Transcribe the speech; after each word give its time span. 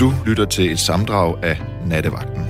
Du 0.00 0.12
lytter 0.26 0.44
til 0.44 0.72
et 0.72 0.78
samdrag 0.78 1.44
af 1.44 1.60
Nattevagten. 1.86 2.42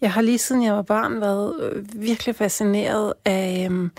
Jeg 0.00 0.12
har 0.12 0.20
lige 0.20 0.38
siden 0.38 0.62
jeg 0.64 0.74
var 0.74 0.82
barn 0.82 1.20
været 1.20 1.60
øh, 1.60 1.84
virkelig 1.94 2.36
fascineret 2.36 3.12
af 3.24 3.64
øhm, 3.64 3.90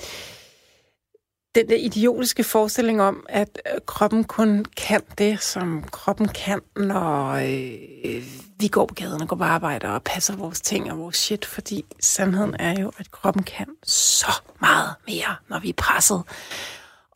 den 1.56 1.70
der 1.70 1.76
idiotiske 1.76 2.44
forestilling 2.44 3.02
om, 3.02 3.26
at 3.30 3.62
øh, 3.74 3.80
kroppen 3.86 4.24
kun 4.24 4.66
kan 4.78 5.02
det, 5.18 5.42
som 5.42 5.84
kroppen 5.92 6.28
kan, 6.28 6.62
når 6.76 7.32
øh, 7.32 8.24
vi 8.60 8.68
går 8.68 8.86
på 8.86 8.94
gaden 8.94 9.22
og 9.22 9.28
går 9.28 9.36
på 9.36 9.44
arbejde 9.44 9.88
og 9.88 10.04
passer 10.04 10.36
vores 10.36 10.62
ting 10.62 10.92
og 10.92 11.00
vores 11.00 11.18
shit, 11.18 11.46
fordi 11.46 11.86
sandheden 12.00 12.56
er 12.60 12.82
jo, 12.82 12.92
at 12.98 13.12
kroppen 13.12 13.44
kan 13.44 13.68
så 13.84 14.42
meget 14.62 14.90
mere, 15.08 15.36
når 15.50 15.60
vi 15.60 15.70
er 15.70 15.74
presset. 15.78 16.24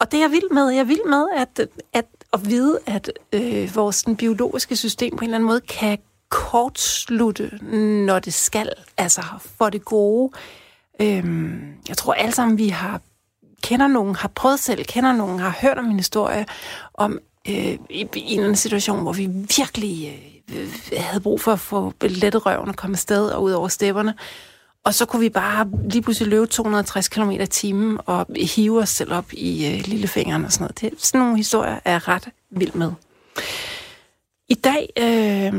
Og 0.04 0.12
det 0.12 0.18
er 0.18 0.22
jeg 0.22 0.32
vild 0.32 0.52
med. 0.52 0.70
Jeg 0.70 0.80
er 0.80 0.84
vild 0.84 1.10
med 1.10 1.26
at, 1.36 1.68
at, 1.94 2.06
at 2.34 2.50
vide, 2.50 2.80
at 2.86 3.12
øh, 3.34 3.76
vores 3.76 4.04
den 4.04 4.16
biologiske 4.16 4.76
system 4.76 5.18
på 5.18 5.18
en 5.18 5.24
eller 5.24 5.38
anden 5.38 5.48
måde 5.48 5.62
kan 5.62 5.98
kortslutte, 6.30 7.60
når 8.06 8.20
det 8.20 8.34
skal, 8.34 8.70
altså 8.98 9.22
for 9.58 9.70
det 9.70 9.86
gode. 9.86 10.32
Øhm, 11.02 11.74
jeg 11.90 11.98
tror 11.98 12.14
alle 12.14 12.32
sammen, 12.32 12.58
vi 12.58 12.68
har 12.68 13.02
kender 13.62 13.88
nogen, 13.88 14.16
har 14.16 14.28
prøvet 14.28 14.60
selv, 14.60 14.86
kender 14.86 15.14
nogen, 15.14 15.40
har 15.40 15.58
hørt 15.62 15.78
om 15.78 15.86
en 15.86 15.98
historie 15.98 16.46
om 16.94 17.20
øh, 17.50 17.56
i, 17.56 17.78
i 17.90 18.00
en 18.00 18.10
eller 18.30 18.44
anden 18.44 18.56
situation, 18.56 19.02
hvor 19.02 19.14
vi 19.14 19.28
virkelig 19.58 20.22
øh, 20.56 20.74
havde 20.98 21.22
brug 21.22 21.42
for 21.42 21.52
at 21.52 21.60
få 21.60 21.94
lettet 22.02 22.46
røven 22.46 22.70
og 22.70 22.76
komme 22.76 22.94
afsted 22.94 23.30
og 23.30 23.44
ud 23.44 23.52
over 23.52 23.68
stepperne. 23.68 24.14
Og 24.86 24.94
så 24.94 25.06
kunne 25.06 25.20
vi 25.20 25.30
bare 25.30 25.70
lige 25.90 26.02
pludselig 26.02 26.30
løbe 26.30 26.46
260 26.46 27.08
km 27.08 27.32
i 27.32 27.46
timen 27.46 27.98
og 28.06 28.26
hive 28.56 28.82
os 28.82 28.90
selv 28.90 29.14
op 29.14 29.34
i 29.34 29.68
øh, 29.68 29.88
lillefingeren 29.88 30.46
og 30.46 30.52
sådan 30.52 30.64
noget. 30.64 30.82
Det, 30.82 31.02
sådan 31.02 31.20
nogle 31.20 31.38
historier 31.38 31.80
er 31.86 32.08
ret 32.08 32.30
vild 32.50 32.74
med. 32.74 32.92
I 34.50 34.54
dag 34.54 34.90
øh, 35.00 35.54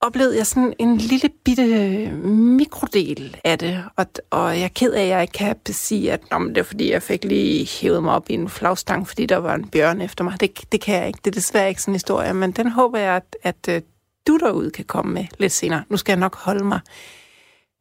oplevede 0.00 0.36
jeg 0.36 0.46
sådan 0.46 0.74
en 0.78 0.96
lille 0.96 1.28
bitte 1.44 1.62
øh, 1.62 2.24
mikrodel 2.24 3.36
af 3.44 3.58
det, 3.58 3.84
og, 3.96 4.06
og 4.30 4.58
jeg 4.58 4.64
er 4.64 4.68
ked 4.68 4.92
af, 4.92 5.02
at 5.02 5.08
jeg 5.08 5.22
ikke 5.22 5.32
kan 5.32 5.56
sige, 5.74 6.12
at 6.12 6.20
det 6.30 6.58
er 6.58 6.62
fordi, 6.62 6.90
jeg 6.90 7.02
fik 7.02 7.24
lige 7.24 7.68
hævet 7.80 8.02
mig 8.02 8.12
op 8.12 8.30
i 8.30 8.34
en 8.34 8.48
flagstang, 8.48 9.08
fordi 9.08 9.26
der 9.26 9.36
var 9.36 9.54
en 9.54 9.68
bjørn 9.68 10.00
efter 10.00 10.24
mig. 10.24 10.40
Det, 10.40 10.72
det 10.72 10.80
kan 10.80 10.94
jeg 10.94 11.06
ikke. 11.06 11.20
Det 11.24 11.30
er 11.30 11.34
desværre 11.34 11.68
ikke 11.68 11.82
sådan 11.82 11.92
en 11.92 11.94
historie, 11.94 12.34
men 12.34 12.52
den 12.52 12.70
håber 12.70 12.98
jeg, 12.98 13.16
at, 13.16 13.36
at 13.42 13.74
øh, 13.76 13.82
du 14.26 14.36
derude 14.36 14.70
kan 14.70 14.84
komme 14.84 15.12
med 15.12 15.26
lidt 15.38 15.52
senere. 15.52 15.82
Nu 15.88 15.96
skal 15.96 16.12
jeg 16.12 16.20
nok 16.20 16.36
holde 16.36 16.64
mig. 16.64 16.80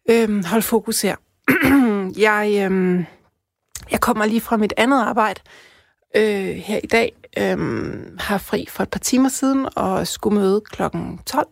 Øhm, 0.10 0.44
hold 0.44 0.62
fokus 0.62 1.02
her. 1.02 1.16
jeg, 2.28 2.66
øhm, 2.66 3.06
jeg 3.92 4.00
kommer 4.00 4.26
lige 4.26 4.42
fra 4.42 4.58
mit 4.58 4.74
andet 4.78 5.02
arbejde 5.02 5.42
øh, 6.16 6.56
her 6.56 6.80
i 6.84 6.88
dag. 6.88 7.16
Øhm, 7.38 8.18
har 8.20 8.38
fri 8.38 8.66
for 8.70 8.84
et 8.84 8.90
par 8.90 9.00
timer 9.00 9.30
siden 9.30 9.68
og 9.76 10.08
skulle 10.08 10.40
møde 10.40 10.62
klokken 10.62 11.20
12 11.26 11.48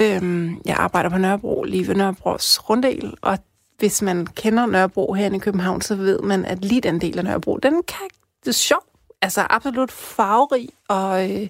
Øhm, 0.00 0.60
jeg 0.64 0.76
arbejder 0.76 1.10
på 1.10 1.18
Nørrebro, 1.18 1.62
lige 1.62 1.88
ved 1.88 1.94
Nørrebros 1.94 2.70
runddel, 2.70 3.14
og 3.22 3.38
hvis 3.78 4.02
man 4.02 4.26
kender 4.26 4.66
Nørrebro 4.66 5.12
her 5.12 5.34
i 5.34 5.38
København, 5.38 5.80
så 5.80 5.94
ved 5.94 6.20
man, 6.20 6.44
at 6.44 6.64
lige 6.64 6.80
den 6.80 7.00
del 7.00 7.18
af 7.18 7.24
Nørrebro, 7.24 7.56
den 7.56 7.82
kan, 7.82 8.08
det 8.40 8.48
er 8.48 8.52
sjov, 8.52 8.82
altså 9.22 9.46
absolut 9.50 9.92
farverig, 9.92 10.68
og 10.88 11.30
øh, 11.30 11.48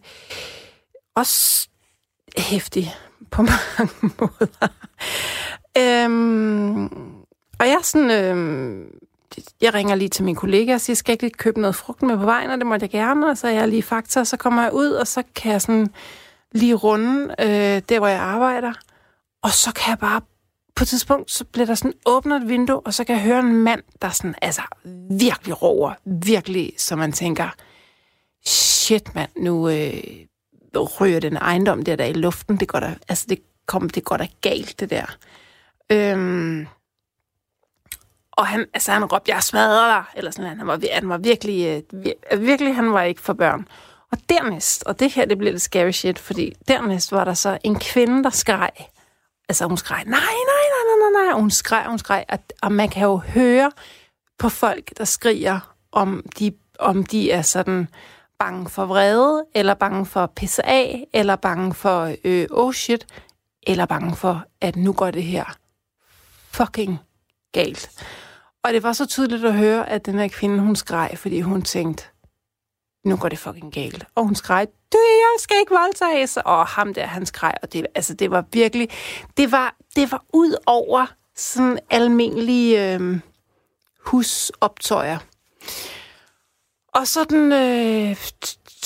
også 1.14 1.68
hæftig 2.38 2.94
på 3.30 3.42
mange 3.78 4.14
måder. 4.18 4.68
Øhm, 5.78 6.86
og 7.58 7.66
jeg 7.66 7.78
sådan, 7.82 8.10
øhm, 8.10 8.90
jeg 9.60 9.74
ringer 9.74 9.94
lige 9.94 10.08
til 10.08 10.24
min 10.24 10.34
kollega 10.34 10.74
og 10.74 10.80
siger, 10.80 10.96
skal 10.96 11.12
jeg 11.12 11.14
ikke 11.14 11.24
lige 11.24 11.32
købe 11.32 11.60
noget 11.60 11.76
frugt 11.76 12.02
med 12.02 12.16
på 12.16 12.24
vejen, 12.24 12.50
og 12.50 12.58
det 12.58 12.66
måtte 12.66 12.84
jeg 12.84 12.90
gerne, 12.90 13.30
og 13.30 13.38
så 13.38 13.46
er 13.46 13.52
jeg 13.52 13.68
lige 13.68 13.82
fakta, 13.82 14.20
og 14.20 14.26
så 14.26 14.36
kommer 14.36 14.62
jeg 14.62 14.72
ud, 14.72 14.90
og 14.90 15.06
så 15.06 15.22
kan 15.34 15.52
jeg 15.52 15.62
sådan 15.62 15.88
lige 16.52 16.74
runde 16.74 17.34
øh, 17.40 17.82
der, 17.88 17.98
hvor 17.98 18.08
jeg 18.08 18.20
arbejder. 18.20 18.72
Og 19.42 19.50
så 19.50 19.72
kan 19.72 19.90
jeg 19.90 19.98
bare, 19.98 20.20
på 20.76 20.84
et 20.84 20.88
tidspunkt, 20.88 21.30
så 21.30 21.44
bliver 21.44 21.66
der 21.66 21.74
sådan 21.74 21.92
åbnet 22.06 22.42
et 22.42 22.48
vindue, 22.48 22.80
og 22.80 22.94
så 22.94 23.04
kan 23.04 23.14
jeg 23.14 23.24
høre 23.24 23.38
en 23.40 23.56
mand, 23.56 23.82
der 24.02 24.10
sådan, 24.10 24.34
altså 24.42 24.62
virkelig 25.10 25.62
roer, 25.62 25.94
virkelig, 26.04 26.72
så 26.76 26.96
man 26.96 27.12
tænker, 27.12 27.48
shit 28.46 29.14
mand, 29.14 29.30
nu 29.36 29.68
øh, 29.68 30.02
ryger 31.00 31.20
den 31.20 31.36
ejendom 31.36 31.84
der, 31.84 31.96
der 31.96 32.04
i 32.04 32.12
luften, 32.12 32.56
det 32.56 32.68
går 32.68 32.80
da, 32.80 32.94
altså 33.08 33.26
det, 33.28 33.38
kom, 33.66 33.90
det 33.90 34.04
går 34.04 34.16
da 34.16 34.26
galt, 34.40 34.80
det 34.80 34.90
der. 34.90 35.16
Øhm, 35.92 36.66
og 38.32 38.46
han, 38.46 38.66
altså 38.74 38.92
han 38.92 39.04
råbte, 39.04 39.32
jeg 39.32 39.42
smadrer 39.42 39.94
dig, 39.94 40.04
eller 40.16 40.30
sådan, 40.30 40.58
han 40.58 40.66
var, 40.66 40.80
han 40.92 41.08
var 41.08 41.18
virkelig, 41.18 41.66
øh, 41.66 42.04
vir, 42.04 42.36
virkelig, 42.36 42.74
han 42.74 42.92
var 42.92 43.02
ikke 43.02 43.20
for 43.20 43.32
børn. 43.32 43.68
Og 44.12 44.18
dernæst, 44.28 44.84
og 44.84 45.00
det 45.00 45.12
her, 45.12 45.24
det 45.24 45.38
blev 45.38 45.52
lidt 45.52 45.62
scary 45.62 45.90
shit, 45.90 46.18
fordi 46.18 46.54
dernæst 46.68 47.12
var 47.12 47.24
der 47.24 47.34
så 47.34 47.58
en 47.64 47.78
kvinde, 47.78 48.24
der 48.24 48.30
skreg. 48.30 48.70
Altså 49.48 49.66
hun 49.66 49.76
skreg, 49.76 50.04
nej, 50.04 50.20
nej, 50.20 50.64
nej, 50.72 50.82
nej, 50.86 51.10
nej, 51.12 51.24
nej. 51.24 51.32
Og 51.34 51.40
hun 51.40 51.50
skreg, 51.50 51.84
hun 51.88 51.98
skreg. 51.98 52.24
Og, 52.28 52.38
og 52.62 52.72
man 52.72 52.88
kan 52.88 53.02
jo 53.02 53.16
høre 53.16 53.72
på 54.38 54.48
folk, 54.48 54.98
der 54.98 55.04
skriger, 55.04 55.74
om 55.92 56.24
de, 56.38 56.52
om 56.78 57.04
de 57.04 57.30
er 57.30 57.42
sådan 57.42 57.88
bange 58.38 58.68
for 58.68 58.86
vrede, 58.86 59.44
eller 59.54 59.74
bange 59.74 60.06
for 60.06 60.20
at 60.20 60.30
pisse 60.30 60.66
af, 60.66 61.06
eller 61.12 61.36
bange 61.36 61.74
for, 61.74 62.14
øh, 62.24 62.46
oh 62.50 62.72
shit, 62.72 63.06
eller 63.62 63.86
bange 63.86 64.16
for, 64.16 64.44
at 64.60 64.76
nu 64.76 64.92
går 64.92 65.10
det 65.10 65.22
her 65.22 65.56
fucking 66.50 66.98
galt. 67.52 67.90
Og 68.62 68.72
det 68.72 68.82
var 68.82 68.92
så 68.92 69.06
tydeligt 69.06 69.44
at 69.44 69.54
høre, 69.54 69.88
at 69.88 70.06
den 70.06 70.18
her 70.18 70.28
kvinde, 70.28 70.58
hun 70.60 70.76
skreg, 70.76 71.10
fordi 71.16 71.40
hun 71.40 71.62
tænkte, 71.62 72.04
nu 73.04 73.16
går 73.16 73.28
det 73.28 73.38
fucking 73.38 73.72
galt. 73.72 74.04
Og 74.14 74.24
hun 74.24 74.34
skreg, 74.34 74.66
du, 74.92 74.98
jeg 74.98 75.36
skal 75.38 75.56
ikke 75.60 75.74
voldtages. 75.74 76.38
Og 76.44 76.66
ham 76.66 76.94
der, 76.94 77.06
han 77.06 77.26
skreg, 77.26 77.54
og 77.62 77.72
det, 77.72 77.86
altså, 77.94 78.14
det 78.14 78.30
var 78.30 78.44
virkelig, 78.52 78.88
det 79.36 79.52
var, 79.52 79.76
det 79.96 80.12
var 80.12 80.24
ud 80.32 80.54
over 80.66 81.06
sådan 81.36 81.78
almindelige 81.90 82.94
øh, 82.94 83.20
husoptøjer. 84.04 85.18
Og 86.94 87.06
sådan 87.06 87.52
øh, 87.52 88.16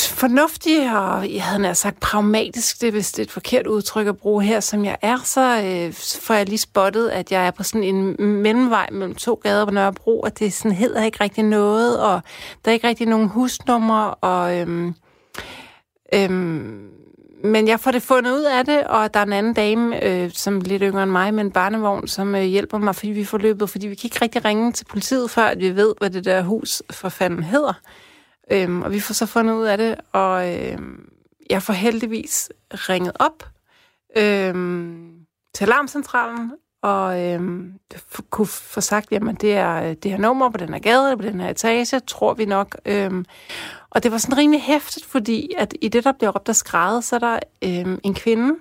fornuftig, 0.09 0.97
og 0.97 1.35
jeg 1.35 1.43
havde 1.43 1.63
nær 1.63 1.73
sagt 1.73 2.01
pragmatisk, 2.01 2.81
det 2.81 2.89
er 2.89 2.93
vist 2.93 3.19
et 3.19 3.31
forkert 3.31 3.67
udtryk 3.67 4.07
at 4.07 4.17
bruge 4.17 4.45
her, 4.45 4.61
som 4.61 4.85
jeg 4.85 4.97
er, 5.03 5.19
så 5.25 5.41
øh, 5.41 5.93
får 6.21 6.35
jeg 6.35 6.49
lige 6.49 6.59
spottet, 6.59 7.09
at 7.09 7.33
jeg 7.33 7.47
er 7.47 7.51
på 7.51 7.63
sådan 7.63 7.85
en 7.85 8.23
mellemvej 8.23 8.89
mellem 8.93 9.15
to 9.15 9.41
gader 9.43 9.65
på 9.65 9.71
Nørrebro, 9.71 10.21
og 10.21 10.39
det 10.39 10.53
sådan 10.53 10.73
hedder 10.73 11.05
ikke 11.05 11.25
rigtig 11.25 11.45
noget, 11.45 12.01
og 12.01 12.21
der 12.65 12.71
er 12.71 12.73
ikke 12.73 12.89
rigtig 12.89 13.07
nogen 13.07 13.29
husnummer, 13.29 14.05
og 14.05 14.59
øhm, 14.59 14.95
øhm, 16.15 16.89
men 17.45 17.69
jeg 17.69 17.81
får 17.81 17.91
det 17.91 18.03
fundet 18.03 18.33
ud 18.33 18.43
af 18.43 18.65
det, 18.65 18.85
og 18.85 19.15
der 19.15 19.21
er 19.21 19.25
en 19.25 19.33
anden 19.33 19.55
dame, 19.55 20.05
øh, 20.05 20.31
som 20.35 20.57
er 20.57 20.61
lidt 20.61 20.83
yngre 20.83 21.03
end 21.03 21.11
mig, 21.11 21.35
med 21.35 21.45
en 21.45 21.51
barnevogn, 21.51 22.09
som 22.09 22.35
øh, 22.35 22.43
hjælper 22.43 22.79
mig, 22.79 22.95
fordi 22.95 23.11
vi 23.11 23.25
får 23.25 23.39
løbet, 23.39 23.71
fordi 23.71 23.87
vi 23.87 23.95
kan 23.95 24.07
ikke 24.07 24.23
rigtig 24.23 24.45
ringe 24.45 24.73
til 24.73 24.85
politiet, 24.85 25.31
før 25.31 25.45
at 25.45 25.59
vi 25.59 25.77
ved, 25.77 25.95
hvad 25.99 26.11
det 26.11 26.25
der 26.25 26.43
hus 26.43 26.83
for 26.91 27.09
fanden 27.09 27.43
hedder. 27.43 27.73
Øhm, 28.51 28.83
og 28.83 28.93
vi 28.93 29.01
får 29.01 29.15
så 29.15 29.27
fundet 29.27 29.55
ud 29.55 29.65
af 29.65 29.79
det, 29.79 29.97
og 30.13 30.57
øhm, 30.57 31.09
jeg 31.51 31.63
får 31.63 31.73
heldigvis 31.73 32.51
ringet 32.73 33.13
op 33.19 33.49
øhm, 34.17 35.15
til 35.55 35.65
alarmcentralen, 35.65 36.53
og 36.83 37.21
øhm, 37.21 37.73
kunne 38.31 38.47
få 38.47 38.81
sagt, 38.81 39.13
jamen 39.13 39.35
det 39.35 39.53
er 39.53 39.83
øh, 39.83 39.97
det 40.03 40.11
her 40.11 40.19
nummer 40.19 40.51
på 40.51 40.57
den 40.57 40.73
her 40.73 40.81
gade, 40.81 41.17
på 41.17 41.23
den 41.23 41.41
her 41.41 41.51
etage, 41.51 42.01
tror 42.01 42.35
vi 42.35 42.45
nok. 42.45 42.77
Øhm, 42.85 43.25
og 43.91 44.03
det 44.03 44.13
var 44.13 44.19
sådan 44.19 44.39
rimelig 44.39 44.63
hæftigt, 44.63 45.07
fordi 45.07 45.51
at 45.59 45.75
i 45.81 45.89
det, 45.89 46.05
der 46.05 46.13
bliver 46.13 46.31
råbt 46.31 46.49
og 46.49 46.57
skrædet, 46.57 47.05
så 47.05 47.17
er 47.17 47.21
der 47.21 47.39
øhm, 47.65 48.01
en 48.03 48.15
kvinde, 48.15 48.55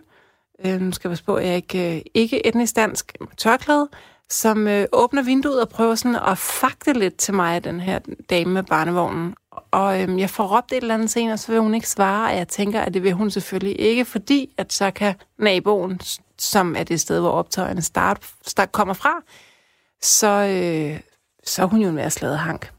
øhm, 0.66 0.92
skal 0.92 1.10
jeg 1.10 1.12
passe 1.12 1.24
på, 1.26 1.36
at 1.36 1.48
jeg 1.48 1.56
ikke, 1.56 1.96
øh, 1.96 2.02
ikke 2.14 2.48
etnisk 2.48 2.76
dansk, 2.76 3.18
tørklæde, 3.38 3.90
som 4.30 4.68
øh, 4.68 4.86
åbner 4.92 5.24
vinduet 5.24 5.62
og 5.62 5.70
prøver 5.70 5.96
sådan 5.96 6.16
at 6.16 6.38
fakte 6.38 6.94
lidt 6.94 7.18
til 7.18 7.34
mig, 7.34 7.64
den 7.64 7.80
her 7.80 8.00
dame 8.30 8.54
med 8.54 8.64
barnevognen. 8.64 9.36
Og 9.72 10.02
øhm, 10.02 10.20
jeg 10.20 10.30
får 10.30 10.58
råbt 10.58 10.72
et 10.72 10.78
eller 10.78 10.94
andet 10.94 11.10
senere, 11.10 11.38
så 11.38 11.52
vil 11.52 11.62
hun 11.62 11.76
ikke 11.76 11.90
svare, 11.90 12.32
og 12.32 12.38
jeg 12.38 12.48
tænker, 12.48 12.82
at 12.82 12.94
det 12.94 13.04
vil 13.04 13.14
hun 13.14 13.32
selvfølgelig 13.32 13.80
ikke, 13.80 14.06
fordi 14.06 14.54
at 14.58 14.74
så 14.74 14.92
kan 14.92 15.16
naboen, 15.38 16.02
som 16.38 16.76
er 16.76 16.84
det 16.84 17.00
sted, 17.00 17.20
hvor 17.20 17.32
optøjerne 17.32 17.82
start, 17.82 18.30
start 18.48 18.72
kommer 18.72 18.94
fra, 18.94 19.22
så, 20.02 20.28
øh, 20.28 21.00
så 21.44 21.62
er 21.62 21.66
hun 21.66 21.82
jo 21.82 21.90
en 21.90 21.96
værre 21.96 22.38
hank. 22.38 22.72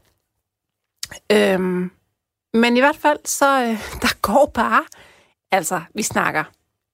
Øhm, 1.31 1.91
men 2.53 2.77
i 2.77 2.79
hvert 2.79 2.95
fald, 2.95 3.19
så 3.25 3.61
øh, 3.61 3.67
der 4.03 4.21
går 4.21 4.51
bare, 4.53 4.83
altså 5.51 5.81
vi 5.95 6.03
snakker 6.03 6.43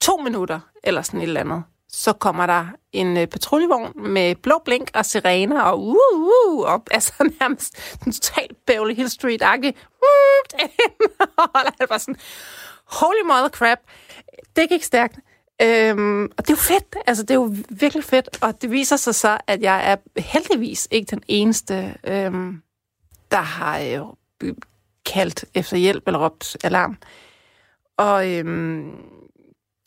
to 0.01 0.17
minutter, 0.17 0.59
eller 0.83 1.01
sådan 1.01 1.19
et 1.19 1.23
eller 1.23 1.41
andet, 1.41 1.63
så 1.91 2.13
kommer 2.13 2.45
der 2.45 2.67
en 2.91 3.17
øh, 3.17 3.27
patruljevogn 3.27 3.93
med 3.95 4.35
blå 4.35 4.61
blink 4.65 4.91
og 4.93 5.05
sirener 5.05 5.61
og 5.61 5.79
uh, 5.81 5.95
uh, 6.13 6.65
op, 6.65 6.81
altså 6.91 7.13
nærmest 7.39 7.97
en 8.05 8.11
totalt 8.11 8.65
Beverly 8.65 8.95
Hill 8.95 9.09
Street-agtig. 9.09 9.73
Uh, 10.01 10.59
og 11.37 11.61
der 11.79 11.85
bare 11.85 11.99
sådan, 11.99 12.19
holy 12.85 13.21
mother 13.25 13.49
crap, 13.49 13.79
det 14.55 14.69
gik 14.69 14.83
stærkt. 14.83 15.19
Øhm, 15.61 16.23
og 16.23 16.37
det 16.37 16.49
er 16.49 16.53
jo 16.53 16.55
fedt, 16.55 16.95
altså 17.07 17.23
det 17.23 17.31
er 17.31 17.35
jo 17.35 17.55
virkelig 17.69 18.03
fedt, 18.03 18.29
og 18.41 18.61
det 18.61 18.71
viser 18.71 18.95
sig 18.95 19.15
så, 19.15 19.37
at 19.47 19.61
jeg 19.61 19.91
er 19.91 20.21
heldigvis 20.21 20.87
ikke 20.91 21.11
den 21.11 21.23
eneste, 21.27 21.95
øhm, 22.03 22.61
der 23.31 23.41
har 23.41 23.79
øh, 24.43 24.53
kaldt 25.05 25.45
efter 25.53 25.77
hjælp 25.77 26.03
eller 26.07 26.25
råbt 26.25 26.57
alarm. 26.63 26.97
Og 27.97 28.31
øhm, 28.31 28.91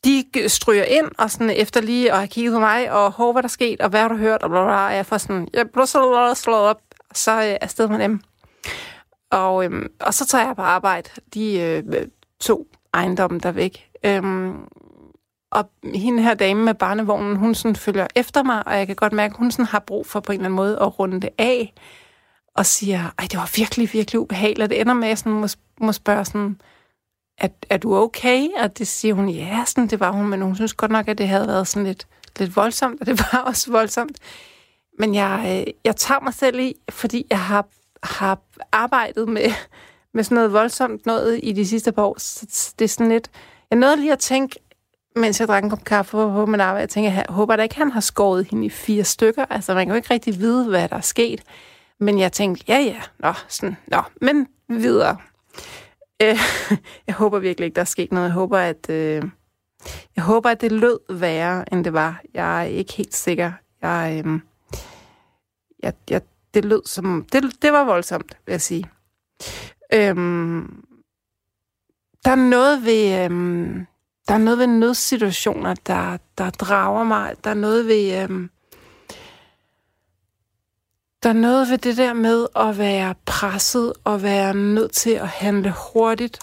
de 0.04 0.48
stryger 0.48 0.84
ind 0.84 1.10
og 1.18 1.30
sådan 1.30 1.50
efter 1.50 1.80
lige 1.80 2.12
at 2.12 2.18
have 2.18 2.28
kigget 2.28 2.52
på 2.52 2.58
mig, 2.58 2.92
og 2.92 3.12
hår, 3.12 3.32
hvad 3.32 3.42
der 3.42 3.48
sket, 3.48 3.80
og 3.80 3.88
hvad 3.90 4.00
har 4.00 4.08
du 4.08 4.16
hørt, 4.16 4.42
og 4.42 4.50
bla, 4.50 4.62
bla, 4.62 4.66
bla. 4.66 4.76
jeg 4.76 5.06
får 5.06 5.18
sådan, 5.18 5.48
jeg 5.52 5.70
blev 5.70 5.86
så 5.86 6.32
slået 6.36 6.60
op, 6.60 6.80
og 7.10 7.16
så 7.16 7.32
øh, 7.32 7.56
afsted 7.60 7.88
med 7.88 7.98
dem. 7.98 8.20
Og, 9.30 9.64
øhm, 9.64 9.92
og 10.00 10.14
så 10.14 10.26
tager 10.26 10.46
jeg 10.46 10.56
på 10.56 10.62
arbejde 10.62 11.10
de 11.34 11.60
øh, 11.60 12.06
to 12.40 12.66
ejendomme 12.94 13.38
der 13.38 13.52
væk. 13.52 13.90
Øhm, 14.04 14.56
og 15.50 15.70
hende 15.94 16.22
her 16.22 16.34
dame 16.34 16.64
med 16.64 16.74
barnevognen, 16.74 17.36
hun 17.36 17.54
sådan 17.54 17.76
følger 17.76 18.06
efter 18.14 18.42
mig, 18.42 18.66
og 18.66 18.78
jeg 18.78 18.86
kan 18.86 18.96
godt 18.96 19.12
mærke, 19.12 19.32
at 19.32 19.38
hun 19.38 19.50
sådan 19.50 19.66
har 19.66 19.78
brug 19.78 20.06
for 20.06 20.20
på 20.20 20.32
en 20.32 20.38
eller 20.38 20.44
anden 20.44 20.56
måde 20.56 20.78
at 20.80 20.98
runde 20.98 21.20
det 21.20 21.30
af, 21.38 21.74
og 22.54 22.66
siger, 22.66 22.98
ej, 23.18 23.26
det 23.30 23.36
var 23.36 23.50
virkelig, 23.56 23.92
virkelig 23.92 24.20
ubehageligt. 24.20 24.62
Og 24.62 24.70
Det 24.70 24.80
ender 24.80 24.94
med, 24.94 25.04
at 25.04 25.08
jeg 25.08 25.18
sådan 25.18 25.32
må, 25.32 25.46
må 25.80 25.92
spørge 25.92 26.24
sådan, 26.24 26.60
er, 27.38 27.48
er 27.70 27.76
du 27.76 27.96
okay? 27.96 28.48
Og 28.56 28.78
det 28.78 28.88
siger 28.88 29.14
hun, 29.14 29.28
ja, 29.28 29.64
sådan, 29.66 29.86
det 29.86 30.00
var 30.00 30.10
hun, 30.10 30.28
men 30.28 30.42
hun 30.42 30.56
synes 30.56 30.74
godt 30.74 30.90
nok, 30.90 31.08
at 31.08 31.18
det 31.18 31.28
havde 31.28 31.46
været 31.46 31.68
sådan 31.68 31.86
lidt, 31.86 32.06
lidt 32.38 32.56
voldsomt, 32.56 33.00
og 33.00 33.06
det 33.06 33.20
var 33.32 33.38
også 33.38 33.70
voldsomt. 33.70 34.18
Men 34.98 35.14
jeg, 35.14 35.64
øh, 35.66 35.72
jeg 35.84 35.96
tager 35.96 36.20
mig 36.20 36.34
selv 36.34 36.60
i, 36.60 36.74
fordi 36.90 37.26
jeg 37.30 37.40
har, 37.40 37.66
har 38.02 38.38
arbejdet 38.72 39.28
med, 39.28 39.52
med 40.14 40.24
sådan 40.24 40.34
noget 40.34 40.52
voldsomt 40.52 41.06
noget 41.06 41.40
i 41.42 41.52
de 41.52 41.66
sidste 41.66 41.92
par 41.92 42.02
år. 42.02 42.16
Så 42.18 42.74
det 42.78 42.84
er 42.84 42.88
sådan 42.88 43.08
lidt... 43.08 43.30
Jeg 43.70 43.78
nåede 43.78 43.96
lige 43.96 44.12
at 44.12 44.18
tænke, 44.18 44.58
mens 45.16 45.40
jeg 45.40 45.48
drak 45.48 45.64
en 45.64 45.70
kop 45.70 45.84
kaffe 45.84 46.10
på 46.10 46.46
min 46.46 46.60
arbejde, 46.60 46.80
jeg 46.80 46.88
tænker, 46.88 47.12
jeg 47.12 47.24
håber 47.28 47.56
da 47.56 47.62
ikke, 47.62 47.76
han 47.76 47.90
har 47.90 48.00
skåret 48.00 48.46
hende 48.50 48.66
i 48.66 48.70
fire 48.70 49.04
stykker. 49.04 49.44
Altså, 49.50 49.74
man 49.74 49.86
kan 49.86 49.92
jo 49.92 49.96
ikke 49.96 50.14
rigtig 50.14 50.38
vide, 50.38 50.68
hvad 50.68 50.88
der 50.88 50.96
er 50.96 51.00
sket. 51.00 51.42
Men 52.00 52.18
jeg 52.18 52.32
tænkte, 52.32 52.64
ja, 52.68 52.78
ja, 52.78 53.00
nå, 53.18 53.32
sådan, 53.48 53.76
nå, 53.86 54.02
men 54.20 54.48
videre. 54.68 55.16
Øh, 56.22 56.36
jeg 57.06 57.14
håber 57.14 57.38
virkelig 57.38 57.64
ikke, 57.66 57.74
der 57.74 57.80
er 57.80 57.84
sket 57.84 58.12
noget. 58.12 58.26
Jeg 58.26 58.34
håber, 58.34 58.58
at, 58.58 58.90
øh, 58.90 59.22
jeg 60.16 60.24
håber, 60.24 60.50
at 60.50 60.60
det 60.60 60.72
lød 60.72 60.98
værre, 61.18 61.72
end 61.72 61.84
det 61.84 61.92
var. 61.92 62.22
Jeg 62.34 62.60
er 62.60 62.64
ikke 62.64 62.92
helt 62.92 63.14
sikker. 63.14 63.52
Jeg, 63.82 64.22
øh, 64.26 64.40
jeg, 65.82 65.92
jeg, 66.10 66.22
det 66.54 66.64
lød 66.64 66.82
som... 66.86 67.26
Det, 67.32 67.62
det 67.62 67.72
var 67.72 67.84
voldsomt, 67.84 68.38
vil 68.46 68.52
jeg 68.52 68.60
sige. 68.60 68.84
Øh, 69.94 70.16
der 72.24 72.30
er 72.30 72.48
noget 72.48 72.84
ved... 72.84 73.24
Øh, 73.24 73.86
der 74.28 74.34
er 74.34 74.38
noget 74.38 74.58
ved 74.58 74.66
nødsituationer, 74.66 75.74
der, 75.74 76.16
der 76.38 76.50
drager 76.50 77.04
mig. 77.04 77.34
Der 77.44 77.50
er 77.50 77.54
noget 77.54 77.86
ved... 77.86 78.30
Øh, 78.30 78.48
der 81.22 81.28
er 81.28 81.32
noget 81.32 81.70
ved 81.70 81.78
det 81.78 81.96
der 81.96 82.12
med 82.12 82.46
at 82.56 82.78
være 82.78 83.14
presset 83.26 83.92
og 84.04 84.22
være 84.22 84.54
nødt 84.54 84.92
til 84.92 85.10
at 85.10 85.28
handle 85.28 85.74
hurtigt, 85.92 86.38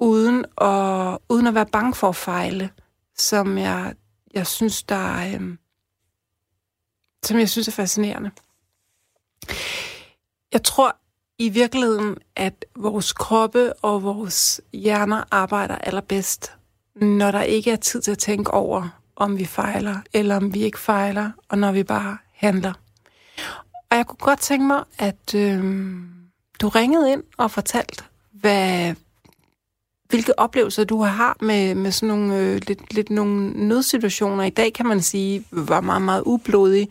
uden 0.00 0.44
at, 0.60 1.18
uden 1.28 1.46
at 1.46 1.54
være 1.54 1.66
bange 1.66 1.94
for 1.94 2.08
at 2.08 2.16
fejle, 2.16 2.70
som 3.16 3.58
jeg, 3.58 3.94
jeg 4.34 4.46
synes, 4.46 4.82
der 4.82 4.94
er, 4.94 5.34
øhm, 5.34 5.58
som 7.24 7.38
jeg 7.38 7.48
synes 7.48 7.68
er 7.68 7.72
fascinerende. 7.72 8.30
Jeg 10.52 10.62
tror 10.64 10.96
i 11.38 11.48
virkeligheden, 11.48 12.16
at 12.36 12.64
vores 12.76 13.12
kroppe 13.12 13.72
og 13.72 14.02
vores 14.02 14.60
hjerner 14.72 15.24
arbejder 15.30 15.74
allerbedst, 15.74 16.52
når 16.94 17.30
der 17.30 17.42
ikke 17.42 17.70
er 17.70 17.76
tid 17.76 18.00
til 18.00 18.10
at 18.10 18.18
tænke 18.18 18.50
over, 18.50 19.00
om 19.16 19.38
vi 19.38 19.44
fejler, 19.44 20.00
eller 20.12 20.36
om 20.36 20.54
vi 20.54 20.62
ikke 20.62 20.78
fejler, 20.78 21.30
og 21.48 21.58
når 21.58 21.72
vi 21.72 21.82
bare 21.82 22.18
handler. 22.32 22.72
Og 23.90 23.96
jeg 23.96 24.06
kunne 24.06 24.18
godt 24.20 24.40
tænke 24.40 24.66
mig, 24.66 24.84
at 24.98 25.34
øh, 25.34 25.94
du 26.60 26.68
ringede 26.68 27.12
ind 27.12 27.22
og 27.36 27.50
fortalte, 27.50 28.04
hvad, 28.32 28.94
hvilke 30.08 30.38
oplevelser 30.38 30.84
du 30.84 31.02
har 31.02 31.36
med, 31.40 31.74
med 31.74 31.92
sådan 31.92 32.08
nogle, 32.08 32.38
øh, 32.38 32.60
lidt, 32.66 32.94
lidt 32.94 33.10
nogle 33.10 33.50
nødsituationer. 33.68 34.44
I 34.44 34.50
dag 34.50 34.72
kan 34.72 34.86
man 34.86 35.02
sige, 35.02 35.44
var 35.50 35.80
meget, 35.80 36.02
meget 36.02 36.22
ublodig. 36.26 36.88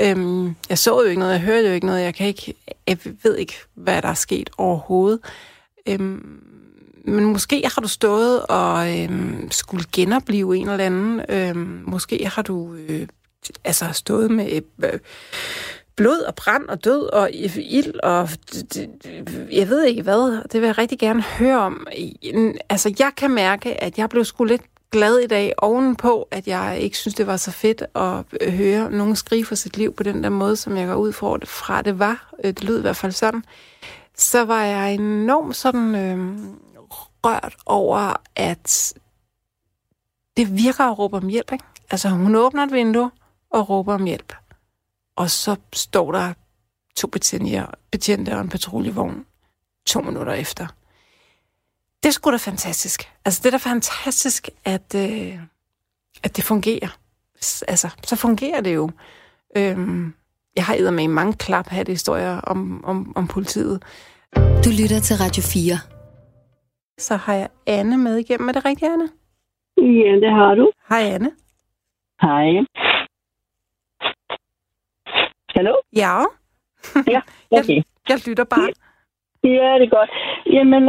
Øhm, 0.00 0.54
jeg 0.68 0.78
så 0.78 1.02
jo 1.02 1.08
ikke 1.08 1.20
noget, 1.20 1.32
jeg 1.32 1.40
hørte 1.40 1.68
jo 1.68 1.74
ikke 1.74 1.86
noget, 1.86 2.02
jeg, 2.02 2.14
kan 2.14 2.26
ikke, 2.26 2.54
jeg 2.86 2.98
ved 3.22 3.36
ikke, 3.36 3.54
hvad 3.74 4.02
der 4.02 4.08
er 4.08 4.14
sket 4.14 4.50
overhovedet. 4.58 5.20
Øhm, 5.88 6.42
men 7.04 7.24
måske 7.24 7.62
har 7.74 7.80
du 7.82 7.88
stået 7.88 8.46
og 8.46 8.98
øhm, 8.98 9.50
skulle 9.50 9.84
genopleve 9.92 10.56
en 10.56 10.68
eller 10.68 10.84
anden. 10.84 11.20
Øhm, 11.28 11.82
måske 11.86 12.26
har 12.26 12.42
du 12.42 12.74
øh, 12.74 13.08
altså 13.64 13.92
stået 13.92 14.30
med 14.30 14.60
øh, 14.84 14.98
blod 15.98 16.18
og 16.18 16.34
brand 16.34 16.68
og 16.68 16.84
død 16.84 17.12
og 17.12 17.30
ild 17.56 18.00
og 18.02 18.28
jeg 19.52 19.68
ved 19.68 19.84
ikke 19.84 20.02
hvad. 20.02 20.42
Det 20.42 20.60
vil 20.60 20.66
jeg 20.66 20.78
rigtig 20.78 20.98
gerne 20.98 21.22
høre 21.22 21.58
om. 21.58 21.86
Altså, 22.68 22.94
jeg 22.98 23.12
kan 23.16 23.30
mærke, 23.30 23.82
at 23.82 23.98
jeg 23.98 24.08
blev 24.08 24.24
sgu 24.24 24.44
lidt 24.44 24.62
glad 24.90 25.18
i 25.18 25.26
dag 25.26 25.52
ovenpå, 25.58 26.28
at 26.30 26.48
jeg 26.48 26.78
ikke 26.80 26.96
synes, 26.96 27.14
det 27.14 27.26
var 27.26 27.36
så 27.36 27.50
fedt 27.50 27.82
at 27.94 28.24
øh, 28.40 28.52
høre 28.52 28.90
nogen 28.90 29.16
skrige 29.16 29.44
for 29.44 29.54
sit 29.54 29.76
liv 29.76 29.94
på 29.94 30.02
den 30.02 30.24
der 30.24 30.28
måde, 30.28 30.56
som 30.56 30.76
jeg 30.76 30.86
går 30.86 30.94
ud 30.94 31.12
fra, 31.46 31.82
det 31.82 31.98
var. 31.98 32.30
Øh, 32.44 32.52
det 32.52 32.64
lød 32.64 32.78
i 32.78 32.80
hvert 32.80 32.96
fald 32.96 33.12
sådan. 33.12 33.44
Så 34.16 34.44
var 34.44 34.62
jeg 34.62 34.94
enormt 34.94 35.56
sådan 35.56 35.94
øh, 35.94 36.38
rørt 37.24 37.56
over, 37.66 38.20
at 38.36 38.94
det 40.36 40.56
virker 40.56 40.84
at 40.84 40.98
råbe 40.98 41.16
om 41.16 41.28
hjælp. 41.28 41.52
Ikke? 41.52 41.64
Altså, 41.90 42.08
hun 42.08 42.36
åbner 42.36 42.64
et 42.64 42.72
vindue 42.72 43.10
og 43.50 43.70
råber 43.70 43.94
om 43.94 44.04
hjælp. 44.04 44.32
Og 45.18 45.30
så 45.30 45.56
står 45.72 46.12
der 46.12 46.32
to 46.96 47.08
betjente 47.90 48.34
og 48.34 48.40
en 48.40 48.48
patruljevogn 48.48 49.24
to 49.86 50.00
minutter 50.00 50.32
efter 50.32 50.66
det 52.02 52.08
er 52.08 52.12
sgu 52.12 52.30
da 52.30 52.36
fantastisk. 52.36 53.00
Altså, 53.24 53.40
det 53.42 53.46
er 53.46 53.58
da 53.58 53.70
fantastisk, 53.70 54.48
at, 54.64 54.94
øh, 54.96 55.34
at 56.24 56.36
det 56.36 56.44
fungerer. 56.44 56.98
Altså, 57.68 57.88
så 58.02 58.16
fungerer 58.16 58.60
det 58.60 58.74
jo. 58.74 58.90
Øhm, 59.56 60.14
jeg 60.56 60.64
har 60.64 60.74
med 60.92 61.08
mange 61.08 61.32
klap 61.32 61.70
det 61.84 61.88
historier 61.88 62.40
om, 62.40 62.84
om, 62.84 63.12
om 63.16 63.26
politiet. 63.26 63.82
Du 64.36 64.70
lytter 64.80 65.00
til 65.00 65.16
Radio 65.16 65.42
4. 65.42 65.78
Så 66.98 67.16
har 67.16 67.34
jeg 67.34 67.48
Anne 67.66 67.96
med 67.98 68.16
igennem. 68.16 68.48
Er 68.48 68.52
det 68.52 68.64
rigtigt, 68.64 68.92
Anne? 68.92 69.08
Ja, 69.76 70.12
det 70.26 70.30
har 70.30 70.54
du. 70.54 70.70
Hej, 70.88 71.02
Anne. 71.14 71.30
Hej. 72.20 72.48
Hallo? 75.56 75.74
Ja. 75.92 76.14
Ja, 77.14 77.20
okay. 77.58 77.76
jeg, 77.76 77.84
jeg 78.08 78.18
lytter 78.26 78.44
bare. 78.44 78.68
Ja, 79.44 79.70
det 79.78 79.86
er 79.88 79.96
godt. 79.98 80.10
Jamen, 80.46 80.82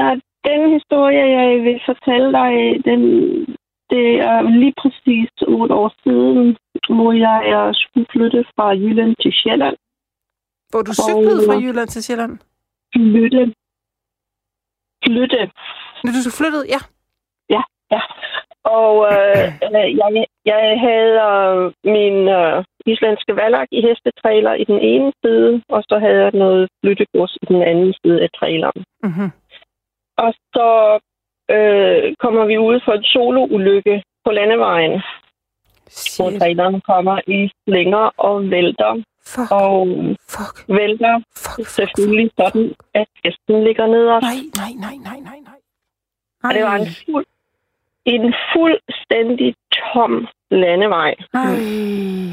den 0.48 0.74
historie, 0.78 1.24
jeg 1.38 1.64
vil 1.64 1.82
fortælle 1.86 2.32
dig, 2.40 2.54
den, 2.86 3.02
det 3.90 4.08
er 4.30 4.42
lige 4.42 4.74
præcis 4.82 5.30
otte 5.48 5.74
år 5.76 5.92
siden, 6.04 6.58
hvor 6.90 7.12
jeg 7.12 7.70
skulle 7.76 8.08
flytte 8.12 8.46
fra 8.56 8.68
Jylland 8.70 9.16
til 9.22 9.32
Sjælland. 9.34 9.76
Hvor 10.70 10.82
du 10.82 10.94
cyklede 10.94 11.42
fra 11.48 11.56
Jylland 11.64 11.88
til 11.88 12.04
Sjælland? 12.04 12.40
Flytte. 12.96 13.54
Flytte. 15.06 15.52
Når 16.04 16.12
du 16.28 16.32
flyttede, 16.40 16.66
ja. 16.76 16.82
Ja, 17.50 17.62
ja. 17.92 18.02
Og 18.64 18.94
øh, 19.12 19.46
jeg, 20.02 20.26
jeg 20.46 20.80
havde 20.86 21.14
øh, 21.30 21.72
min 21.96 22.16
øh, 22.28 22.64
islandske 22.92 23.36
valak 23.36 23.68
i 23.72 23.82
hestetræler 23.82 24.54
i 24.54 24.64
den 24.64 24.80
ene 24.80 25.12
side, 25.24 25.62
og 25.70 25.84
så 25.90 26.00
havde 26.00 26.22
jeg 26.24 26.32
noget 26.34 26.70
flyttegods 26.82 27.34
i 27.42 27.46
den 27.46 27.62
anden 27.62 27.94
side 28.02 28.22
af 28.22 28.30
traileren. 28.40 28.84
Mm-hmm. 29.04 29.30
Og 30.18 30.34
så 30.54 31.00
øh, 31.56 32.16
kommer 32.24 32.46
vi 32.46 32.58
ud 32.58 32.80
for 32.86 32.94
en 32.94 33.04
soloulykke 33.04 34.04
på 34.26 34.32
landevejen. 34.32 35.02
Shit. 35.90 36.18
Hvor 36.18 36.40
traileren 36.40 36.82
kommer 36.82 37.18
i 37.28 37.52
slinger 37.64 38.06
og 38.18 38.52
vælter. 38.52 39.04
Fuck. 39.34 39.52
Og 39.52 39.88
fuck. 40.36 40.56
vælter 40.78 41.16
fuck, 41.38 41.56
fuck, 41.56 41.68
selvfølgelig 41.68 42.30
fuck, 42.32 42.40
sådan, 42.40 42.76
at 42.94 43.08
hesten 43.24 43.64
ligger 43.64 43.88
ned 43.88 44.06
os. 44.16 44.24
Nej, 44.24 44.40
nej, 44.62 44.72
nej, 44.86 44.96
nej, 45.10 45.20
nej, 45.30 45.40
nej. 45.50 45.60
Og 46.44 46.54
det 46.56 46.64
var 46.64 46.76
en, 46.76 46.88
fuld, 47.06 47.26
en 48.06 48.34
fuldstændig 48.54 49.56
tom 49.78 50.28
landevej. 50.52 51.16
Nej. 51.34 51.56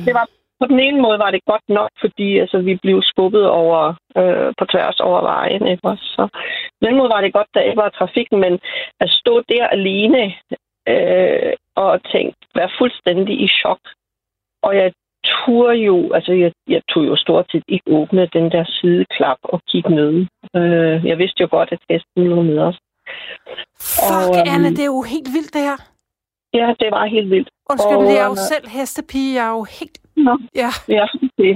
Det 0.06 0.14
var 0.14 0.28
på 0.60 0.66
den 0.66 0.80
ene 0.80 1.00
måde 1.02 1.18
var 1.18 1.30
det 1.30 1.44
godt 1.44 1.68
nok, 1.68 1.90
fordi 2.00 2.38
altså, 2.38 2.58
vi 2.58 2.75
blev 2.82 3.02
skubbet 3.02 3.48
over 3.48 3.94
øh, 4.16 4.52
på 4.58 4.64
tværs 4.64 5.00
over 5.00 5.20
vejen. 5.20 5.66
Ikke? 5.66 5.96
Så 6.14 6.28
på 6.80 6.82
den 6.86 6.96
måde 6.96 7.08
var 7.08 7.20
det 7.20 7.32
godt, 7.32 7.50
der 7.54 7.60
ikke 7.60 7.76
var 7.76 7.88
trafik, 7.88 8.32
men 8.32 8.52
at 9.00 9.10
stå 9.10 9.42
der 9.48 9.66
alene 9.66 10.34
øh, 10.88 11.52
og 11.75 12.00
tænke, 12.12 12.36
være 12.54 12.70
fuldstændig 12.78 13.40
i 13.40 13.48
chok. 13.48 13.80
Og 14.62 14.76
jeg 14.76 14.92
turde 15.25 15.78
jo, 15.78 16.12
altså 16.12 16.32
jeg, 16.32 16.52
jeg 16.68 16.82
tog 16.88 17.06
jo 17.06 17.16
stort 17.16 17.46
set 17.50 17.64
ikke 17.68 17.90
åbne 17.90 18.28
den 18.32 18.50
der 18.50 18.64
sideklap 18.64 19.38
og 19.42 19.60
kigge 19.68 19.90
ned. 19.90 20.26
Øh, 20.56 21.06
jeg 21.06 21.18
vidste 21.18 21.40
jo 21.42 21.48
godt, 21.50 21.72
at 21.72 21.78
hesten 21.90 22.25
lå 22.28 22.42
med 22.42 22.58
os. 22.58 22.78
Fuck, 23.80 24.28
og, 24.28 24.38
øhm, 24.38 24.54
Anna, 24.54 24.68
det 24.68 24.84
er 24.86 24.92
jo 24.96 25.02
helt 25.02 25.28
vildt 25.36 25.54
det 25.54 25.62
her. 25.62 25.96
Ja, 26.58 26.66
det 26.80 26.88
var 26.90 27.06
helt 27.06 27.30
vildt. 27.30 27.48
Undskyld, 27.70 27.96
og, 27.96 28.02
det 28.10 28.18
er 28.22 28.26
jo 28.32 28.36
øh, 28.40 28.48
selv 28.52 28.66
hestepige. 28.68 29.34
Jeg 29.38 29.46
er 29.50 29.54
jo 29.58 29.64
helt 29.80 29.96
Nå, 30.16 30.38
ja. 30.62 30.70
ja 30.88 31.06
det. 31.38 31.54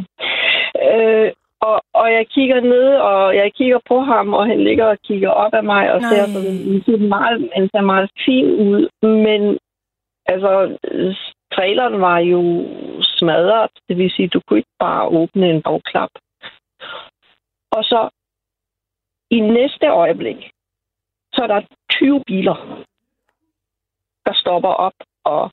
Øh, 0.87 1.33
Og, 1.71 1.80
og 1.95 2.12
jeg 2.12 2.26
kigger 2.35 2.61
ned, 2.61 2.87
og 3.11 3.37
jeg 3.37 3.52
kigger 3.59 3.78
på 3.88 4.00
ham, 4.00 4.35
og 4.35 4.47
han 4.47 4.64
ligger 4.64 4.87
og 4.87 4.99
kigger 5.09 5.30
op 5.30 5.54
af 5.54 5.64
mig, 5.64 5.92
og 5.92 6.00
Nej. 6.00 6.11
ser 6.11 6.25
sådan, 6.87 7.09
meget, 7.09 7.50
han 7.57 7.69
ser 7.73 7.80
meget 7.80 8.11
fin 8.25 8.47
ud. 8.69 8.88
Men 9.02 9.59
altså, 10.26 10.50
traileren 11.54 12.00
var 12.00 12.19
jo 12.19 12.42
smadret. 13.02 13.71
Det 13.88 13.97
vil 13.97 14.11
sige, 14.11 14.28
du 14.28 14.40
kunne 14.40 14.59
ikke 14.59 14.76
bare 14.78 15.09
åbne 15.09 15.50
en 15.50 15.62
bagklap. 15.62 16.11
Og 17.76 17.85
så 17.85 18.09
i 19.30 19.40
næste 19.40 19.87
øjeblik, 19.87 20.50
så 21.35 21.42
er 21.42 21.47
der 21.47 21.61
20 21.90 22.23
biler, 22.26 22.85
der 24.27 24.33
stopper 24.35 24.69
op, 24.69 24.93
og 25.25 25.50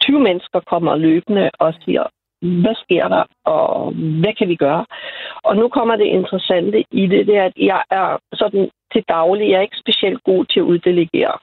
20 0.00 0.20
mennesker 0.20 0.60
kommer 0.60 0.96
løbende 0.96 1.50
og 1.58 1.74
siger, 1.84 2.04
hvad 2.40 2.74
sker 2.74 3.08
der, 3.08 3.24
og 3.44 3.92
hvad 3.92 4.34
kan 4.34 4.48
vi 4.48 4.56
gøre? 4.56 4.86
Og 5.42 5.56
nu 5.56 5.68
kommer 5.68 5.96
det 5.96 6.04
interessante 6.04 6.84
i 6.90 7.06
det, 7.06 7.26
det 7.26 7.36
er, 7.36 7.44
at 7.44 7.56
jeg 7.56 7.82
er 7.90 8.18
sådan 8.32 8.70
til 8.92 9.04
daglig, 9.08 9.50
jeg 9.50 9.56
er 9.56 9.68
ikke 9.68 9.82
specielt 9.84 10.24
god 10.24 10.44
til 10.44 10.60
at 10.60 10.64
uddelegere. 10.64 11.38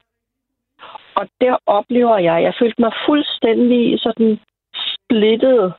Og 1.14 1.28
der 1.40 1.56
oplever 1.66 2.18
jeg, 2.18 2.42
jeg 2.42 2.54
følte 2.58 2.80
mig 2.80 2.92
fuldstændig 3.06 4.00
sådan 4.00 4.40
splittet 4.74 5.74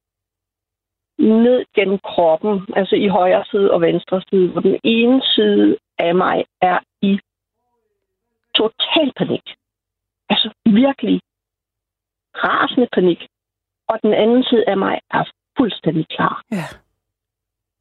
ned 1.17 1.65
gennem 1.75 1.99
kroppen, 1.99 2.61
altså 2.75 2.95
i 2.95 3.07
højre 3.07 3.45
side 3.51 3.71
og 3.71 3.81
venstre 3.81 4.21
side, 4.29 4.47
hvor 4.47 4.61
den 4.61 4.79
ene 4.83 5.21
side 5.35 5.77
af 5.97 6.15
mig 6.15 6.45
er 6.61 6.79
i 7.01 7.19
total 8.55 9.11
panik. 9.17 9.58
Altså 10.29 10.49
virkelig 10.65 11.19
rasende 12.35 12.87
panik. 12.93 13.27
Og 13.87 13.99
den 14.03 14.13
anden 14.13 14.43
side 14.43 14.63
af 14.67 14.77
mig 14.77 14.99
er 15.11 15.23
fuldstændig 15.57 16.07
klar. 16.07 16.41
Ja. 16.51 16.65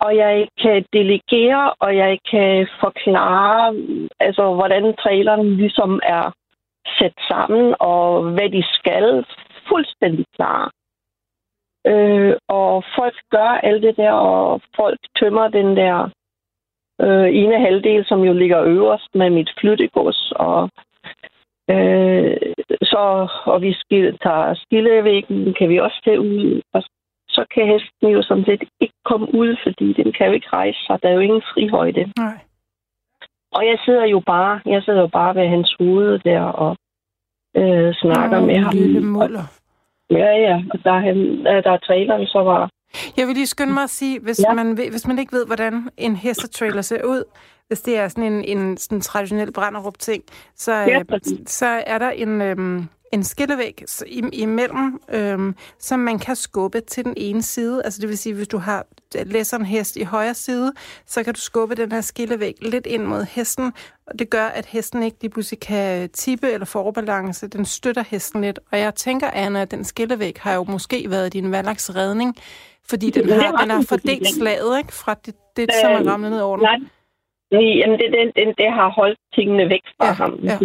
Og 0.01 0.17
jeg 0.17 0.49
kan 0.63 0.85
delegere, 0.93 1.73
og 1.81 1.97
jeg 1.97 2.19
kan 2.31 2.69
forklare, 2.81 3.75
altså, 4.21 4.55
hvordan 4.55 4.97
traileren 4.97 5.57
ligesom 5.57 6.01
er 6.03 6.33
sat 6.99 7.15
sammen, 7.29 7.75
og 7.81 8.23
hvad 8.23 8.51
de 8.51 8.65
skal. 8.73 9.25
Fuldstændig 9.69 10.27
klar. 10.37 10.71
Øh, 11.87 12.37
og 12.49 12.85
folk 12.97 13.19
gør 13.31 13.51
alt 13.69 13.83
det 13.83 13.97
der, 13.97 14.13
og 14.13 14.61
folk 14.77 14.99
tømmer 15.19 15.49
den 15.49 15.77
der 15.77 16.11
øh, 17.01 17.29
ene 17.35 17.61
halvdel, 17.61 18.05
som 18.05 18.21
jo 18.21 18.33
ligger 18.33 18.63
øverst 18.65 19.15
med 19.15 19.31
mit 19.31 19.51
flyttegods, 19.61 20.33
og 20.37 20.71
øh, 21.71 22.37
så, 22.83 23.29
og 23.45 23.63
vi 23.63 23.73
skil, 23.73 24.19
tager 24.19 24.55
skillevæggen, 24.55 25.55
kan 25.59 25.69
vi 25.69 25.79
også 25.79 26.01
tage 26.05 26.21
ud, 26.21 26.63
og 26.73 26.83
så 27.29 27.45
kan 27.55 27.67
hesten 27.67 28.09
jo 28.09 28.23
sådan 28.23 28.45
set 28.45 28.63
ikke 28.81 28.95
komme 29.05 29.27
ud, 29.35 29.57
fordi 29.63 29.93
den 29.93 30.13
kan 30.13 30.27
jo 30.27 30.33
ikke 30.33 30.49
rejse 30.53 30.79
sig. 30.87 31.03
Der 31.03 31.09
er 31.09 31.13
jo 31.13 31.21
ingen 31.21 31.43
frihøjde. 31.53 32.13
Nej. 32.17 32.39
Og 33.53 33.67
jeg 33.67 33.79
sidder 33.85 34.05
jo 34.05 34.21
bare, 34.27 34.61
jeg 34.67 34.83
sidder 34.83 35.01
jo 35.01 35.07
bare 35.07 35.35
ved 35.35 35.49
hans 35.49 35.75
hoved 35.79 36.19
der 36.19 36.41
og 36.41 36.77
øh, 37.57 37.95
snakker 37.95 38.39
Åh, 38.41 38.47
med 38.47 38.57
ham. 38.57 38.75
Lille 38.75 39.01
muller. 39.01 39.47
Ja, 40.11 40.31
ja. 40.47 40.63
Og 40.73 40.85
der 40.85 40.93
er, 40.93 40.99
han, 40.99 41.19
øh, 41.51 41.65
der 41.65 41.71
er 41.71 41.77
traileren, 41.87 42.27
så 42.27 42.39
var... 42.39 42.71
Jeg 43.17 43.27
vil 43.27 43.35
lige 43.35 43.47
skynde 43.47 43.73
mig 43.73 43.83
at 43.83 43.91
sige, 43.91 44.21
hvis, 44.21 44.41
ja. 44.49 44.55
Man, 44.55 44.77
ved- 44.77 44.91
hvis 44.91 45.07
man 45.07 45.19
ikke 45.19 45.33
ved, 45.33 45.47
hvordan 45.47 45.89
en 45.97 46.17
hestetrailer 46.17 46.83
ser 46.83 47.05
ud, 47.05 47.25
hvis 47.69 47.81
det 47.81 47.97
er 47.99 48.09
sådan 48.09 48.25
en, 48.33 48.45
en 48.59 48.77
sådan 48.77 49.01
traditionel 49.01 49.53
brænderup-ting, 49.53 50.23
så, 50.57 50.73
Ja, 50.73 50.99
øh, 50.99 51.21
så 51.47 51.67
er 51.67 51.99
der 51.99 52.11
en, 52.11 52.43
øhm, 52.43 52.85
en 53.13 53.25
skillevæg 53.25 53.85
imellem, 54.33 55.01
øhm, 55.09 55.55
som 55.79 56.01
man 56.01 56.19
kan 56.19 56.37
skubbe 56.37 56.81
til 56.81 57.05
den 57.05 57.15
ene 57.17 57.43
side. 57.43 57.83
Altså 57.85 58.01
det 58.01 58.09
vil 58.09 58.19
sige, 58.19 58.35
hvis 58.35 58.49
du 58.49 58.59
har 58.59 58.87
læser 59.15 59.57
en 59.57 59.65
hest 59.65 59.97
i 59.97 60.03
højre 60.03 60.35
side, 60.35 60.73
så 61.07 61.23
kan 61.23 61.35
du 61.35 61.41
skubbe 61.41 61.75
den 61.75 61.93
her 61.93 62.01
skillevæg 62.01 62.55
lidt 62.63 62.87
ind 62.87 63.05
mod 63.05 63.25
hesten, 63.25 63.73
og 64.07 64.19
det 64.19 64.31
gør, 64.31 64.47
at 64.47 64.67
hesten 64.67 65.03
ikke 65.03 65.17
lige 65.21 65.31
pludselig 65.31 65.61
kan 65.61 66.11
tippe 66.11 66.51
eller 66.53 66.67
få 66.67 66.79
overbalance. 66.79 67.47
Den 67.49 67.65
støtter 67.65 68.05
hesten 68.09 68.41
lidt. 68.41 68.59
Og 68.73 68.79
jeg 68.79 68.95
tænker, 68.95 69.31
Anna, 69.31 69.63
at 69.63 69.71
den 69.71 69.85
skillevæg 69.85 70.35
har 70.41 70.55
jo 70.55 70.65
måske 70.65 71.11
været 71.11 71.33
din 71.33 71.53
valaks 71.53 71.95
redning, 71.95 72.37
fordi 72.91 73.11
den 73.11 73.25
Det 73.25 73.43
har, 73.43 73.57
den 73.63 73.71
har 73.71 73.85
fordelt 73.89 74.27
slaget, 74.39 74.79
ikke? 74.79 74.93
Fra 74.93 75.15
det, 75.27 75.35
det 75.57 75.67
som 75.83 75.91
er 75.93 76.01
Øh, 76.01 76.07
ramlet 76.07 76.31
ned 76.31 76.41
over 76.41 76.57
den. 76.57 76.65
Nej, 76.65 76.79
nej 77.53 77.63
jamen, 77.81 77.99
det, 77.99 78.09
det, 78.13 78.33
det, 78.37 78.59
det 78.59 78.71
har 78.73 78.89
holdt 79.01 79.19
tingene 79.35 79.69
væk 79.69 79.85
fra 79.97 80.07
Ja, 80.07 80.13
ham. 80.13 80.33
ja, 80.49 80.57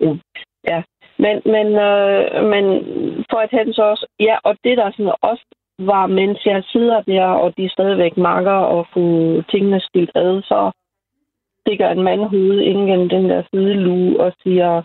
ja. 0.00 0.16
ja. 0.72 0.82
Men, 1.24 1.34
men, 1.54 1.66
øh, 1.88 2.44
men 2.52 2.64
for 3.30 3.38
at 3.46 3.50
han 3.58 3.72
så 3.72 3.82
også... 3.82 4.06
Ja, 4.20 4.36
og 4.44 4.56
det 4.64 4.76
der 4.76 4.90
sådan 4.90 5.12
også 5.22 5.44
var, 5.78 6.06
mens 6.06 6.38
jeg 6.46 6.62
sidder 6.72 7.02
der, 7.02 7.24
og 7.26 7.56
de 7.56 7.68
stadigvæk 7.68 8.16
makker 8.16 8.58
og 8.74 8.86
får 8.94 9.42
tingene 9.50 9.80
stilt 9.80 10.10
ad, 10.14 10.42
så 10.42 10.70
stikker 11.60 11.88
en 11.90 12.02
mand 12.02 12.20
hovedet 12.20 12.60
ind 12.62 12.78
gennem 12.88 13.08
den 13.08 13.30
der 13.30 13.42
sidelue 13.50 14.20
og 14.20 14.32
siger, 14.42 14.82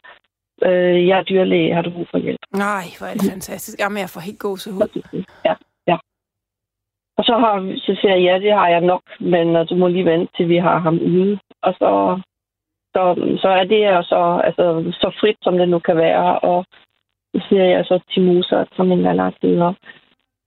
øh, 0.64 1.08
jeg 1.08 1.20
er 1.20 1.24
dyrlæge, 1.24 1.74
har 1.76 1.82
du 1.82 1.90
brug 1.90 2.08
for 2.12 2.18
hjælp? 2.18 2.40
Nej, 2.54 2.84
hvor 2.98 3.08
er 3.08 3.14
det 3.14 3.32
fantastisk. 3.32 3.80
Jamen, 3.80 3.98
jeg 3.98 4.10
får 4.10 4.22
helt 4.22 4.40
gåsehud. 4.40 4.82
Ja, 5.14 5.20
ja. 5.46 5.54
Og 7.20 7.26
så, 7.26 7.36
har, 7.44 7.56
så 7.86 7.92
siger 8.02 8.16
jeg, 8.16 8.24
ja, 8.24 8.40
det 8.46 8.54
har 8.54 8.68
jeg 8.68 8.82
nok, 8.82 9.04
men 9.20 9.48
du 9.70 9.76
må 9.76 9.88
lige 9.88 10.06
vente, 10.06 10.32
til 10.38 10.50
vi 10.50 10.58
har 10.58 10.80
ham 10.80 10.98
ude. 11.00 11.40
Og 11.62 11.74
så, 11.74 12.22
så, 12.94 13.02
så 13.42 13.50
er 13.60 13.64
det 13.64 13.82
jo 13.86 14.04
så, 14.04 14.42
altså, 14.44 14.66
så 15.02 15.12
frit, 15.20 15.38
som 15.42 15.58
det 15.58 15.70
nu 15.70 15.80
kan 15.80 15.98
være. 15.98 16.40
Og 16.40 16.66
så 17.34 17.46
siger 17.50 17.64
jeg 17.64 17.86
så 17.86 18.00
til 18.14 18.22
Musa, 18.24 18.64
som 18.76 18.88
min 18.88 19.06
hedder, 19.06 19.74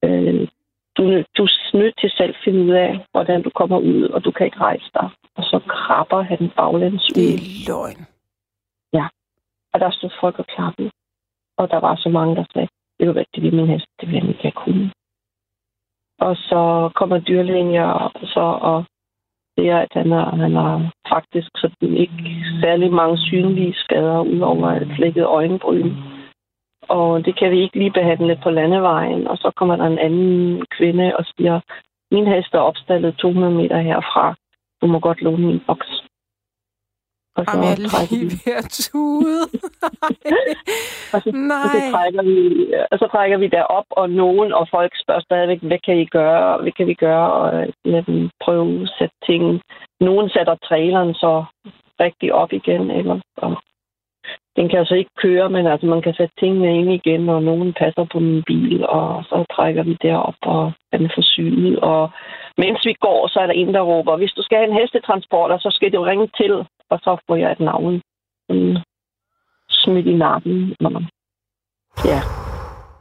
øh, 0.04 0.48
du, 0.96 1.02
du 1.36 1.42
er 1.42 1.76
nødt 1.76 1.94
til 2.00 2.10
selv 2.10 2.34
at 2.34 2.42
finde 2.44 2.60
ud 2.64 2.70
af, 2.70 3.06
hvordan 3.12 3.42
du 3.42 3.50
kommer 3.50 3.78
ud, 3.78 4.02
og 4.02 4.24
du 4.24 4.30
kan 4.30 4.46
ikke 4.46 4.60
rejse 4.60 4.90
dig. 4.94 5.08
Og 5.36 5.44
så 5.44 5.60
krabber 5.68 6.22
han 6.22 6.50
baglæns 6.56 7.06
Det 7.06 7.16
ud. 7.16 7.34
er 7.34 7.68
løgn. 7.68 8.06
Og 9.72 9.80
der 9.80 9.90
stod 9.90 10.10
folk 10.20 10.38
og 10.38 10.46
klappede. 10.46 10.90
Og 11.56 11.70
der 11.70 11.80
var 11.80 11.96
så 11.96 12.08
mange, 12.08 12.36
der 12.36 12.44
sagde, 12.52 12.68
det 13.00 13.08
er 13.08 13.24
det 13.34 13.42
vil 13.42 13.54
min 13.54 13.66
hest, 13.68 13.86
det 14.00 14.08
vil 14.08 14.14
jeg 14.14 14.28
ikke 14.28 14.50
kunne. 14.50 14.90
Og 16.26 16.36
så 16.36 16.90
kommer 16.94 17.18
dyrlægen 17.18 17.76
og 17.76 18.10
så, 18.34 18.40
og 18.70 18.84
siger, 19.58 19.78
at 19.78 19.92
han 19.92 20.10
har, 20.10 20.36
han 20.36 20.54
har 20.54 20.92
faktisk 21.08 21.50
sådan 21.56 21.96
ikke 21.96 22.22
særlig 22.62 22.92
mange 22.92 23.18
synlige 23.18 23.74
skader, 23.74 24.20
udover 24.20 24.68
et 24.70 24.92
flækket 24.96 25.24
øjenbryn. 25.24 25.92
Og 26.88 27.24
det 27.24 27.38
kan 27.38 27.50
vi 27.50 27.58
ikke 27.62 27.78
lige 27.78 27.90
behandle 27.90 28.40
på 28.42 28.50
landevejen. 28.50 29.28
Og 29.28 29.36
så 29.36 29.50
kommer 29.56 29.76
der 29.76 29.86
en 29.86 29.98
anden 29.98 30.66
kvinde 30.76 31.16
og 31.18 31.24
siger, 31.24 31.60
min 32.10 32.26
hest 32.26 32.54
er 32.54 32.58
opstallet 32.58 33.16
200 33.16 33.54
meter 33.54 33.78
herfra. 33.78 34.34
Du 34.80 34.86
må 34.86 34.98
godt 34.98 35.22
låne 35.22 35.46
min 35.46 35.60
boks. 35.66 36.01
Og 37.36 37.44
Jamen, 37.48 37.64
jeg 37.64 37.72
er 37.72 38.10
lige 38.10 38.30
ved 38.44 38.52
at 38.62 38.68
tude. 38.86 39.40
Og 41.14 41.20
så, 41.22 41.30
Nej. 41.34 41.64
og 41.64 41.68
så, 41.74 41.80
trækker 41.92 42.22
vi, 42.22 42.38
og 42.90 42.98
så 42.98 43.06
trækker 43.12 43.38
vi 43.38 43.46
derop, 43.46 43.84
og 43.90 44.10
nogen 44.10 44.52
og 44.52 44.66
folk 44.70 44.92
spørger 45.02 45.20
stadigvæk, 45.20 45.60
hvad 45.62 45.78
kan 45.86 45.96
I 45.98 46.06
gøre, 46.06 46.62
hvad 46.62 46.72
kan 46.72 46.86
vi 46.86 46.94
gøre, 46.94 47.32
og 47.32 47.66
lad 47.84 48.02
dem 48.02 48.30
prøve 48.44 48.82
at 48.82 48.90
sætte 48.98 49.14
ting. 49.26 49.60
Nogen 50.00 50.30
sætter 50.30 50.56
traileren 50.68 51.14
så 51.14 51.44
rigtig 52.00 52.32
op 52.32 52.52
igen, 52.52 52.90
eller 52.90 53.20
og 53.36 53.56
den 54.56 54.68
kan 54.68 54.78
altså 54.78 54.94
ikke 54.94 55.10
køre, 55.16 55.50
men 55.50 55.66
altså 55.66 55.86
man 55.86 56.02
kan 56.02 56.14
sætte 56.14 56.34
tingene 56.38 56.78
ind 56.78 56.92
igen, 56.92 57.28
og 57.28 57.42
nogen 57.42 57.72
passer 57.72 58.04
på 58.12 58.18
min 58.18 58.42
bil, 58.46 58.86
og 58.86 59.24
så 59.24 59.44
trækker 59.54 59.82
vi 59.82 59.96
derop, 60.02 60.34
og 60.42 60.72
den 60.92 61.04
er 61.04 61.12
forsynet. 61.14 61.80
Og 61.80 62.10
mens 62.58 62.80
vi 62.84 62.92
går, 62.92 63.28
så 63.28 63.38
er 63.40 63.46
der 63.46 63.54
en, 63.54 63.74
der 63.74 63.80
råber, 63.80 64.16
hvis 64.16 64.32
du 64.32 64.42
skal 64.42 64.58
have 64.58 64.70
en 64.70 64.80
hestetransporter, 64.80 65.58
så 65.58 65.70
skal 65.70 65.92
du 65.92 66.02
ringe 66.02 66.28
til, 66.36 66.52
og 66.90 66.98
så 67.04 67.16
får 67.26 67.36
jeg 67.36 67.52
et 67.52 67.60
navn. 67.60 68.02
Sådan 68.48 68.78
smidt 69.68 70.06
i 70.06 70.16
nakken. 70.16 70.76
Og, 70.80 71.02
ja, 72.04 72.20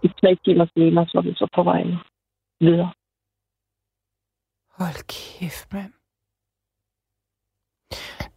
i 0.03 0.07
tre 0.21 0.35
timer 0.45 0.65
senere, 0.73 1.07
så 1.07 1.17
er 1.17 1.21
vi 1.21 1.33
så 1.33 1.47
på 1.55 1.63
vej 1.63 1.83
videre. 2.59 2.91
Hold 4.77 5.01
kæft, 5.07 5.73
mand. 5.73 6.00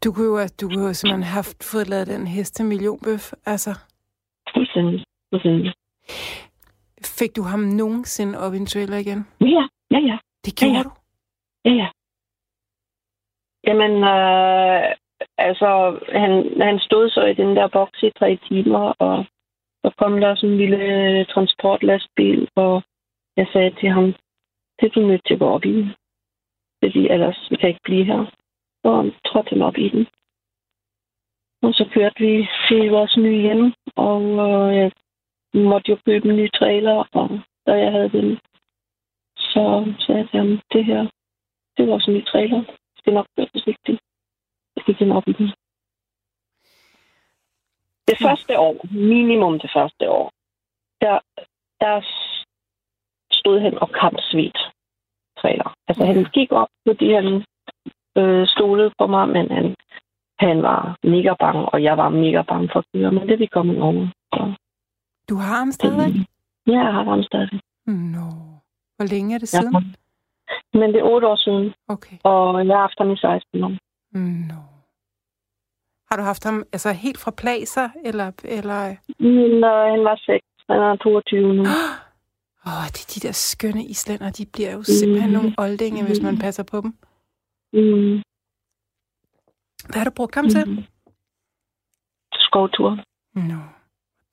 Du 0.04 0.12
kunne 0.12 0.26
jo, 0.26 0.38
du 0.60 0.68
kunne 0.68 0.86
jo 0.86 0.92
simpelthen 0.94 1.22
have 1.22 1.34
haft, 1.34 1.64
fået 1.72 1.88
lavet 1.88 2.06
den 2.06 2.26
hest 2.26 2.54
til 2.56 2.64
millionbøf. 2.64 3.32
Altså, 3.46 3.70
Fuldstændig. 4.54 5.04
Fuldstændig. 5.32 5.72
fik 7.18 7.36
du 7.36 7.42
ham 7.42 7.60
nogensinde 7.60 8.38
op 8.38 8.54
i 8.54 8.56
en 8.56 8.66
trailer 8.66 8.96
igen? 8.96 9.20
Ja, 9.40 9.64
ja, 9.90 9.98
ja. 10.10 10.18
Det 10.44 10.52
gjorde 10.58 10.72
Ja, 10.72 10.78
ja. 10.78 10.82
du? 10.82 10.90
Ja, 11.64 11.70
ja. 11.82 11.88
Jamen, 13.66 13.92
øh, 14.14 14.94
altså, 15.38 15.70
han, 16.12 16.32
han 16.62 16.78
stod 16.78 17.10
så 17.10 17.24
i 17.24 17.34
den 17.34 17.56
der 17.56 17.68
boks 17.68 18.02
i 18.02 18.10
tre 18.18 18.38
timer, 18.48 18.84
og 18.98 19.24
så 19.84 19.94
kom 19.98 20.20
der 20.20 20.34
sådan 20.34 20.50
en 20.50 20.56
lille 20.58 21.24
transportlastbil, 21.24 22.48
og 22.56 22.82
jeg 23.36 23.46
sagde 23.52 23.70
til 23.80 23.88
ham, 23.88 24.04
det 24.80 24.86
er 24.86 24.94
du 24.94 25.00
nødt 25.00 25.26
til 25.26 25.34
at 25.34 25.40
gå 25.40 25.46
op 25.46 25.64
i. 25.64 25.88
Fordi 26.84 27.08
ellers 27.08 27.38
vi 27.50 27.56
kan 27.56 27.68
ikke 27.68 27.80
blive 27.84 28.04
her. 28.04 28.24
Han 28.84 29.12
trådte 29.26 29.50
han 29.50 29.62
op 29.62 29.76
i 29.78 29.88
den. 29.88 30.06
Og 31.62 31.74
så 31.74 31.90
kørte 31.94 32.18
vi 32.18 32.48
til 32.68 32.90
vores 32.90 33.16
nye 33.16 33.42
hjem, 33.42 33.72
og 33.96 34.22
øh, 34.22 34.76
jeg 34.76 34.92
måtte 35.54 35.90
jo 35.90 35.96
købe 36.06 36.28
en 36.28 36.36
ny 36.36 36.50
trailer, 36.50 37.04
og 37.12 37.40
da 37.66 37.72
jeg 37.72 37.92
havde 37.92 38.08
den, 38.08 38.38
så 39.36 39.94
sagde 39.98 40.20
jeg 40.20 40.28
til 40.30 40.38
ham, 40.38 40.60
det 40.72 40.84
her, 40.84 41.06
Det 41.76 41.88
var 41.88 41.98
sådan 41.98 42.20
en 42.20 42.26
trailer. 42.26 42.58
Det 42.58 42.98
skal 42.98 43.12
nok 43.12 43.26
være 43.36 43.48
forsigtigt. 43.52 44.00
Jeg 44.76 44.84
fik 44.86 44.98
den 44.98 45.12
op 45.12 45.28
i 45.28 45.32
den. 45.32 45.48
Det 48.08 48.18
første 48.22 48.58
år, 48.58 48.76
minimum 48.90 49.58
det 49.58 49.70
første 49.76 50.10
år, 50.10 50.32
der, 51.00 51.18
der 51.80 51.96
stod 53.32 53.60
han 53.60 53.78
og 53.78 53.90
kamp 53.90 54.18
svedt 54.20 54.58
trailer. 55.40 55.74
Altså 55.88 56.04
han 56.04 56.24
gik 56.24 56.52
op, 56.52 56.68
fordi 56.86 57.12
han 57.12 57.44
øh, 58.18 58.46
stolede 58.46 58.90
på 58.98 59.06
mig, 59.06 59.28
men 59.28 59.50
han, 59.56 59.66
han 60.38 60.62
var 60.62 60.98
mega 61.02 61.34
bange, 61.40 61.62
og 61.72 61.82
jeg 61.82 61.96
var 61.96 62.08
mega 62.08 62.42
bange 62.42 62.68
for 62.72 62.84
køre, 62.94 63.12
men 63.12 63.28
det 63.28 63.38
vi 63.38 63.46
kommet 63.46 63.82
over. 63.82 64.06
Så, 64.34 64.54
Du 65.28 65.34
har 65.36 65.58
ham 65.58 65.72
stadigvæk? 65.72 66.14
ja, 66.66 66.72
jeg 66.72 66.92
har 66.92 67.04
ham 67.04 67.22
stadig. 67.22 67.60
Nå. 67.86 68.26
Hvor 68.96 69.06
længe 69.14 69.34
er 69.34 69.38
det 69.38 69.54
Ja. 69.54 69.60
siden? 69.60 69.96
Men 70.74 70.88
det 70.92 70.98
er 71.00 71.02
otte 71.14 71.26
år 71.26 71.36
siden, 71.36 71.74
Okay. 71.88 72.16
og 72.24 72.66
jeg 72.66 72.74
har 72.76 72.80
haft 72.80 72.98
ham 72.98 73.10
i 73.10 73.16
16 73.16 73.64
år. 73.64 73.72
Nå. 74.50 74.60
Har 76.10 76.16
du 76.16 76.22
haft 76.22 76.44
ham 76.44 76.64
altså 76.72 76.92
helt 76.92 77.18
fra 77.18 77.30
placer, 77.30 77.88
eller... 78.04 78.32
eller... 78.44 78.80
Når 79.60 79.90
han 79.90 80.04
var 80.04 80.16
6, 80.16 80.46
han 80.70 80.80
er 80.80 80.96
22 80.96 81.54
nu. 81.54 81.62
Åh, 82.66 82.78
oh, 82.80 82.86
de, 82.94 83.00
de 83.12 83.20
der 83.26 83.32
skønne 83.32 83.84
islænder, 83.84 84.30
de 84.30 84.46
bliver 84.52 84.72
jo 84.72 84.82
simpelthen 84.82 85.30
Mm. 85.30 85.36
nogle 85.36 85.54
oldinge, 85.58 86.04
hvis 86.06 86.22
man 86.22 86.38
passer 86.38 86.62
på 86.62 86.80
dem. 86.80 86.94
Mm. 87.74 88.22
Hvad 89.88 89.98
har 89.98 90.04
du 90.04 90.10
brugt 90.16 90.34
ham 90.34 90.48
til? 90.48 90.68
Mm. 90.68 90.84
Skovtur. 92.34 92.90
Nå. 93.34 93.60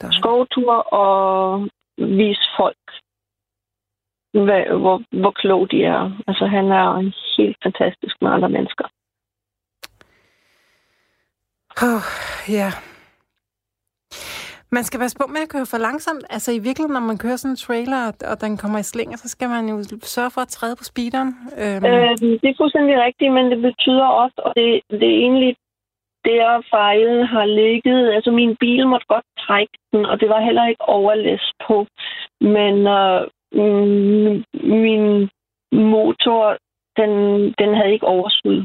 Der... 0.02 0.12
Skovtur 0.12 0.74
og 0.74 1.70
vise 1.98 2.46
folk, 2.58 2.86
hvad, 4.32 4.80
hvor, 4.80 5.20
hvor 5.22 5.32
kloge 5.32 5.68
de 5.68 5.84
er. 5.84 6.20
Altså, 6.28 6.46
han 6.46 6.66
er 6.72 7.12
helt 7.38 7.58
fantastisk 7.64 8.16
med 8.22 8.32
andre 8.32 8.50
mennesker. 8.50 8.86
Oh, 11.84 12.06
ja. 12.50 12.72
Man 14.78 14.84
skal 14.84 15.00
passe 15.00 15.18
på 15.22 15.26
med 15.28 15.42
at 15.46 15.50
køre 15.50 15.66
for 15.72 15.78
langsomt. 15.88 16.24
Altså 16.36 16.50
i 16.52 16.60
virkeligheden, 16.68 16.94
når 16.98 17.10
man 17.12 17.18
kører 17.24 17.36
sådan 17.36 17.52
en 17.54 17.64
trailer, 17.66 18.00
og- 18.32 18.42
den 18.42 18.58
kommer 18.62 18.80
i 18.80 18.84
slinger, 18.94 19.18
så 19.18 19.28
skal 19.30 19.50
man 19.50 19.64
jo 19.72 19.76
sørge 20.16 20.32
for 20.36 20.42
at 20.42 20.48
træde 20.58 20.76
på 20.80 20.84
speederen. 20.92 21.32
Øhm, 21.62 21.86
Øh, 21.86 22.12
det 22.42 22.48
er 22.50 22.60
fuldstændig 22.62 22.96
rigtigt, 23.08 23.34
men 23.38 23.46
det 23.52 23.60
betyder 23.70 24.06
også, 24.24 24.38
og 24.46 24.52
det, 24.58 24.68
det 25.02 25.10
er 25.14 25.20
egentlig 25.28 25.56
der 26.26 26.62
fejlen 26.76 27.26
har 27.34 27.46
ligget. 27.46 28.14
Altså 28.16 28.32
min 28.32 28.56
bil 28.60 28.88
måtte 28.88 29.08
godt 29.08 29.26
trække 29.40 29.74
den, 29.94 30.06
og 30.06 30.20
det 30.20 30.30
var 30.30 30.42
heller 30.48 30.66
ikke 30.68 30.86
overlæst 30.98 31.52
på. 31.68 31.76
Men 32.42 32.76
øh, 33.00 33.22
mm, 33.62 34.34
min 34.86 35.30
motor, 35.96 36.58
den, 37.00 37.12
den 37.60 37.70
havde 37.78 37.94
ikke 37.94 38.08
overskud. 38.08 38.60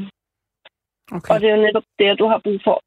okay. 1.17 1.33
Og 1.33 1.41
det 1.41 1.49
er 1.49 1.55
jo 1.55 1.61
netop 1.67 1.83
der, 1.99 2.13
du 2.15 2.27
har 2.27 2.39
brug 2.43 2.59
for 2.63 2.81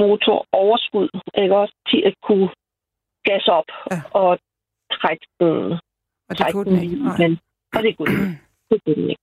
motoroverskud, 0.00 1.08
ikke 1.42 1.56
også 1.56 1.74
til 1.90 2.02
at 2.06 2.14
kunne 2.26 2.48
gas 3.24 3.48
op 3.58 3.68
Ja. 3.90 4.00
og 4.20 4.38
trække 4.92 5.26
den 5.40 5.72
og 6.28 6.38
det 6.38 6.46
kunne 6.52 6.70
den 6.70 6.82
ikke. 6.82 6.96
Men, 7.18 7.38
og 7.76 7.82
det 7.82 7.96
kunne 7.96 8.16
den. 8.16 8.40
Det 8.70 8.78
kunne 8.84 8.94
den 8.94 9.10
ikke. 9.10 9.22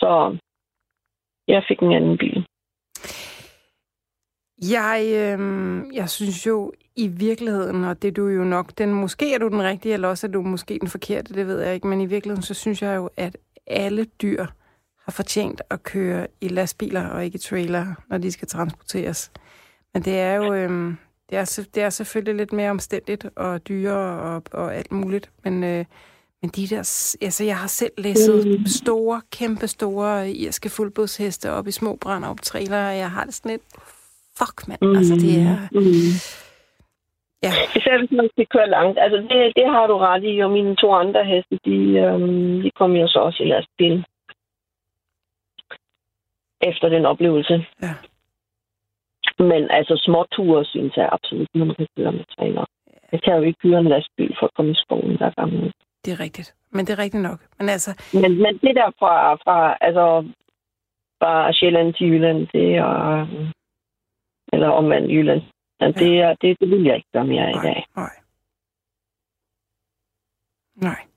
Så 0.00 0.38
jeg 1.48 1.64
fik 1.68 1.78
en 1.78 1.92
anden 1.92 2.18
bil. 2.18 2.46
Jeg, 4.70 5.00
øhm, 5.14 5.92
jeg 5.92 6.08
synes 6.10 6.46
jo 6.46 6.72
i 6.96 7.08
virkeligheden, 7.08 7.84
og 7.84 8.02
det 8.02 8.08
er 8.08 8.12
du 8.12 8.26
jo 8.28 8.44
nok, 8.44 8.78
den, 8.78 8.94
måske 8.94 9.34
er 9.34 9.38
du 9.38 9.48
den 9.48 9.62
rigtige, 9.62 9.94
eller 9.94 10.08
også 10.08 10.26
er 10.26 10.30
du 10.30 10.42
måske 10.42 10.78
den 10.78 10.88
forkerte, 10.88 11.34
det 11.34 11.46
ved 11.46 11.60
jeg 11.60 11.74
ikke, 11.74 11.86
men 11.86 12.00
i 12.00 12.06
virkeligheden, 12.06 12.42
så 12.42 12.54
synes 12.54 12.82
jeg 12.82 12.96
jo, 12.96 13.10
at 13.16 13.36
alle 13.66 14.04
dyr 14.04 14.46
har 15.10 15.14
fortjent 15.22 15.60
at 15.70 15.82
køre 15.82 16.26
i 16.40 16.48
lastbiler 16.48 17.08
og 17.08 17.24
ikke 17.24 17.36
i 17.36 17.38
trailer, 17.38 17.86
når 18.10 18.18
de 18.18 18.32
skal 18.32 18.48
transporteres. 18.48 19.30
Men 19.94 20.02
det 20.02 20.18
er 20.18 20.34
jo 20.34 20.54
øhm, 20.54 20.96
det 21.30 21.38
er, 21.38 21.66
det 21.74 21.82
er 21.82 21.90
selvfølgelig 21.90 22.34
lidt 22.34 22.52
mere 22.52 22.70
omstændigt 22.70 23.26
og 23.36 23.68
dyrere 23.68 24.20
og, 24.34 24.42
og 24.52 24.74
alt 24.74 24.92
muligt, 24.92 25.30
men, 25.44 25.64
øh, 25.64 25.84
men 26.42 26.50
de 26.56 26.66
der, 26.66 26.78
altså 27.22 27.44
jeg 27.44 27.56
har 27.56 27.66
selv 27.68 27.92
læsset 27.98 28.58
Mm. 28.60 28.66
store, 28.66 29.20
kæmpe 29.32 29.66
store 29.66 30.30
irske 30.30 30.68
fuldblodsheste 30.68 31.50
op 31.52 31.66
i 31.66 31.70
små 31.70 31.96
brænder 32.00 32.28
op 32.28 32.40
trailer, 32.42 32.88
og 32.88 32.96
jeg 32.96 33.10
har 33.10 33.24
det 33.24 33.34
sådan 33.34 33.50
lidt, 33.50 33.62
fuck 34.38 34.68
mand, 34.68 34.78
mm. 34.82 34.96
altså 34.96 35.14
det 35.14 35.34
er, 35.40 35.56
Mm. 35.72 36.12
ja, 37.42 37.52
Især 37.76 37.98
hvis 37.98 38.10
man 38.20 38.28
skal 38.32 38.46
køre 38.54 38.68
langt. 38.70 38.98
Altså, 39.04 39.16
det, 39.16 39.38
det 39.56 39.66
har 39.74 39.86
du 39.86 39.96
ret 39.98 40.24
i, 40.32 40.38
og 40.44 40.50
mine 40.50 40.76
to 40.76 40.88
andre 41.02 41.24
heste, 41.24 41.54
de, 41.64 41.78
øhm, 42.04 42.62
de 42.62 42.70
kom 42.78 42.92
jo 42.92 43.06
så 43.08 43.18
også 43.18 43.42
i 43.42 43.46
lastbil. 43.46 44.04
Efter 46.60 46.88
den 46.88 47.06
oplevelse. 47.06 47.66
Ja. 47.82 47.94
Men 49.38 49.70
altså, 49.70 50.02
småture 50.04 50.64
synes 50.64 50.96
jeg 50.96 51.08
absolut, 51.12 51.48
man 51.54 51.74
kan 51.74 51.86
køre 51.96 52.12
med 52.12 52.24
træner. 52.36 52.64
Jeg 53.12 53.22
kan 53.22 53.36
jo 53.36 53.42
ikke 53.42 53.58
køre 53.62 53.78
en 53.80 53.88
lastbil 53.88 54.36
for 54.40 54.46
at 54.46 54.54
komme 54.54 54.70
i 54.70 54.74
skoven 54.74 55.16
hver 55.16 55.30
gang. 55.30 55.72
det 56.04 56.12
er 56.12 56.20
rigtigt. 56.20 56.54
Men 56.70 56.86
det 56.86 56.92
er 56.92 56.98
rigtigt 56.98 57.22
nok. 57.22 57.40
Men 57.58 57.68
altså, 57.68 57.90
Men, 58.12 58.42
men 58.42 58.58
det 58.58 58.74
der 58.76 58.90
fra, 58.98 59.34
fra, 59.34 59.76
altså, 59.80 60.32
fra 61.18 61.52
Sjælland 61.52 61.94
til 61.94 62.06
Jylland, 62.06 62.46
det 62.52 62.76
er... 62.76 63.26
Eller 64.52 64.68
omvendt 64.68 65.10
Jylland. 65.10 65.42
Ja, 65.80 65.86
det, 65.86 66.20
er, 66.20 66.34
det, 66.34 66.60
det 66.60 66.70
vil 66.70 66.84
jeg 66.84 66.96
ikke 66.96 67.08
gøre 67.12 67.24
mere 67.24 67.50
i 67.50 67.54
dag. 67.62 67.84
nej. 67.96 68.10
Nej. 70.76 71.09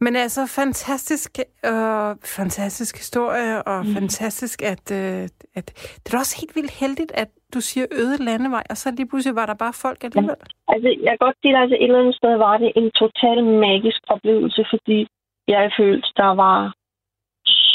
Men 0.00 0.16
altså, 0.16 0.40
fantastisk, 0.60 1.30
øh, 1.64 2.10
fantastisk 2.38 2.96
historie, 2.96 3.62
og 3.62 3.86
mm. 3.86 3.94
fantastisk, 3.94 4.62
at, 4.62 4.86
øh, 4.92 5.22
at... 5.58 5.66
Det 6.02 6.14
er 6.14 6.18
også 6.18 6.36
helt 6.40 6.56
vildt 6.56 6.74
heldigt, 6.80 7.12
at 7.14 7.28
du 7.54 7.60
siger 7.60 7.86
øde 7.92 8.24
landevej, 8.24 8.64
og 8.70 8.76
så 8.76 8.90
lige 8.90 9.08
pludselig 9.08 9.36
var 9.36 9.46
der 9.46 9.54
bare 9.54 9.72
folk 9.72 10.04
alligevel. 10.04 10.36
Altså, 10.68 10.88
jeg 11.02 11.10
kan 11.10 11.24
godt 11.26 11.36
sige 11.42 11.52
dig, 11.52 11.60
altså 11.60 11.76
et 11.76 11.84
eller 11.84 12.00
andet 12.00 12.16
sted 12.16 12.36
var 12.36 12.58
det 12.58 12.72
en 12.76 12.90
total 12.90 13.44
magisk 13.44 14.00
oplevelse, 14.08 14.66
fordi 14.72 15.06
jeg 15.48 15.72
følte, 15.78 16.08
der 16.16 16.30
var 16.44 16.74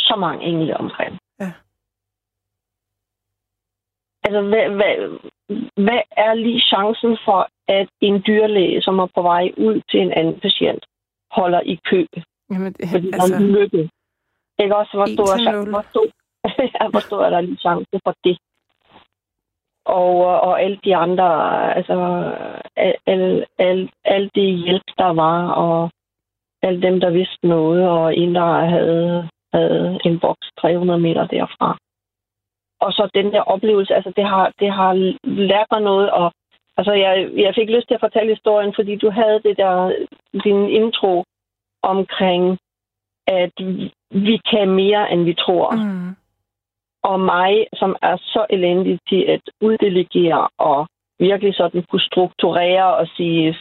så 0.07 0.15
mange 0.19 0.45
engle 0.45 0.77
omkring. 0.77 1.17
Ja. 1.39 1.51
Altså, 4.25 4.41
hvad, 4.41 4.65
hvad, 4.77 4.95
hvad 5.85 6.01
er 6.11 6.33
lige 6.33 6.61
chancen 6.61 7.17
for, 7.25 7.41
at 7.67 7.89
en 8.01 8.23
dyrlæge, 8.27 8.81
som 8.81 8.99
er 8.99 9.07
på 9.15 9.21
vej 9.21 9.51
ud 9.57 9.81
til 9.89 9.99
en 9.99 10.13
anden 10.13 10.39
patient, 10.39 10.83
holder 11.37 11.61
i 11.65 11.79
kø? 11.89 12.05
Jamen, 12.51 12.73
det, 12.73 12.89
Fordi 12.89 13.07
altså, 13.07 13.21
altså, 13.21 13.39
der 13.39 13.45
er 13.45 13.59
lykke. 13.59 13.89
Ikke 14.59 14.75
også? 14.75 14.91
Hvor 14.97 15.05
En 15.05 15.15
stor, 15.17 15.29
er, 15.49 15.69
hvor, 15.69 15.85
stor, 15.91 16.05
ja, 16.75 16.89
hvor 16.89 16.99
stor 16.99 17.25
er 17.25 17.29
der 17.29 17.41
lige 17.41 17.57
chance 17.57 17.99
for 18.05 18.13
det? 18.23 18.37
Og, 19.85 20.15
og 20.47 20.61
alle 20.61 20.79
de 20.85 20.95
andre, 20.95 21.27
altså 21.75 21.95
al, 22.75 22.95
al, 23.05 23.45
al, 23.59 23.89
al 24.05 24.29
det 24.35 24.59
hjælp, 24.65 24.87
der 24.97 25.13
var, 25.23 25.47
og 25.49 25.89
alle 26.61 26.81
dem, 26.81 26.99
der 26.99 27.09
vidste 27.09 27.47
noget, 27.47 27.89
og 27.89 28.17
en, 28.17 28.35
der 28.35 28.65
havde, 28.65 29.29
havde 29.53 29.99
en 30.05 30.19
boks 30.19 30.47
300 30.61 30.99
meter 30.99 31.27
derfra. 31.27 31.77
Og 32.81 32.91
så 32.91 33.09
den 33.13 33.31
der 33.33 33.41
oplevelse, 33.41 33.95
altså 33.95 34.11
det 34.15 34.25
har, 34.25 34.51
det 34.59 34.71
har 34.71 34.93
lært 35.23 35.67
mig 35.71 35.81
noget, 35.81 36.11
og 36.11 36.31
altså 36.81 36.93
jeg, 37.05 37.13
jeg 37.45 37.53
fik 37.55 37.69
lyst 37.69 37.87
til 37.87 37.97
at 37.97 38.05
fortælle 38.05 38.33
historien, 38.35 38.73
fordi 38.77 38.93
du 38.95 39.09
havde 39.19 39.39
det 39.47 39.55
der, 39.57 39.73
din 40.45 40.61
intro 40.81 41.13
omkring, 41.93 42.43
at 43.27 43.55
vi 44.27 44.35
kan 44.51 44.67
mere, 44.81 45.11
end 45.11 45.21
vi 45.23 45.33
tror. 45.33 45.67
mm, 45.75 46.15
Og 47.03 47.19
mig, 47.19 47.53
som 47.73 47.91
er 48.01 48.17
så 48.17 48.45
elendig 48.49 48.99
til 49.09 49.21
at 49.35 49.43
uddelegere 49.61 50.47
og 50.57 50.87
virkelig 51.19 51.55
sådan 51.55 51.83
kunne 51.89 52.07
strukturere 52.11 52.95
og 52.95 53.07
sige, 53.17 53.55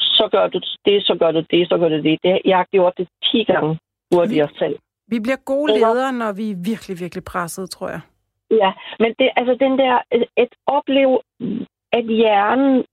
så 0.00 0.28
gør 0.32 0.46
du 0.48 0.60
det, 0.86 1.06
så 1.08 1.14
gør 1.20 1.30
du 1.30 1.42
det, 1.50 1.68
så 1.68 1.78
gør 1.78 1.88
du 1.88 2.00
det. 2.02 2.18
det 2.22 2.40
jeg 2.44 2.56
har 2.56 2.68
gjort 2.72 2.94
det 2.98 3.08
10 3.24 3.44
gange 3.44 3.78
hurtigere 4.14 4.48
selv. 4.58 4.76
vi 5.08 5.20
bliver 5.20 5.40
gode 5.44 5.72
ledere, 5.72 6.12
når 6.12 6.32
vi 6.32 6.50
er 6.50 6.56
virkelig, 6.70 7.00
virkelig 7.00 7.24
presset, 7.24 7.70
tror 7.70 7.88
jeg. 7.88 8.00
Ja, 8.50 8.72
men 8.98 9.14
det, 9.18 9.28
altså 9.36 9.54
den 9.60 9.78
der, 9.78 9.94
at 10.36 10.48
opleve, 10.66 11.18
at 11.96 12.04
hjernen 12.20 12.84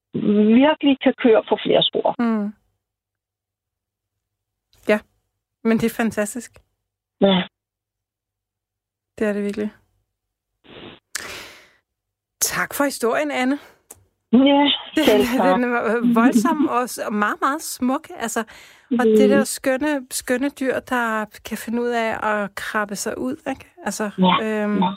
virkelig 0.61 0.93
kan 1.03 1.13
køre 1.23 1.43
på 1.49 1.57
flere 1.65 1.83
spor. 1.83 2.15
Mm. 2.19 2.47
Ja, 4.87 4.99
men 5.63 5.77
det 5.77 5.85
er 5.91 5.95
fantastisk. 6.03 6.51
Ja. 7.21 7.43
Det 9.17 9.27
er 9.27 9.33
det 9.33 9.43
virkelig. 9.43 9.69
Tak 12.41 12.73
for 12.73 12.83
historien, 12.83 13.31
Anne. 13.31 13.59
Ja, 14.33 14.71
tak. 15.37 15.53
den 15.55 15.63
er 15.63 16.13
voldsom 16.13 16.67
og 16.67 17.13
meget, 17.13 17.41
meget 17.41 17.61
smuk. 17.61 18.07
Altså, 18.15 18.39
og 18.99 19.05
det 19.05 19.29
der 19.29 19.43
skønne, 19.43 20.07
skønne 20.11 20.49
dyr, 20.49 20.79
der 20.79 21.25
kan 21.45 21.57
finde 21.57 21.81
ud 21.81 21.87
af 21.87 22.27
at 22.31 22.55
krabbe 22.55 22.95
sig 22.95 23.17
ud. 23.17 23.35
Ikke? 23.49 23.65
Altså, 23.85 24.09
Ja, 24.17 24.63
øhm, 24.63 24.83
ja. 24.83 24.95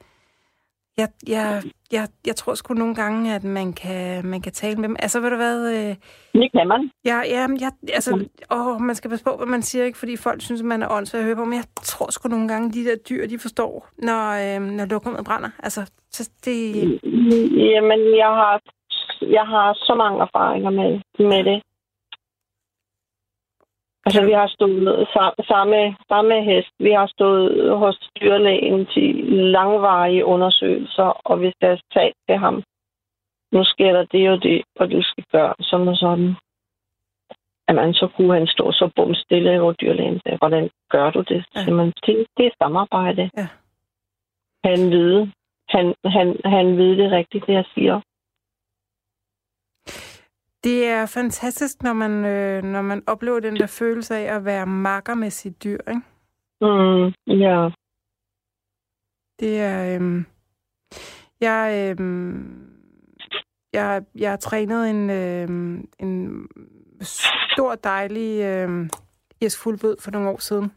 Jeg, 0.99 1.09
jeg, 1.29 1.63
jeg, 1.93 2.09
jeg 2.27 2.37
tror 2.37 2.55
sgu 2.55 2.75
nogle 2.75 2.95
gange, 2.95 3.35
at 3.35 3.45
man 3.45 3.73
kan, 3.73 4.27
man 4.27 4.41
kan 4.43 4.53
tale 4.53 4.77
med 4.77 4.89
dem. 4.89 4.97
Altså, 4.99 5.21
ved 5.21 5.31
du 5.31 5.37
hvad... 5.37 5.59
Øh, 5.75 5.95
det 6.41 6.53
kan 6.53 6.69
man. 6.69 6.91
Ja, 7.05 7.19
ja, 7.35 7.47
jeg, 7.65 7.73
altså, 7.93 8.11
åh, 8.51 8.81
man 8.81 8.95
skal 8.95 9.11
passe 9.11 9.25
på, 9.25 9.37
hvad 9.37 9.47
man 9.47 9.63
siger, 9.63 9.85
ikke? 9.85 9.99
Fordi 9.99 10.17
folk 10.17 10.41
synes, 10.43 10.61
at 10.61 10.67
man 10.67 10.83
er 10.83 10.89
åndssvagt 10.91 11.21
at 11.21 11.27
høre 11.27 11.37
på. 11.37 11.45
Men 11.45 11.55
jeg 11.55 11.65
tror 11.83 12.11
sgu 12.11 12.29
nogle 12.29 12.49
gange, 12.49 12.73
de 12.73 12.85
der 12.85 12.97
dyr, 13.09 13.27
de 13.27 13.39
forstår, 13.39 13.89
når, 13.99 14.25
øh, 14.45 14.61
når 14.77 14.85
lokummet 14.85 15.25
brænder. 15.25 15.51
Altså, 15.63 15.81
så 16.11 16.31
det... 16.45 16.59
Jamen, 17.73 18.01
jeg 18.23 18.33
har, 18.41 18.61
jeg 19.21 19.47
har 19.55 19.69
så 19.75 19.95
mange 19.95 20.21
erfaringer 20.21 20.71
med, 20.71 20.91
med 21.19 21.45
det. 21.45 21.63
Altså, 24.07 24.25
vi 24.25 24.33
har 24.33 24.47
stået 24.47 25.09
samme, 25.47 25.97
samme 26.09 26.45
hest. 26.45 26.73
Vi 26.79 26.91
har 26.91 27.07
stået 27.07 27.79
hos 27.79 27.97
dyrlægen 28.21 28.87
til 28.87 29.15
langvarige 29.57 30.25
undersøgelser, 30.25 31.21
og 31.25 31.41
vi 31.41 31.51
skal 31.51 31.81
tage 31.95 32.13
til 32.29 32.37
ham. 32.37 32.63
Nu 33.53 33.65
sker 33.65 33.93
der 33.93 34.05
det 34.05 34.31
og 34.31 34.43
det, 34.43 34.63
og 34.77 34.91
du 34.91 35.03
skal 35.03 35.25
gøre 35.33 35.55
sådan 35.61 35.89
og 35.89 35.97
sådan. 35.97 36.35
Jamen, 37.69 37.95
så 37.95 38.09
kunne 38.17 38.35
han 38.35 38.47
stå 38.47 38.73
så 38.73 38.91
bum 38.97 39.15
stille, 39.15 39.59
hvor 39.59 39.73
dyrlægen 39.73 40.21
sagde, 40.21 40.39
hvordan 40.39 40.71
gør 40.91 41.11
du 41.11 41.21
det? 41.21 41.45
Ja. 41.57 41.61
Jamen, 41.67 41.93
det, 42.07 42.27
det 42.37 42.47
er 42.47 42.51
samarbejde. 42.63 43.31
Ja. 43.37 43.49
Han 44.65 44.91
ved, 44.91 45.27
han, 45.69 45.95
han, 46.05 46.37
han 46.45 46.77
ved 46.77 46.97
det 46.97 47.13
rigtigt, 47.13 47.47
det 47.47 47.53
jeg 47.53 47.65
siger. 47.75 48.01
Det 50.65 50.87
er 50.87 51.07
fantastisk, 51.07 51.83
når 51.83 51.93
man, 51.93 52.25
øh, 52.25 52.63
når 52.63 52.83
man 52.83 53.03
oplever 53.07 53.41
den 53.41 53.57
der 53.57 53.67
følelse 53.67 54.17
af 54.17 54.35
at 54.35 54.45
være 54.45 54.67
makker 54.67 55.15
med 55.15 55.31
sit 55.31 55.65
dyr, 55.65 55.79
ikke? 55.89 56.03
Mm, 56.61 57.13
ja. 57.41 57.69
Det 59.41 59.61
er... 59.61 60.01
Øh, 60.01 60.25
jeg, 61.41 61.97
øh, 62.01 62.35
jeg, 63.73 64.03
jeg 64.15 64.31
har 64.31 64.37
trænet 64.37 64.91
en, 64.91 65.11
øh, 65.11 65.49
en 65.99 66.49
stor, 67.55 67.75
dejlig 67.75 68.43
øh, 68.43 68.91
irsk 69.41 69.59
fuldblod 69.59 69.97
for 70.01 70.11
nogle 70.11 70.29
år 70.29 70.39
siden. 70.39 70.73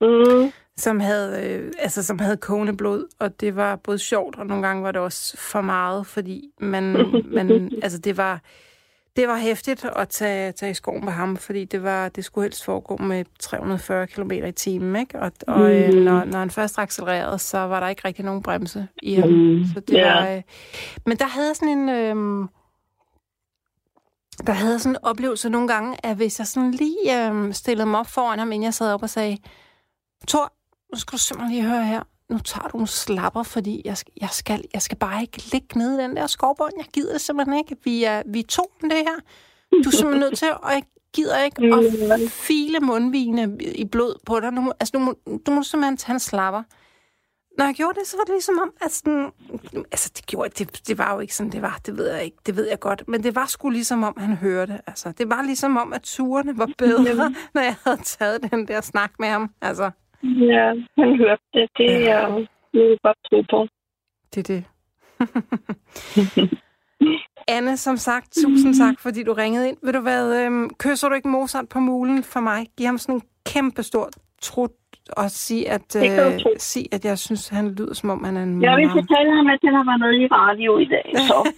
Mm. 0.00 0.52
Som 0.76 1.00
havde, 1.00 1.48
øh, 1.48 1.72
altså, 1.78 2.02
som 2.02 2.18
havde 2.18 2.36
kogende 2.36 2.76
blod, 2.76 3.08
og 3.18 3.40
det 3.40 3.56
var 3.56 3.76
både 3.76 3.98
sjovt, 3.98 4.36
og 4.36 4.46
nogle 4.46 4.66
gange 4.66 4.82
var 4.82 4.92
det 4.92 5.00
også 5.00 5.36
for 5.38 5.60
meget, 5.60 6.06
fordi 6.06 6.50
man, 6.60 6.82
man 7.24 7.50
altså, 7.82 7.98
det 7.98 8.16
var 8.16 8.40
det 9.16 9.28
var 9.28 9.36
hæftigt 9.36 9.84
at 9.96 10.08
tage, 10.08 10.52
tage 10.52 10.70
i 10.70 10.74
skoven 10.74 11.04
med 11.04 11.12
ham, 11.12 11.36
fordi 11.36 11.64
det, 11.64 11.82
var, 11.82 12.08
det 12.08 12.24
skulle 12.24 12.44
helst 12.44 12.64
foregå 12.64 12.96
med 12.96 13.24
340 13.40 14.06
km 14.06 14.30
i 14.30 14.52
timen, 14.52 14.96
ikke? 14.96 15.20
Og, 15.20 15.32
og 15.46 15.74
øh, 15.74 15.94
mm. 15.94 15.98
når, 16.00 16.24
når 16.24 16.38
han 16.38 16.50
først 16.50 16.78
accelererede, 16.78 17.38
så 17.38 17.58
var 17.58 17.80
der 17.80 17.88
ikke 17.88 18.02
rigtig 18.04 18.24
nogen 18.24 18.42
bremse 18.42 18.88
i 19.02 19.14
ham. 19.14 19.28
Mm. 19.28 19.64
Så 19.74 19.80
det 19.80 19.96
yeah. 19.98 20.22
var, 20.22 20.36
øh, 20.36 20.42
men 21.06 21.16
der 21.16 21.26
havde 21.26 21.54
sådan 21.54 21.78
en... 21.78 21.88
Øh, 21.88 22.48
der 24.46 24.52
havde 24.52 24.78
sådan 24.78 24.92
en 24.92 24.98
oplevelse 25.02 25.48
nogle 25.48 25.68
gange, 25.68 26.06
at 26.06 26.16
hvis 26.16 26.38
jeg 26.38 26.46
sådan 26.46 26.70
lige 26.70 27.28
øh, 27.30 27.54
stillede 27.54 27.86
mig 27.86 28.00
op 28.00 28.06
foran 28.06 28.38
ham, 28.38 28.52
inden 28.52 28.64
jeg 28.64 28.74
sad 28.74 28.92
op 28.92 29.02
og 29.02 29.10
sagde, 29.10 29.38
Tor, 30.28 30.52
nu 30.92 30.98
skal 30.98 31.12
du 31.12 31.18
simpelthen 31.18 31.56
lige 31.56 31.70
høre 31.70 31.84
her 31.84 32.02
nu 32.34 32.38
tager 32.38 32.68
du 32.68 32.78
en 32.78 32.86
slapper, 32.86 33.42
fordi 33.42 33.82
jeg, 33.84 33.96
jeg, 34.20 34.28
skal, 34.30 34.64
jeg 34.74 34.82
skal 34.82 34.98
bare 34.98 35.22
ikke 35.22 35.42
ligge 35.52 35.78
nede 35.78 36.00
i 36.00 36.02
den 36.02 36.16
der 36.16 36.26
skovbånd. 36.26 36.72
Jeg 36.78 36.86
gider 36.92 37.18
simpelthen 37.18 37.58
ikke. 37.58 37.76
Vi 37.84 38.04
er, 38.04 38.22
vi 38.26 38.38
er 38.38 38.46
to 38.48 38.72
med 38.82 38.90
det 38.90 38.98
her. 38.98 39.18
Du 39.84 39.88
er 39.88 39.92
simpelthen 39.92 40.20
nødt 40.20 40.38
til, 40.38 40.48
og 40.62 40.70
jeg 40.72 40.82
gider 41.12 41.42
ikke 41.42 41.62
at 42.14 42.30
file 42.30 42.80
mundvigene 42.80 43.58
i 43.74 43.84
blod 43.84 44.14
på 44.26 44.40
dig. 44.40 44.52
Nu, 44.52 44.72
altså, 44.80 44.92
du, 44.92 44.98
må, 44.98 45.14
du 45.46 45.50
må 45.50 45.62
simpelthen 45.62 45.96
tage 45.96 46.14
en 46.14 46.20
slapper. 46.20 46.62
Når 47.58 47.64
jeg 47.64 47.74
gjorde 47.74 48.00
det, 48.00 48.08
så 48.08 48.16
var 48.16 48.24
det 48.24 48.34
ligesom 48.34 48.58
om, 48.58 48.72
at 48.80 48.92
sådan, 48.92 49.30
altså 49.92 50.10
det 50.16 50.26
gjorde 50.26 50.64
det, 50.64 50.88
det 50.88 50.98
var 50.98 51.14
jo 51.14 51.20
ikke 51.20 51.34
sådan, 51.36 51.52
det 51.52 51.62
var, 51.62 51.80
det 51.86 51.96
ved 51.96 52.10
jeg 52.10 52.24
ikke, 52.24 52.36
det 52.46 52.56
ved 52.56 52.68
jeg 52.68 52.80
godt, 52.80 53.04
men 53.08 53.22
det 53.22 53.34
var 53.34 53.46
sgu 53.46 53.70
ligesom 53.70 54.02
om, 54.02 54.14
han 54.18 54.36
hørte, 54.36 54.80
altså 54.86 55.12
det 55.18 55.30
var 55.30 55.42
ligesom 55.42 55.76
om, 55.76 55.92
at 55.92 56.02
turene 56.02 56.58
var 56.58 56.70
bedre, 56.78 57.34
når 57.54 57.62
jeg 57.62 57.76
havde 57.84 58.00
taget 58.04 58.52
den 58.52 58.68
der 58.68 58.80
snak 58.80 59.12
med 59.18 59.28
ham, 59.28 59.50
altså. 59.60 59.90
Ja, 60.24 60.66
han 60.98 61.16
hørte 61.16 61.42
det. 61.54 61.68
Det 61.78 61.94
er 61.94 61.98
ja. 61.98 62.28
jeg 62.74 62.98
godt 63.02 63.18
tro 63.30 63.40
på. 63.50 63.68
Det 64.34 64.50
er 64.50 64.54
det. 64.54 64.64
Anne, 67.56 67.76
som 67.76 67.96
sagt, 67.96 68.32
tusind 68.42 68.74
tak, 68.74 69.00
fordi 69.00 69.22
du 69.22 69.32
ringede 69.32 69.68
ind. 69.68 69.76
Ved 69.82 69.92
du 69.92 70.00
hvad, 70.00 70.44
øhm, 70.44 70.70
kysser 70.78 71.08
du 71.08 71.14
ikke 71.14 71.28
Mozart 71.28 71.68
på 71.68 71.78
mulen 71.78 72.22
for 72.22 72.40
mig? 72.40 72.66
Giv 72.76 72.86
ham 72.86 72.98
sådan 72.98 73.14
en 73.14 73.22
kæmpe 73.46 73.82
stor 73.82 74.10
trut 74.42 74.70
og 75.16 75.30
sige, 75.30 75.70
at, 75.70 75.96
øh, 75.96 76.40
sig, 76.58 76.82
at 76.92 77.04
jeg 77.04 77.18
synes, 77.18 77.48
han 77.48 77.74
lyder, 77.74 77.94
som 77.94 78.10
om 78.10 78.24
han 78.24 78.36
er 78.36 78.42
en 78.42 78.62
Jeg 78.62 78.76
vil 78.76 78.88
fortælle 78.88 79.36
ham, 79.36 79.46
at 79.46 79.58
han 79.64 79.74
har 79.74 79.84
været 79.90 80.00
med 80.00 80.12
i 80.20 80.26
radio 80.26 80.78
i 80.78 80.84
dag, 80.84 81.08
så 81.28 81.52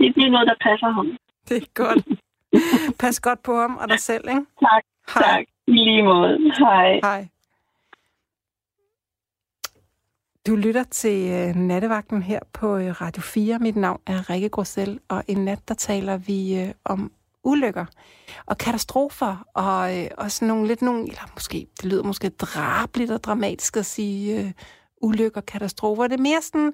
det 0.00 0.14
bliver 0.14 0.30
noget, 0.30 0.46
der 0.48 0.54
passer 0.60 0.90
ham. 0.90 1.06
Det 1.48 1.56
er 1.62 1.66
godt. 1.74 2.04
Pas 3.00 3.20
godt 3.20 3.42
på 3.42 3.54
ham 3.56 3.76
og 3.76 3.88
dig 3.88 4.00
selv, 4.00 4.24
ikke? 4.28 4.44
Tak, 4.66 4.82
Hej. 5.14 5.22
tak. 5.22 5.44
I 5.66 5.72
lige 5.72 6.02
måde. 6.02 6.38
Hej. 6.58 7.00
Hej. 7.02 7.28
Du 10.46 10.56
lytter 10.56 10.84
til 10.84 11.30
øh, 11.30 11.56
Nattevagten 11.56 12.22
her 12.22 12.40
på 12.52 12.76
øh, 12.76 13.00
Radio 13.00 13.22
4. 13.22 13.58
Mit 13.58 13.76
navn 13.76 14.00
er 14.06 14.30
Rikke 14.30 14.48
Grosel, 14.48 15.00
og 15.08 15.24
i 15.28 15.34
nat 15.34 15.68
der 15.68 15.74
taler 15.74 16.16
vi 16.16 16.60
øh, 16.60 16.68
om 16.84 17.12
ulykker 17.44 17.84
og 18.46 18.58
katastrofer, 18.58 19.46
og 19.54 19.98
øh, 19.98 20.08
sådan 20.28 20.48
nogle 20.48 20.66
lidt 20.66 20.82
nogle, 20.82 21.02
eller 21.02 21.30
måske, 21.34 21.66
det 21.76 21.84
lyder 21.84 22.02
måske 22.02 22.28
drabligt 22.28 23.10
og 23.10 23.24
dramatisk 23.24 23.76
at 23.76 23.86
sige 23.86 24.40
øh, 24.40 24.52
ulykker 25.02 25.40
og 25.40 25.46
katastrofer. 25.46 26.06
Det 26.06 26.18
er 26.18 26.22
mere 26.22 26.42
sådan 26.42 26.72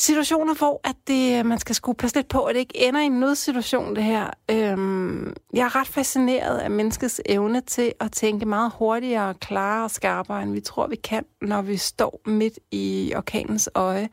situationer, 0.00 0.54
hvor 0.54 0.80
at 0.84 0.96
det, 1.06 1.38
øh, 1.38 1.46
man 1.46 1.58
skal 1.58 1.74
skulle 1.74 1.96
passe 1.96 2.16
lidt 2.16 2.28
på, 2.28 2.44
at 2.44 2.54
det 2.54 2.60
ikke 2.60 2.88
ender 2.88 3.00
i 3.00 3.04
en 3.04 3.20
nødsituation, 3.20 3.96
det 3.96 4.04
her. 4.04 4.30
Øhm, 4.50 5.34
jeg 5.54 5.64
er 5.64 5.76
ret 5.76 5.86
fascineret 5.86 6.58
af 6.58 6.70
menneskets 6.70 7.20
evne 7.26 7.60
til 7.60 7.92
at 8.00 8.12
tænke 8.12 8.46
meget 8.46 8.72
hurtigere, 8.78 9.34
klarere 9.34 9.84
og 9.84 9.90
skarpere, 9.90 10.42
end 10.42 10.52
vi 10.52 10.60
tror, 10.60 10.86
vi 10.86 10.96
kan, 10.96 11.24
når 11.42 11.62
vi 11.62 11.76
står 11.76 12.20
midt 12.26 12.58
i 12.70 13.12
orkanens 13.16 13.68
øje. 13.74 14.08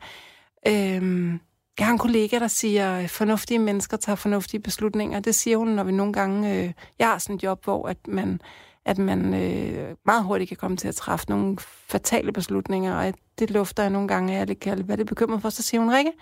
Øhm, 0.66 1.40
jeg 1.78 1.86
har 1.86 1.92
en 1.92 1.98
kollega, 1.98 2.38
der 2.38 2.48
siger, 2.48 2.92
at 2.92 3.10
fornuftige 3.10 3.58
mennesker 3.58 3.96
tager 3.96 4.16
fornuftige 4.16 4.60
beslutninger. 4.60 5.20
Det 5.20 5.34
siger 5.34 5.56
hun, 5.56 5.68
når 5.68 5.84
vi 5.84 5.92
nogle 5.92 6.12
gange... 6.12 6.54
Øh, 6.54 6.72
jeg 6.98 7.06
har 7.06 7.18
sådan 7.18 7.36
et 7.36 7.42
job, 7.42 7.64
hvor 7.64 7.88
at 7.88 8.08
man 8.08 8.40
at 8.88 8.98
man 8.98 9.34
øh, 9.34 9.96
meget 10.06 10.24
hurtigt 10.24 10.48
kan 10.48 10.56
komme 10.56 10.76
til 10.76 10.88
at 10.88 10.94
træffe 10.94 11.26
nogle 11.28 11.58
fatale 11.88 12.32
beslutninger, 12.32 12.94
og 12.94 13.14
det 13.38 13.50
lufter 13.50 13.82
jeg 13.82 13.90
nogle 13.90 14.08
gange, 14.08 14.38
at 14.38 14.48
jeg 14.48 14.60
kan 14.60 14.78
det 14.78 14.98
lidt 14.98 15.08
bekymret 15.08 15.42
for, 15.42 15.50
så 15.50 15.62
siger 15.62 15.80
hun, 15.80 15.94
Rikke, 15.94 16.12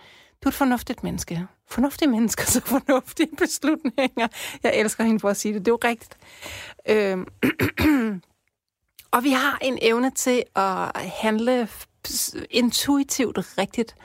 du 0.44 0.48
er 0.48 0.50
et 0.50 0.54
fornuftigt 0.54 1.02
menneske. 1.02 1.46
Fornuftige 1.68 2.08
mennesker, 2.08 2.44
så 2.52 2.60
fornuftige 2.60 3.28
beslutninger. 3.38 4.28
Jeg 4.62 4.74
elsker 4.74 5.04
hende 5.04 5.20
for 5.20 5.28
at 5.28 5.36
sige 5.36 5.54
det, 5.54 5.60
det 5.66 5.70
er 5.70 5.72
jo 5.72 5.78
rigtigt. 5.84 6.16
Øh, 6.88 7.18
og 9.16 9.24
vi 9.24 9.30
har 9.30 9.58
en 9.62 9.78
evne 9.82 10.10
til 10.10 10.42
at 10.56 10.96
handle 10.96 11.68
intuitivt 12.50 13.38
rigtigt, 13.58 13.96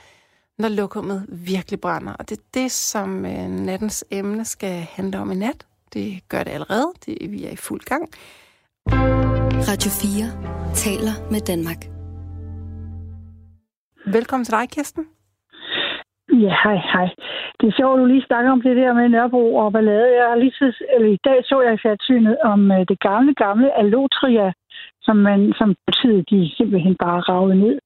når 0.58 0.68
lokummet 0.68 1.26
virkelig 1.28 1.80
brænder. 1.80 2.12
Og 2.12 2.28
det 2.28 2.38
er 2.38 2.42
det, 2.54 2.72
som 2.72 3.26
øh, 3.26 3.48
nattens 3.48 4.04
emne 4.10 4.44
skal 4.44 4.80
handle 4.80 5.18
om 5.18 5.32
i 5.32 5.34
nat. 5.34 5.66
Det 5.92 6.28
gør 6.28 6.44
det 6.44 6.50
allerede. 6.50 6.92
Det, 7.06 7.30
vi 7.30 7.44
er 7.44 7.50
i 7.50 7.56
fuld 7.56 7.80
gang. 7.80 8.10
Radio 8.90 9.90
4 9.90 10.74
taler 10.74 11.14
med 11.32 11.40
Danmark. 11.50 11.80
Velkommen 14.16 14.44
til 14.44 14.54
dig, 14.58 14.64
Kirsten. 14.74 15.04
Ja, 16.44 16.54
hej, 16.64 16.78
hej. 16.92 17.08
Det 17.58 17.66
er 17.68 17.76
sjovt, 17.78 17.94
at 17.94 18.00
du 18.02 18.06
lige 18.06 18.28
snakker 18.30 18.50
om 18.52 18.62
det 18.62 18.76
der 18.76 18.92
med 18.92 19.08
Nørrebro 19.08 19.56
og 19.56 19.72
ballade. 19.72 20.16
Jeg 20.18 20.26
har 20.28 20.36
lige 20.36 20.56
så, 20.60 20.66
eller 20.94 21.08
i 21.08 21.20
dag 21.24 21.38
så 21.44 21.56
jeg 21.66 21.74
i 21.74 21.82
fjernsynet 21.82 22.36
om 22.52 22.60
uh, 22.70 22.80
det 22.90 22.98
gamle, 23.00 23.34
gamle 23.34 23.78
Alotria 23.82 24.52
som, 25.02 25.16
man, 25.16 25.52
som 25.58 25.74
politiet 25.86 26.30
de 26.30 26.50
simpelthen 26.56 26.96
bare 27.04 27.20
ravede 27.20 27.60
ned. 27.64 27.78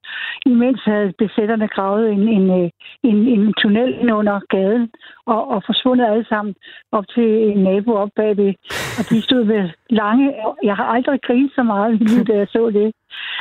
Imens 0.47 0.81
havde 0.85 1.13
besætterne 1.19 1.69
gravet 1.69 2.13
en, 2.13 2.29
en, 2.29 2.47
øh, 2.61 2.71
en, 3.03 3.17
en 3.35 3.55
tunnel 3.61 3.95
ind 4.01 4.13
under 4.13 4.41
gaden 4.49 4.91
og, 5.27 5.49
og 5.49 5.63
forsvundet 5.67 6.07
alle 6.07 6.27
sammen 6.29 6.55
op 6.93 7.05
til 7.15 7.29
en 7.51 7.59
nabo 7.63 7.93
op 7.93 8.11
bagved. 8.17 8.55
Og 8.99 9.05
de 9.11 9.23
stod 9.23 9.43
ved 9.45 9.69
lange... 9.91 10.35
Jeg 10.63 10.77
har 10.77 10.85
aldrig 10.85 11.21
grinet 11.23 11.53
så 11.55 11.63
meget, 11.63 11.93
da 12.29 12.35
jeg 12.37 12.49
så 12.49 12.71
det. 12.71 12.93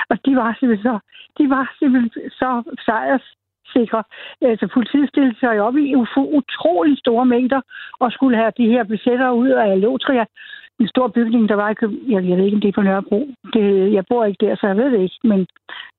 Og 0.10 0.18
de 0.26 0.36
var 0.36 0.56
simpelthen 0.60 0.92
så, 0.92 1.00
de 1.38 1.50
var 1.50 1.66
simpelthen 1.80 2.12
så 2.32 2.50
sejrs 2.86 3.26
sikre. 3.74 4.04
Altså 4.42 4.68
politiet 4.74 5.10
stillede 5.10 5.40
sig 5.40 5.62
op 5.68 5.76
i 5.78 5.96
utrolig 6.40 6.98
store 7.04 7.26
mængder 7.26 7.62
og 8.00 8.12
skulle 8.12 8.38
have 8.38 8.52
de 8.58 8.68
her 8.74 8.84
besættere 8.84 9.36
ud 9.36 9.50
af 9.50 9.82
Lotria 9.82 10.26
en 10.80 10.88
stor 10.88 11.08
bygning, 11.08 11.50
der 11.50 11.56
var 11.56 11.70
i 11.70 11.74
København. 11.74 12.12
Jeg, 12.12 12.30
jeg 12.30 12.38
ved 12.38 12.46
ikke, 12.46 12.56
om 12.56 12.62
det 12.62 12.68
er 12.68 12.80
på 12.80 12.82
Nørrebro. 12.82 13.20
Det, 13.54 13.94
jeg 13.94 14.04
bor 14.10 14.26
ikke 14.26 14.46
der, 14.46 14.56
så 14.56 14.68
jeg 14.68 14.78
ved 14.78 14.92
det 14.92 15.02
ikke, 15.02 15.20
men 15.24 15.48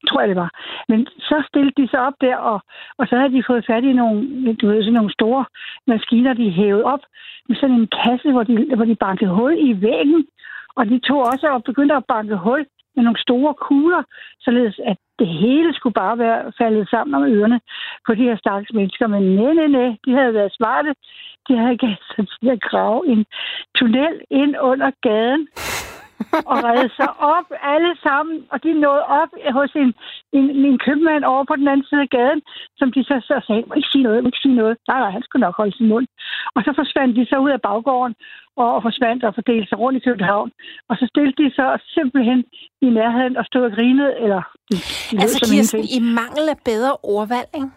tror 0.08 0.20
jeg, 0.20 0.28
det 0.28 0.36
var. 0.36 0.50
Men 0.88 1.06
så 1.28 1.36
stillede 1.48 1.82
de 1.82 1.88
sig 1.88 2.00
op 2.00 2.16
der, 2.20 2.36
og, 2.36 2.58
og 2.98 3.06
så 3.06 3.16
havde 3.16 3.32
de 3.32 3.48
fået 3.50 3.66
fat 3.66 3.84
i 3.84 3.92
nogle, 3.92 4.54
du 4.54 4.66
ved, 4.66 4.82
sådan 4.82 4.92
nogle 4.92 5.12
store 5.12 5.44
maskiner, 5.86 6.34
de 6.34 6.50
hævede 6.50 6.84
op 6.84 7.00
med 7.48 7.56
sådan 7.56 7.76
en 7.80 7.88
kasse, 8.04 8.32
hvor 8.32 8.42
de, 8.42 8.74
hvor 8.76 8.84
de 8.84 9.02
bankede 9.06 9.30
hul 9.30 9.54
i 9.58 9.82
væggen. 9.82 10.26
Og 10.76 10.86
de 10.86 10.98
tog 10.98 11.20
også 11.20 11.46
og 11.48 11.64
begyndte 11.64 11.94
at 11.94 12.04
banke 12.04 12.36
hul 12.36 12.66
med 12.96 13.04
nogle 13.04 13.24
store 13.26 13.54
kugler, 13.54 14.02
således 14.40 14.80
at 14.84 14.96
det 15.18 15.28
hele 15.28 15.74
skulle 15.74 15.94
bare 16.04 16.18
være 16.18 16.52
faldet 16.58 16.88
sammen 16.88 17.14
om 17.14 17.30
ørerne 17.36 17.60
på 18.06 18.14
de 18.14 18.22
her 18.28 18.36
stakkels 18.36 18.72
mennesker. 18.74 19.06
Men 19.06 19.22
nej, 19.22 19.52
nej, 19.54 19.66
nej, 19.66 19.96
de 20.04 20.10
havde 20.18 20.34
været 20.34 20.52
smarte. 20.52 20.94
De 21.48 21.56
havde 21.58 21.76
gav 21.76 21.96
sig 22.14 22.26
til 22.28 22.48
at 22.50 22.60
grave 22.60 23.08
en 23.12 23.26
tunnel 23.78 24.14
ind 24.30 24.54
under 24.60 24.90
gaden 25.02 25.48
og 26.50 26.56
redde 26.68 26.90
sig 26.98 27.10
op 27.34 27.48
alle 27.74 27.92
sammen. 28.06 28.36
Og 28.52 28.62
de 28.64 28.70
nåede 28.84 29.04
op 29.20 29.30
hos 29.58 29.72
en, 29.82 29.90
en, 30.36 30.44
en 30.70 30.78
købmand 30.86 31.24
over 31.32 31.44
på 31.44 31.56
den 31.56 31.68
anden 31.68 31.86
side 31.88 32.02
af 32.06 32.10
gaden, 32.18 32.40
som 32.78 32.88
de 32.94 33.00
så, 33.08 33.16
så 33.28 33.34
sagde, 33.46 33.64
må 33.68 33.74
ikke 33.74 33.92
sige 33.92 34.06
noget, 34.06 34.22
må 34.22 34.28
ikke 34.28 34.44
sige 34.46 34.60
noget. 34.62 34.74
Nej, 34.88 34.98
nej, 35.02 35.10
han 35.16 35.22
skulle 35.22 35.44
nok 35.46 35.56
holde 35.60 35.76
sin 35.76 35.88
mund. 35.92 36.06
Og 36.54 36.60
så 36.66 36.70
forsvandt 36.80 37.16
de 37.18 37.26
så 37.32 37.36
ud 37.44 37.50
af 37.56 37.60
baggården 37.68 38.14
og, 38.56 38.68
og 38.76 38.82
forsvandt 38.82 39.24
og 39.24 39.34
fordelte 39.34 39.68
sig 39.68 39.78
rundt 39.78 39.96
i 39.98 40.06
København. 40.08 40.50
Og 40.88 40.94
så 41.00 41.04
stillede 41.12 41.36
de 41.42 41.48
så 41.58 41.66
simpelthen 41.96 42.44
i 42.86 42.88
nærheden 42.98 43.36
og 43.36 43.44
stod 43.44 43.62
og 43.68 43.72
grinede. 43.76 44.12
Eller, 44.24 44.42
de, 44.70 44.76
de 45.10 45.16
altså 45.22 45.38
Kirsten, 45.50 45.80
i 45.98 46.00
mangel 46.20 46.44
af 46.54 46.58
bedre 46.64 46.94
ordvalg, 47.02 47.50
ikke? 47.54 47.70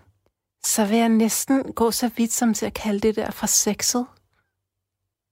så 0.64 0.82
vil 0.90 0.98
jeg 0.98 1.10
næsten 1.10 1.74
gå 1.74 1.92
så 1.92 2.12
vidt 2.18 2.32
som 2.32 2.54
til 2.54 2.66
at 2.66 2.74
kalde 2.84 3.00
det 3.00 3.16
der 3.16 3.32
for 3.32 3.46
sexet. 3.46 4.06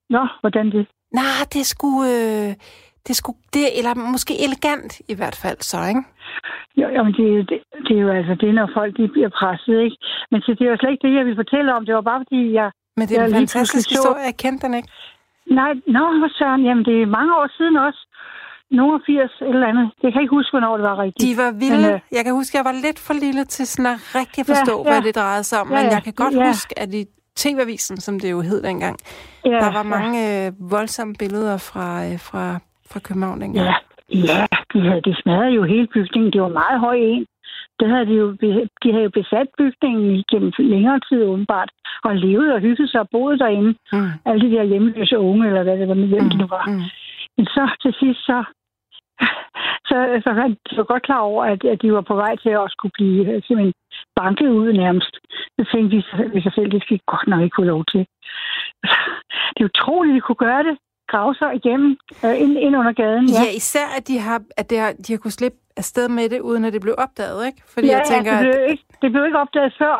Nå, 0.09 0.27
hvordan 0.41 0.71
det? 0.71 0.87
Nej, 1.13 1.41
det 1.53 1.65
skulle... 1.65 2.09
Øh, 2.49 2.55
det 3.07 3.15
skulle, 3.15 3.39
det, 3.53 3.65
eller 3.77 3.93
måske 4.15 4.33
elegant 4.45 4.91
i 5.13 5.15
hvert 5.19 5.37
fald 5.43 5.59
så, 5.71 5.79
ikke? 5.91 6.03
Jo, 6.81 6.87
jo 6.95 7.01
men 7.07 7.13
det, 7.19 7.27
det, 7.49 7.59
det, 7.87 7.93
er 7.97 8.01
jo 8.07 8.11
altså 8.19 8.35
det, 8.43 8.51
når 8.59 8.67
folk 8.77 8.91
de 8.99 9.07
bliver 9.15 9.31
presset, 9.39 9.77
ikke? 9.85 9.97
Men 10.31 10.39
så 10.41 10.49
det 10.57 10.63
er 10.65 10.71
jo 10.73 10.77
slet 10.79 10.91
ikke 10.91 11.07
det, 11.07 11.13
jeg 11.19 11.25
vil 11.29 11.41
fortælle 11.43 11.69
om. 11.75 11.85
Det 11.85 11.95
var 11.95 12.05
bare 12.11 12.21
fordi, 12.23 12.41
jeg... 12.59 12.67
Men 12.97 13.07
det 13.07 13.15
er 13.17 13.25
en 13.25 13.33
fantastisk 13.33 13.89
historie. 13.89 14.23
Jeg 14.29 14.37
kendte 14.43 14.61
den 14.67 14.73
ikke. 14.79 14.89
Nej, 15.59 15.71
nå, 15.95 16.03
Søren, 16.37 16.63
jamen 16.67 16.85
det 16.85 16.95
er 17.01 17.05
mange 17.17 17.31
år 17.39 17.47
siden 17.57 17.77
også. 17.87 18.01
Nogle 18.71 18.99
80 19.05 19.31
eller 19.41 19.67
andet. 19.67 19.87
Jeg 20.03 20.11
kan 20.13 20.21
ikke 20.21 20.35
huske, 20.39 20.51
hvornår 20.51 20.77
det 20.77 20.85
var 20.89 20.97
rigtigt. 21.03 21.23
De 21.27 21.37
var 21.43 21.51
vilde. 21.63 21.87
Men, 21.87 21.93
øh, 21.93 21.99
jeg 22.17 22.23
kan 22.25 22.33
huske, 22.33 22.51
at 22.53 22.57
jeg 22.59 22.65
var 22.71 22.77
lidt 22.85 22.99
for 22.99 23.13
lille 23.13 23.43
til 23.45 23.67
sådan 23.67 23.91
at 23.93 23.99
rigtig 24.19 24.45
forstå, 24.45 24.75
ja, 24.77 24.83
ja. 24.83 24.89
hvad 24.89 25.01
det 25.07 25.15
drejede 25.15 25.43
sig 25.43 25.61
om. 25.61 25.67
Ja, 25.71 25.75
men 25.75 25.91
jeg 25.91 26.03
kan 26.03 26.13
godt 26.13 26.35
ja. 26.35 26.47
huske, 26.47 26.79
at 26.79 26.93
i 26.93 27.05
TV-avisen, 27.35 27.97
som 27.97 28.19
det 28.19 28.31
jo 28.31 28.41
hed 28.41 28.63
dengang, 28.63 28.95
ja, 29.45 29.49
der 29.49 29.71
var 29.73 29.83
mange 29.83 30.19
ja. 30.19 30.47
øh, 30.47 30.71
voldsomme 30.71 31.13
billeder 31.19 31.57
fra, 31.57 32.05
øh, 32.05 32.19
fra 32.19 32.59
fra 32.91 32.99
København 32.99 33.41
dengang? 33.41 33.65
Ja, 33.65 33.75
ja 34.31 34.41
de, 34.73 34.81
havde, 34.87 35.01
de 35.01 35.15
smadrede 35.21 35.55
jo 35.59 35.63
hele 35.63 35.87
bygningen. 35.87 36.33
Det 36.33 36.41
var 36.41 36.59
meget 36.61 36.79
høj 36.79 36.95
en. 36.95 37.25
Det 37.79 37.89
havde 37.89 38.05
de, 38.05 38.13
jo, 38.13 38.27
de 38.83 38.91
havde 38.91 39.03
jo 39.03 39.09
besat 39.09 39.47
bygningen 39.57 40.23
gennem 40.31 40.51
længere 40.59 40.99
tid 41.09 41.23
åbenbart, 41.23 41.71
og 42.03 42.15
levet 42.15 42.53
og 42.53 42.59
hygget 42.59 42.89
sig 42.89 42.99
og 42.99 43.09
boet 43.11 43.39
derinde. 43.39 43.75
Mm. 43.93 44.11
Alle 44.25 44.41
de 44.45 44.55
der 44.55 44.63
hjemløse 44.63 45.17
unge, 45.17 45.47
eller 45.47 45.63
hvad 45.63 45.77
det 45.77 45.87
var, 45.87 45.95
hvem 45.95 46.23
mm. 46.23 46.29
det 46.29 46.49
var. 46.49 46.65
Mm. 46.67 46.83
Men 47.37 47.45
så 47.45 47.63
til 47.81 47.93
sidst, 47.99 48.19
så, 48.19 48.43
så, 49.89 49.97
så 50.23 50.29
var 50.33 50.47
de 50.47 50.77
var 50.77 50.83
godt 50.83 51.03
klar 51.03 51.19
over, 51.19 51.43
at, 51.45 51.63
at 51.63 51.81
de 51.81 51.93
var 51.93 52.01
på 52.01 52.15
vej 52.15 52.35
til 52.35 52.49
at 52.49 52.71
skulle 52.71 52.95
blive 52.99 53.21
øh, 53.31 53.41
simpelthen 53.43 53.73
banket 54.15 54.49
ud 54.49 54.73
nærmest. 54.73 55.13
Så 55.55 55.61
tænkte 55.71 55.95
ved 56.33 56.41
sig 56.41 56.53
selv, 56.53 56.71
det 56.71 56.81
skal 56.81 56.99
godt 57.05 57.27
nok 57.27 57.41
ikke 57.41 57.59
få 57.59 57.63
lov 57.63 57.85
til. 57.91 58.05
Det 59.53 59.59
er 59.63 59.69
utroligt, 59.73 60.13
at 60.13 60.15
de 60.15 60.21
kunne 60.21 60.45
gøre 60.47 60.63
det 60.63 60.77
grave 61.11 61.33
sig 61.35 61.49
igennem 61.59 61.97
øh, 62.25 62.41
ind, 62.43 62.53
ind 62.65 62.73
under 62.81 62.93
gaden. 63.03 63.25
Ja. 63.29 63.43
ja, 63.43 63.49
især 63.61 63.87
at 63.97 64.07
de 64.07 64.19
har, 64.19 64.41
at 64.57 64.69
det 64.69 64.79
har, 64.79 64.91
de 65.07 65.13
har 65.13 65.19
kunnet 65.23 65.39
slippe 65.39 65.57
afsted 65.81 66.07
med 66.09 66.29
det, 66.29 66.39
uden 66.49 66.65
at 66.65 66.73
det 66.73 66.81
blev 66.81 66.95
opdaget, 67.05 67.39
ikke? 67.49 67.61
Fordi 67.73 67.87
ja, 67.87 67.97
jeg 67.97 68.03
tænker, 68.13 68.31
ja, 68.31 68.39
det, 68.39 68.45
blev 68.45 68.63
at... 68.63 68.71
ikke, 68.71 68.85
det 69.01 69.09
blev 69.11 69.23
ikke 69.25 69.39
opdaget 69.45 69.73
før, 69.81 69.95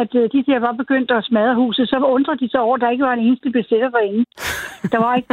at 0.00 0.10
uh, 0.20 0.24
de 0.32 0.40
der 0.50 0.58
var 0.66 0.72
begyndt 0.82 1.10
at 1.10 1.24
smadre 1.24 1.54
huset. 1.54 1.88
Så 1.88 1.96
undrer 2.16 2.34
de 2.34 2.48
sig 2.50 2.60
over, 2.60 2.74
at 2.76 2.80
der 2.80 2.90
ikke 2.90 3.04
var 3.04 3.12
en 3.12 3.26
eneste 3.26 3.50
besætter 3.50 3.90
derinde. 3.90 4.24
Der 4.92 4.98
var 5.04 5.12
ikke... 5.18 5.30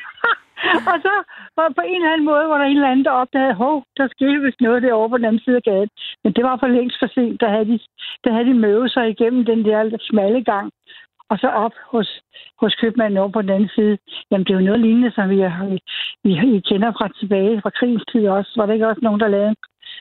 og 0.90 0.96
så 1.06 1.14
var 1.58 1.68
på 1.78 1.82
en 1.90 2.00
eller 2.00 2.12
anden 2.12 2.28
måde, 2.32 2.46
hvor 2.46 2.58
der 2.58 2.64
en 2.64 2.76
eller 2.76 2.92
anden, 2.92 3.04
der 3.08 3.20
opdagede, 3.22 3.60
hov, 3.64 3.76
der 3.96 4.08
skete 4.14 4.40
vist 4.44 4.60
noget 4.60 4.82
derovre 4.82 5.10
på 5.10 5.16
den 5.16 5.28
anden 5.28 5.44
side 5.44 5.56
af 5.56 5.66
gaden. 5.70 5.90
Men 6.24 6.32
det 6.36 6.44
var 6.44 6.56
for 6.60 6.66
længst 6.66 6.96
for 7.00 7.08
sent. 7.14 7.40
Der 7.40 7.50
havde 7.54 7.68
de, 7.72 7.78
der 8.24 8.32
havde 8.32 8.48
de 8.50 8.62
møvet 8.66 8.90
sig 8.92 9.04
igennem 9.08 9.44
den 9.44 9.60
der 9.64 9.98
smalle 10.10 10.44
gang 10.52 10.66
og 11.30 11.36
så 11.38 11.48
op 11.64 11.74
hos, 11.92 12.08
hos 12.60 12.74
købmanden 12.80 13.18
over 13.18 13.32
på 13.32 13.42
den 13.42 13.50
anden 13.50 13.70
side. 13.76 13.98
Jamen, 14.30 14.44
det 14.44 14.52
er 14.52 14.58
jo 14.58 14.66
noget 14.68 14.80
lignende, 14.80 15.10
som 15.16 15.30
vi, 15.30 15.38
vi, 16.24 16.32
vi 16.52 16.60
kender 16.70 16.92
fra 16.98 17.08
tilbage 17.20 17.60
fra 17.62 17.70
krigens 17.78 18.04
tid 18.12 18.28
også. 18.28 18.52
Var 18.56 18.66
der 18.66 18.74
ikke 18.74 18.88
også 18.88 19.00
nogen, 19.02 19.20
der 19.20 19.28
lavede 19.28 19.54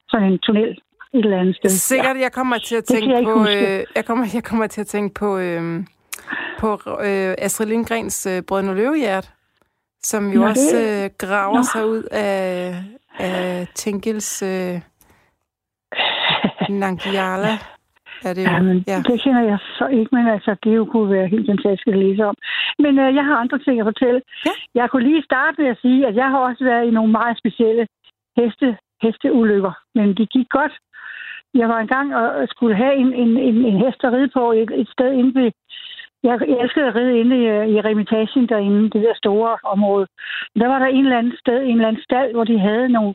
sådan 0.10 0.28
en 0.32 0.40
tunnel 0.40 0.72
et 1.14 1.26
eller 1.26 1.40
andet 1.40 1.56
sted? 1.56 1.70
Sikkert, 1.70 2.18
ja. 2.18 2.22
jeg 2.22 2.32
kommer 2.32 2.58
til 2.58 2.76
at 2.76 2.84
tænke 2.84 3.10
jeg 3.16 3.24
på... 3.24 3.40
Øh, 3.40 3.84
jeg, 3.96 4.06
kommer, 4.06 4.26
jeg 4.34 4.44
kommer 4.44 4.68
til 4.68 4.82
at 4.82 4.88
tænke 4.88 5.14
på, 5.14 5.38
øh, 5.38 5.84
på 6.60 6.70
øh, 7.10 7.46
Astrid 7.46 7.68
Lindgrens 7.68 8.26
øh, 8.26 8.42
Brødne 8.48 8.76
Løvehjert, 8.76 9.34
som 10.04 10.32
jo 10.34 10.40
Nå, 10.40 10.48
også 10.48 10.78
øh, 10.78 11.10
graver 11.18 11.58
Nå. 11.58 11.64
sig 11.74 11.86
ud 11.88 12.04
af, 12.12 12.76
af 13.20 13.68
Tinkels 13.76 14.44
øh, 14.44 14.82
Nangiala 16.82 17.58
er 18.28 18.34
det 18.34 18.44
jo. 18.46 18.50
Ja, 18.52 18.62
men 18.68 18.78
ja. 18.88 18.98
det 19.10 19.22
kender 19.24 19.44
jeg 19.52 19.60
så 19.80 19.86
ikke, 19.88 20.12
men 20.16 20.28
altså, 20.28 20.52
det 20.64 20.76
jo 20.76 20.86
kunne 20.86 21.10
være 21.18 21.28
helt 21.28 21.48
fantastisk 21.52 21.88
at 21.88 21.98
læse 22.06 22.26
om. 22.26 22.36
Men 22.84 23.00
øh, 23.00 23.16
jeg 23.16 23.26
har 23.26 23.36
andre 23.36 23.60
ting 23.60 23.80
at 23.80 23.90
fortælle. 23.92 24.22
Ja. 24.46 24.54
Jeg 24.80 24.90
kunne 24.90 25.08
lige 25.10 25.24
starte 25.30 25.62
med 25.62 25.68
at 25.74 25.82
sige, 25.82 26.08
at 26.08 26.16
jeg 26.16 26.28
har 26.34 26.40
også 26.50 26.64
været 26.64 26.88
i 26.88 26.96
nogle 26.98 27.12
meget 27.12 27.38
specielle 27.38 27.88
heste, 28.38 28.78
hesteulykker, 29.04 29.74
men 29.96 30.08
de 30.18 30.26
gik 30.26 30.50
godt. 30.50 30.74
Jeg 31.54 31.70
var 31.70 31.80
engang 31.80 32.16
og 32.16 32.48
skulle 32.48 32.76
have 32.76 32.96
en, 32.96 33.14
en, 33.14 33.38
en, 33.38 33.56
en 33.70 33.78
hest 33.84 34.04
at 34.04 34.14
ride 34.14 34.32
på 34.38 34.52
et, 34.52 34.72
et 34.82 34.90
sted 34.96 35.12
inde 35.12 35.34
ved 35.40 35.52
jeg 36.24 36.36
elskede 36.62 36.88
at 36.88 36.96
ride 36.96 37.20
inde 37.20 37.36
i, 37.42 37.46
øh, 37.48 37.68
i 37.68 37.82
Remitagen 37.82 38.48
derinde, 38.50 38.90
det 38.90 39.02
der 39.04 39.14
store 39.16 39.58
område. 39.64 40.08
Der 40.60 40.68
var 40.68 40.80
der 40.80 40.86
en 40.86 41.06
eller 41.06 41.18
anden 41.18 41.38
sted, 41.44 41.60
en 41.62 41.76
eller 41.76 41.88
anden 41.88 42.04
stald, 42.04 42.32
hvor 42.34 42.44
de 42.44 42.60
havde 42.60 42.90
nogle, 42.90 43.14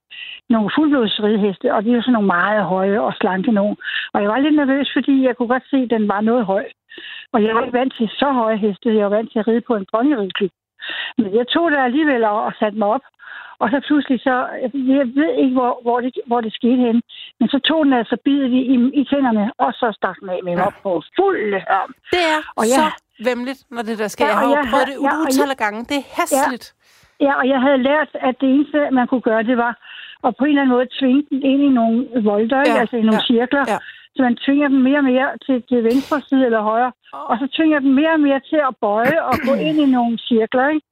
nogle 0.48 0.70
fuldblodsrideheste, 0.76 1.74
og 1.74 1.84
de 1.84 1.94
var 1.94 2.00
sådan 2.00 2.12
nogle 2.12 2.26
meget 2.26 2.64
høje 2.64 3.00
og 3.00 3.12
slanke 3.20 3.52
nogen. 3.52 3.76
Og 4.14 4.22
jeg 4.22 4.28
var 4.30 4.38
lidt 4.38 4.56
nervøs, 4.56 4.90
fordi 4.96 5.24
jeg 5.26 5.36
kunne 5.36 5.48
godt 5.48 5.70
se, 5.70 5.76
at 5.76 5.90
den 5.90 6.08
var 6.08 6.20
noget 6.20 6.44
høj. 6.44 6.64
Og 7.32 7.44
jeg 7.44 7.54
var 7.54 7.62
ikke 7.62 7.78
vant 7.78 7.94
til 7.98 8.08
så 8.08 8.32
høje 8.32 8.56
heste. 8.56 8.96
Jeg 8.96 9.04
var 9.04 9.16
vant 9.16 9.32
til 9.32 9.38
at 9.38 9.48
ride 9.48 9.60
på 9.60 9.74
en 9.76 9.86
ponyridklub. 9.92 10.50
Men 11.18 11.34
jeg 11.34 11.48
tog 11.48 11.70
det 11.70 11.78
alligevel 11.78 12.24
og 12.24 12.52
satte 12.58 12.78
mig 12.78 12.88
op. 12.88 13.04
Og 13.62 13.66
så 13.72 13.78
pludselig 13.86 14.18
så, 14.28 14.36
jeg 14.98 15.06
ved 15.20 15.32
ikke, 15.42 15.54
hvor, 15.58 15.72
hvor, 15.82 15.98
det, 16.00 16.12
hvor 16.26 16.40
det 16.40 16.52
skete 16.60 16.80
hen, 16.86 17.02
men 17.40 17.48
så 17.48 17.58
tog 17.68 17.80
den 17.84 17.92
altså 18.00 18.16
bidet 18.24 18.50
i, 18.58 18.60
i, 18.74 18.76
i 19.00 19.02
tænderne, 19.10 19.44
og 19.64 19.70
så 19.80 19.86
stak 19.98 20.16
den 20.20 20.28
af 20.28 20.40
med 20.44 20.54
mig 20.62 20.72
ja. 20.76 20.82
på 20.82 21.02
fuld 21.16 21.54
om. 21.82 21.88
Det 22.14 22.22
er 22.34 22.40
og 22.60 22.64
jeg, 22.72 22.80
så 22.80 22.84
vemmeligt, 23.28 23.60
når 23.74 23.82
det 23.88 23.96
der 24.02 24.08
sker. 24.08 24.26
Ja, 24.26 24.30
jeg 24.30 24.38
har 24.38 24.46
jo 24.46 24.70
prøvet 24.72 24.86
det 24.90 24.98
ja, 25.08 25.12
utal 25.22 25.50
af 25.54 25.58
gange. 25.64 25.80
Det 25.90 25.98
er 26.02 26.06
hæsligt. 26.18 26.66
Ja, 27.20 27.24
ja, 27.26 27.32
og 27.40 27.44
jeg 27.52 27.60
havde 27.66 27.80
lært, 27.88 28.10
at 28.28 28.34
det 28.40 28.48
eneste, 28.54 28.78
man 28.98 29.06
kunne 29.10 29.24
gøre, 29.30 29.42
det 29.42 29.56
var 29.56 29.72
at 30.26 30.32
på 30.38 30.44
en 30.44 30.50
eller 30.50 30.62
anden 30.62 30.74
måde 30.76 30.88
tvinge 30.98 31.22
den 31.30 31.40
ind 31.50 31.62
i 31.68 31.70
nogle 31.80 31.98
volder, 32.30 32.62
ja, 32.66 32.80
altså 32.80 32.96
i 32.96 33.04
nogle 33.08 33.22
ja, 33.24 33.30
cirkler. 33.32 33.64
Ja. 33.72 33.78
Så 34.14 34.22
man 34.22 34.36
tvinger 34.44 34.68
den 34.68 34.82
mere 34.88 34.98
og 35.02 35.08
mere 35.12 35.28
til, 35.46 35.56
til 35.68 35.84
venstre 35.90 36.16
side 36.28 36.44
eller 36.48 36.62
højre. 36.62 36.92
Og 37.30 37.36
så 37.40 37.46
tvinger 37.56 37.78
den 37.78 37.92
mere 38.00 38.12
og 38.18 38.20
mere 38.20 38.40
til 38.50 38.60
at 38.68 38.74
bøje 38.80 39.18
og 39.30 39.34
gå 39.48 39.54
ind 39.68 39.78
i 39.84 39.86
nogle 39.96 40.18
cirkler, 40.18 40.68
ikke? 40.74 40.86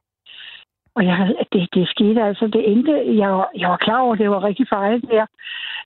Og 0.96 1.02
jeg, 1.06 1.34
det, 1.52 1.68
det 1.74 1.88
skete 1.88 2.22
altså. 2.22 2.46
Det 2.46 2.72
endte, 2.72 2.92
jeg, 3.22 3.30
jeg 3.60 3.68
var 3.68 3.76
klar 3.76 4.00
over, 4.00 4.12
at 4.12 4.18
det 4.18 4.30
var 4.30 4.44
rigtig 4.44 4.66
farligt 4.74 5.04
der. 5.10 5.26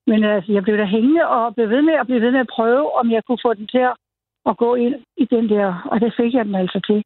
Men 0.06 0.24
altså, 0.24 0.52
jeg 0.52 0.62
blev 0.62 0.76
der 0.78 0.92
hængende 0.96 1.28
og 1.28 1.54
blev 1.54 1.70
ved 1.70 1.82
med 1.82 1.94
at 2.00 2.06
blive 2.06 2.20
ved 2.20 2.30
med 2.30 2.40
at 2.40 2.52
prøve, 2.56 2.98
om 3.00 3.10
jeg 3.10 3.22
kunne 3.26 3.44
få 3.46 3.54
den 3.54 3.66
til 3.66 3.82
at, 3.90 3.94
at 4.50 4.56
gå 4.56 4.74
ind 4.74 4.94
i 5.16 5.24
den 5.24 5.48
der. 5.48 5.88
Og 5.90 6.00
det 6.00 6.14
fik 6.16 6.34
jeg 6.34 6.44
den 6.44 6.54
altså 6.54 6.80
til. 6.86 7.02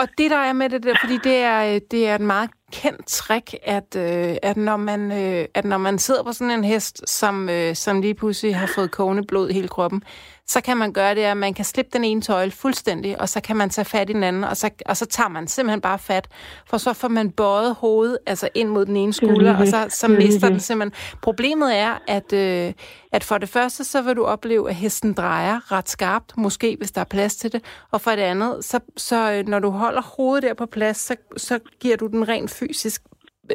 Og 0.00 0.08
det, 0.18 0.30
der 0.30 0.36
er 0.36 0.52
med 0.52 0.68
det 0.68 0.82
der, 0.82 0.94
fordi 1.00 1.16
det 1.24 1.36
er, 1.36 1.78
det 1.90 2.08
er 2.08 2.14
et 2.14 2.20
meget 2.20 2.50
kendt 2.72 3.06
trick, 3.06 3.54
at, 3.62 3.96
øh, 3.96 4.36
at, 4.42 4.56
når 4.56 4.76
man, 4.76 5.12
øh, 5.12 5.44
at 5.54 5.64
når 5.64 5.78
man 5.78 5.98
sidder 5.98 6.22
på 6.24 6.32
sådan 6.32 6.58
en 6.58 6.64
hest, 6.64 7.08
som, 7.08 7.48
øh, 7.48 7.74
som 7.74 8.00
lige 8.00 8.14
pludselig 8.14 8.56
har 8.56 8.72
fået 8.74 8.90
kogende 8.90 9.24
blod 9.28 9.50
i 9.50 9.54
hele 9.54 9.68
kroppen, 9.68 10.02
så 10.48 10.60
kan 10.60 10.76
man 10.76 10.92
gøre 10.92 11.14
det, 11.14 11.20
at 11.20 11.36
man 11.36 11.54
kan 11.54 11.64
slippe 11.64 11.90
den 11.92 12.04
ene 12.04 12.20
tøjle 12.20 12.50
fuldstændig, 12.50 13.20
og 13.20 13.28
så 13.28 13.40
kan 13.40 13.56
man 13.56 13.70
tage 13.70 13.84
fat 13.84 14.10
i 14.10 14.12
den 14.12 14.22
anden, 14.22 14.44
og 14.44 14.56
så, 14.56 14.70
og 14.86 14.96
så 14.96 15.06
tager 15.06 15.28
man 15.28 15.48
simpelthen 15.48 15.80
bare 15.80 15.98
fat, 15.98 16.28
for 16.66 16.78
så 16.78 16.92
får 16.92 17.08
man 17.08 17.30
bøjet 17.30 17.74
hovedet 17.74 18.18
altså 18.26 18.48
ind 18.54 18.68
mod 18.68 18.86
den 18.86 18.96
ene 18.96 19.12
skulder, 19.12 19.56
og 19.56 19.66
så, 19.66 19.86
så 19.88 20.08
mister 20.08 20.48
den 20.48 20.60
simpelthen. 20.60 21.16
Problemet 21.22 21.76
er, 21.76 21.98
at, 22.06 22.32
øh, 22.32 22.72
at 23.12 23.24
for 23.24 23.38
det 23.38 23.48
første, 23.48 23.84
så 23.84 24.02
vil 24.02 24.16
du 24.16 24.24
opleve, 24.24 24.70
at 24.70 24.74
hesten 24.74 25.12
drejer 25.12 25.72
ret 25.72 25.88
skarpt, 25.88 26.36
måske 26.36 26.76
hvis 26.78 26.90
der 26.90 27.00
er 27.00 27.04
plads 27.04 27.36
til 27.36 27.52
det, 27.52 27.64
og 27.90 28.00
for 28.00 28.10
det 28.10 28.22
andet, 28.22 28.64
så, 28.64 28.80
så 28.96 29.32
øh, 29.32 29.48
når 29.48 29.58
du 29.58 29.70
holder 29.70 30.02
hovedet 30.02 30.42
der 30.42 30.54
på 30.54 30.66
plads, 30.66 30.96
så, 30.96 31.16
så 31.36 31.58
giver 31.80 31.96
du 31.96 32.06
den 32.06 32.28
rent 32.28 32.50
fysisk 32.50 33.02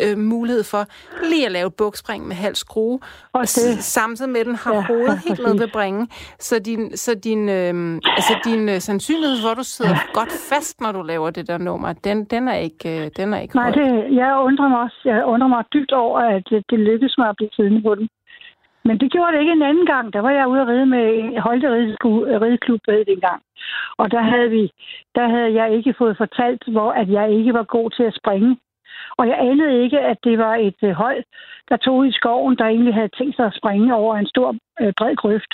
øh, 0.03 0.17
mulighed 0.17 0.63
for 0.63 0.83
lige 1.29 1.45
at 1.45 1.51
lave 1.51 1.67
et 1.67 1.75
bukspring 1.75 2.27
med 2.27 2.35
halv 2.35 2.55
skrue, 2.55 2.99
og 3.33 3.41
det. 3.41 3.83
samtidig 3.97 4.31
med, 4.31 4.39
at 4.39 4.45
den 4.45 4.55
har 4.55 4.73
ja, 4.75 4.81
hovedet 4.91 5.17
helt 5.27 5.41
ned 5.47 5.57
ved 5.57 5.67
bringen. 5.73 6.09
Så 6.39 6.59
din, 6.59 6.97
så 6.97 7.11
din, 7.15 7.49
øh, 7.49 7.73
altså 8.17 8.33
din 8.45 8.69
øh, 8.69 8.79
sandsynlighed 8.79 9.37
for, 9.43 9.49
at 9.49 9.57
du 9.57 9.63
sidder 9.63 9.91
ja. 9.91 10.19
godt 10.19 10.33
fast, 10.49 10.81
når 10.81 10.91
du 10.91 11.01
laver 11.01 11.29
det 11.29 11.47
der 11.47 11.57
nummer, 11.57 11.93
den, 11.93 12.25
den 12.25 12.47
er 12.47 12.57
ikke, 12.67 12.89
øh, 12.95 13.11
den 13.17 13.33
er 13.33 13.39
ikke 13.39 13.55
Nej, 13.55 13.71
det, 13.71 14.15
jeg 14.21 14.31
undrer 14.47 14.69
mig 14.69 14.79
også. 14.79 15.01
Jeg 15.05 15.25
undrer 15.25 15.47
mig 15.47 15.63
dybt 15.73 15.91
over, 15.91 16.19
at 16.19 16.43
det, 16.49 16.63
det 16.69 16.79
lykkedes 16.79 17.15
mig 17.17 17.29
at 17.29 17.35
blive 17.35 17.49
siddende 17.55 17.81
på 17.81 17.95
den. 17.95 18.09
Men 18.85 18.99
det 18.99 19.11
gjorde 19.11 19.31
det 19.33 19.39
ikke 19.39 19.51
en 19.51 19.69
anden 19.71 19.85
gang. 19.85 20.13
Der 20.13 20.19
var 20.19 20.31
jeg 20.31 20.47
ude 20.47 20.61
at 20.61 20.67
ride 20.67 20.85
med 20.85 21.05
Holte 21.41 21.67
Rideklub 22.43 22.81
dengang. 22.87 23.41
Og 23.97 24.11
der 24.11 24.21
havde, 24.21 24.49
vi, 24.49 24.71
der 25.15 25.27
havde 25.27 25.53
jeg 25.53 25.73
ikke 25.77 25.95
fået 25.97 26.17
fortalt, 26.17 26.63
hvor 26.67 26.91
at 26.91 27.09
jeg 27.09 27.31
ikke 27.31 27.53
var 27.53 27.63
god 27.63 27.89
til 27.89 28.03
at 28.03 28.17
springe. 28.19 28.57
Og 29.21 29.27
jeg 29.27 29.37
anede 29.39 29.83
ikke, 29.83 29.99
at 29.99 30.17
det 30.23 30.37
var 30.37 30.55
et 30.55 30.79
øh, 30.83 30.91
hold, 30.91 31.23
der 31.69 31.77
tog 31.77 32.07
i 32.07 32.11
skoven, 32.11 32.57
der 32.57 32.65
egentlig 32.65 32.93
havde 32.93 33.15
tænkt 33.17 33.35
sig 33.35 33.45
at 33.45 33.57
springe 33.59 33.95
over 33.95 34.15
en 34.15 34.27
stor, 34.27 34.55
øh, 34.81 34.93
bred 34.97 35.15
grøft. 35.15 35.53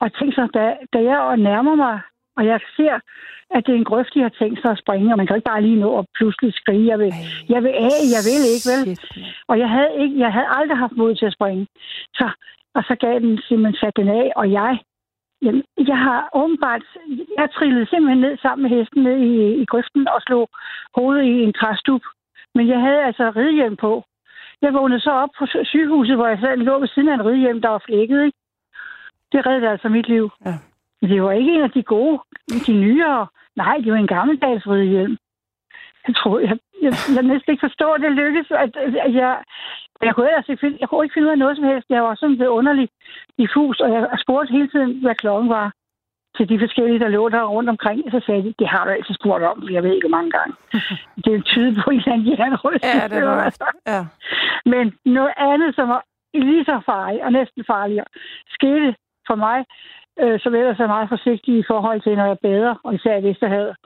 Og 0.00 0.12
tænkte 0.12 0.34
sig, 0.34 0.48
da, 0.54 0.76
da 0.92 0.98
jeg 1.10 1.36
nærmer 1.36 1.74
mig, 1.74 2.00
og 2.36 2.46
jeg 2.46 2.60
ser, 2.76 2.94
at 3.50 3.66
det 3.66 3.72
er 3.72 3.78
en 3.78 3.90
grøft, 3.90 4.14
de 4.14 4.20
har 4.20 4.34
tænkt 4.40 4.58
sig 4.62 4.70
at 4.70 4.82
springe, 4.82 5.12
og 5.12 5.16
man 5.18 5.26
kan 5.26 5.36
ikke 5.36 5.50
bare 5.52 5.62
lige 5.62 5.80
nå 5.80 5.98
at 5.98 6.06
pludselig 6.18 6.54
skrige, 6.54 6.86
jeg 6.86 6.98
vil, 6.98 7.12
jeg 7.48 7.62
vil 7.62 7.74
af, 7.88 8.00
jeg 8.14 8.22
vil 8.28 8.42
ikke, 8.54 8.68
vel? 8.72 8.82
Og 9.50 9.58
jeg 9.58 9.68
havde, 9.70 9.92
ikke, 10.02 10.18
jeg 10.18 10.32
havde 10.32 10.50
aldrig 10.58 10.78
haft 10.78 10.96
mod 10.96 11.14
til 11.14 11.26
at 11.26 11.36
springe. 11.38 11.66
Så, 12.18 12.26
og 12.74 12.82
så 12.88 12.94
gav 13.04 13.14
den 13.20 13.38
simpelthen 13.48 13.80
sat 13.80 13.96
den 13.96 14.08
af, 14.08 14.32
og 14.36 14.52
jeg, 14.52 14.72
jamen, 15.42 15.62
jeg 15.90 15.98
har 15.98 16.20
åbenbart, 16.34 16.82
jeg 17.38 17.48
trillede 17.56 17.86
simpelthen 17.86 18.20
ned 18.20 18.36
sammen 18.42 18.62
med 18.62 18.78
hesten 18.78 19.02
ned 19.02 19.18
i, 19.30 19.62
i 19.62 19.64
grøften 19.64 20.08
og 20.08 20.20
slog 20.26 20.48
hovedet 20.96 21.24
i 21.24 21.36
en 21.46 21.52
træstup. 21.52 22.04
Men 22.54 22.68
jeg 22.68 22.80
havde 22.80 23.02
altså 23.04 23.32
ridehjelm 23.36 23.76
på. 23.76 24.04
Jeg 24.62 24.74
vågnede 24.74 25.00
så 25.00 25.10
op 25.10 25.28
på 25.38 25.46
sygehuset, 25.64 26.16
hvor 26.16 26.26
jeg 26.26 26.38
sad 26.38 26.56
lå 26.56 26.78
ved 26.78 26.88
siden 26.88 27.08
af 27.08 27.14
en 27.14 27.24
ridehjelm, 27.24 27.60
der 27.62 27.68
var 27.68 27.82
flækket. 27.86 28.24
Ikke? 28.24 28.38
Det 29.32 29.46
reddede 29.46 29.70
altså 29.70 29.88
mit 29.88 30.08
liv. 30.08 30.30
Ja. 30.46 30.54
Det 31.08 31.22
var 31.22 31.32
ikke 31.32 31.52
en 31.52 31.62
af 31.62 31.70
de 31.70 31.82
gode, 31.82 32.18
de 32.66 32.72
nyere. 32.72 33.26
Nej, 33.56 33.76
det 33.84 33.92
var 33.92 33.98
en 33.98 34.14
gammeldags 34.16 34.66
ridehjelm. 34.66 35.16
Jeg 36.06 36.14
tror, 36.16 36.38
jeg, 36.38 36.58
jeg, 36.82 36.92
jeg 37.16 37.22
næsten 37.22 37.52
ikke 37.52 37.66
forstår, 37.68 37.94
at 37.94 38.00
det 38.00 38.12
lykkedes. 38.12 38.50
At, 38.50 38.76
at 38.76 39.14
jeg, 39.14 39.42
jeg 40.02 40.14
kunne 40.14 40.28
ellers 40.28 40.48
ikke, 40.48 40.76
jeg 40.80 40.88
kunne 40.88 41.04
ikke 41.04 41.14
finde 41.14 41.26
ud 41.26 41.32
af 41.32 41.38
noget 41.38 41.56
som 41.56 41.64
helst. 41.64 41.90
Jeg 41.90 42.02
var 42.02 42.14
sådan 42.14 42.34
lidt 42.34 42.56
underligt 42.58 42.92
diffus, 43.38 43.80
og 43.80 43.90
jeg 43.92 44.18
spurgte 44.24 44.52
hele 44.52 44.68
tiden, 44.68 45.00
hvad 45.02 45.14
klokken 45.14 45.48
var 45.50 45.72
til 46.36 46.48
de 46.48 46.58
forskellige, 46.58 46.98
der 46.98 47.08
lå 47.08 47.28
der 47.28 47.42
rundt 47.42 47.70
omkring. 47.70 47.98
Så 48.10 48.20
sagde 48.26 48.42
de, 48.42 48.54
det 48.58 48.68
har 48.68 48.84
du 48.84 48.90
altid 48.90 49.14
spurgt 49.14 49.44
om, 49.44 49.56
for 49.62 49.72
jeg 49.72 49.82
ved 49.82 49.92
ikke, 49.94 50.08
hvor 50.08 50.16
mange 50.18 50.32
gange. 50.38 50.54
det 51.24 51.34
er 51.34 51.40
tyde 51.40 51.74
på 51.82 51.90
en 51.90 51.98
eller 51.98 52.12
anden 52.12 52.28
jernryst. 52.38 52.84
Ja, 52.84 53.08
det 53.14 53.22
var 53.26 53.36
ja. 53.86 54.00
Men 54.72 54.84
noget 55.04 55.34
andet, 55.36 55.74
som 55.74 55.88
var 55.88 56.02
lige 56.34 56.64
så 56.64 56.80
farligt 56.86 57.22
og 57.22 57.32
næsten 57.32 57.64
farligere, 57.66 58.06
skete 58.56 58.94
for 59.28 59.34
mig, 59.34 59.64
øh, 60.22 60.40
som 60.40 60.54
ellers 60.54 60.80
er 60.80 60.94
meget 60.94 61.08
forsigtig 61.08 61.54
i 61.58 61.68
forhold 61.72 62.00
til, 62.00 62.16
når 62.16 62.26
jeg 62.26 62.38
bader, 62.42 62.74
og 62.84 62.94
især 62.94 63.16
i 63.16 63.22
Vesterhavet. 63.22 63.76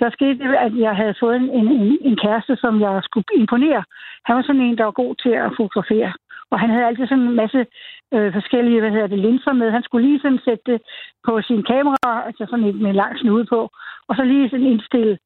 Der 0.00 0.10
skete 0.10 0.38
det, 0.38 0.54
at 0.66 0.72
jeg 0.78 0.94
havde 0.96 1.14
fået 1.20 1.36
en, 1.36 1.50
en, 1.50 1.98
en 2.08 2.16
kæreste, 2.16 2.56
som 2.56 2.80
jeg 2.80 3.00
skulle 3.02 3.24
imponere. 3.34 3.84
Han 4.26 4.36
var 4.36 4.42
sådan 4.42 4.60
en, 4.60 4.78
der 4.78 4.84
var 4.84 5.00
god 5.02 5.14
til 5.14 5.34
at 5.44 5.52
fotografere. 5.56 6.12
Og 6.50 6.60
han 6.60 6.70
havde 6.70 6.86
altid 6.86 7.06
sådan 7.06 7.28
en 7.28 7.36
masse 7.42 7.66
øh, 8.14 8.32
forskellige, 8.32 8.80
hvad 8.80 8.90
hedder 8.90 9.06
det, 9.06 9.18
linser 9.18 9.52
med. 9.52 9.70
Han 9.70 9.82
skulle 9.82 10.06
lige 10.08 10.20
sådan 10.20 10.44
sætte 10.44 10.64
det 10.72 10.80
på 11.26 11.42
sin 11.42 11.62
kamera, 11.62 12.26
altså 12.26 12.46
sådan 12.50 12.64
en, 12.64 12.82
med 12.82 12.90
en 12.90 12.96
lang 13.02 13.18
snude 13.18 13.44
på, 13.44 13.60
og 14.08 14.16
så 14.16 14.22
lige 14.24 14.50
sådan 14.50 14.66
indstille. 14.66 15.18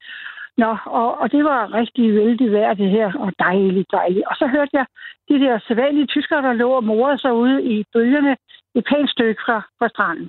Nå, 0.57 0.77
og, 0.87 1.21
og 1.21 1.33
det 1.33 1.45
var 1.45 1.75
rigtig 1.75 2.15
vældig 2.15 2.53
værd, 2.53 2.77
det 2.77 2.91
her, 2.91 3.13
og 3.19 3.33
dejligt, 3.39 3.93
dejligt. 3.93 4.27
Og 4.27 4.37
så 4.37 4.47
hørte 4.47 4.71
jeg 4.73 4.87
de 5.29 5.41
der 5.45 5.59
sædvanlige 5.67 6.07
tyskere, 6.07 6.43
der 6.43 6.53
lå 6.53 6.71
og 6.71 6.85
morede 6.85 7.19
sig 7.19 7.33
ude 7.33 7.65
i 7.65 7.85
bølgerne 7.93 8.37
et 8.75 8.85
pænt 8.91 9.11
stykke 9.11 9.41
fra, 9.47 9.63
fra 9.79 9.89
stranden. 9.89 10.29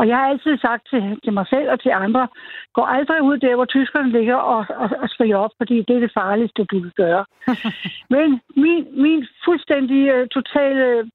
Og 0.00 0.08
jeg 0.08 0.16
har 0.16 0.26
altid 0.28 0.58
sagt 0.58 0.84
til, 0.90 1.02
til 1.24 1.32
mig 1.32 1.46
selv 1.46 1.68
og 1.70 1.80
til 1.80 1.92
andre, 2.04 2.28
gå 2.76 2.82
aldrig 2.84 3.22
ud 3.22 3.38
der, 3.38 3.54
hvor 3.56 3.64
tyskerne 3.64 4.12
ligger 4.18 4.36
og, 4.36 4.66
og, 4.82 4.88
og 5.02 5.08
skriger 5.08 5.36
op, 5.36 5.50
fordi 5.56 5.76
det 5.88 5.96
er 5.96 6.00
det 6.00 6.16
farligste, 6.20 6.64
du 6.64 6.76
vil 6.84 6.92
gøre. 7.02 7.24
Men 8.14 8.40
min, 8.56 9.02
min 9.04 9.26
fuldstændig 9.44 10.00
uh, 10.14 10.26
totale 10.36 11.10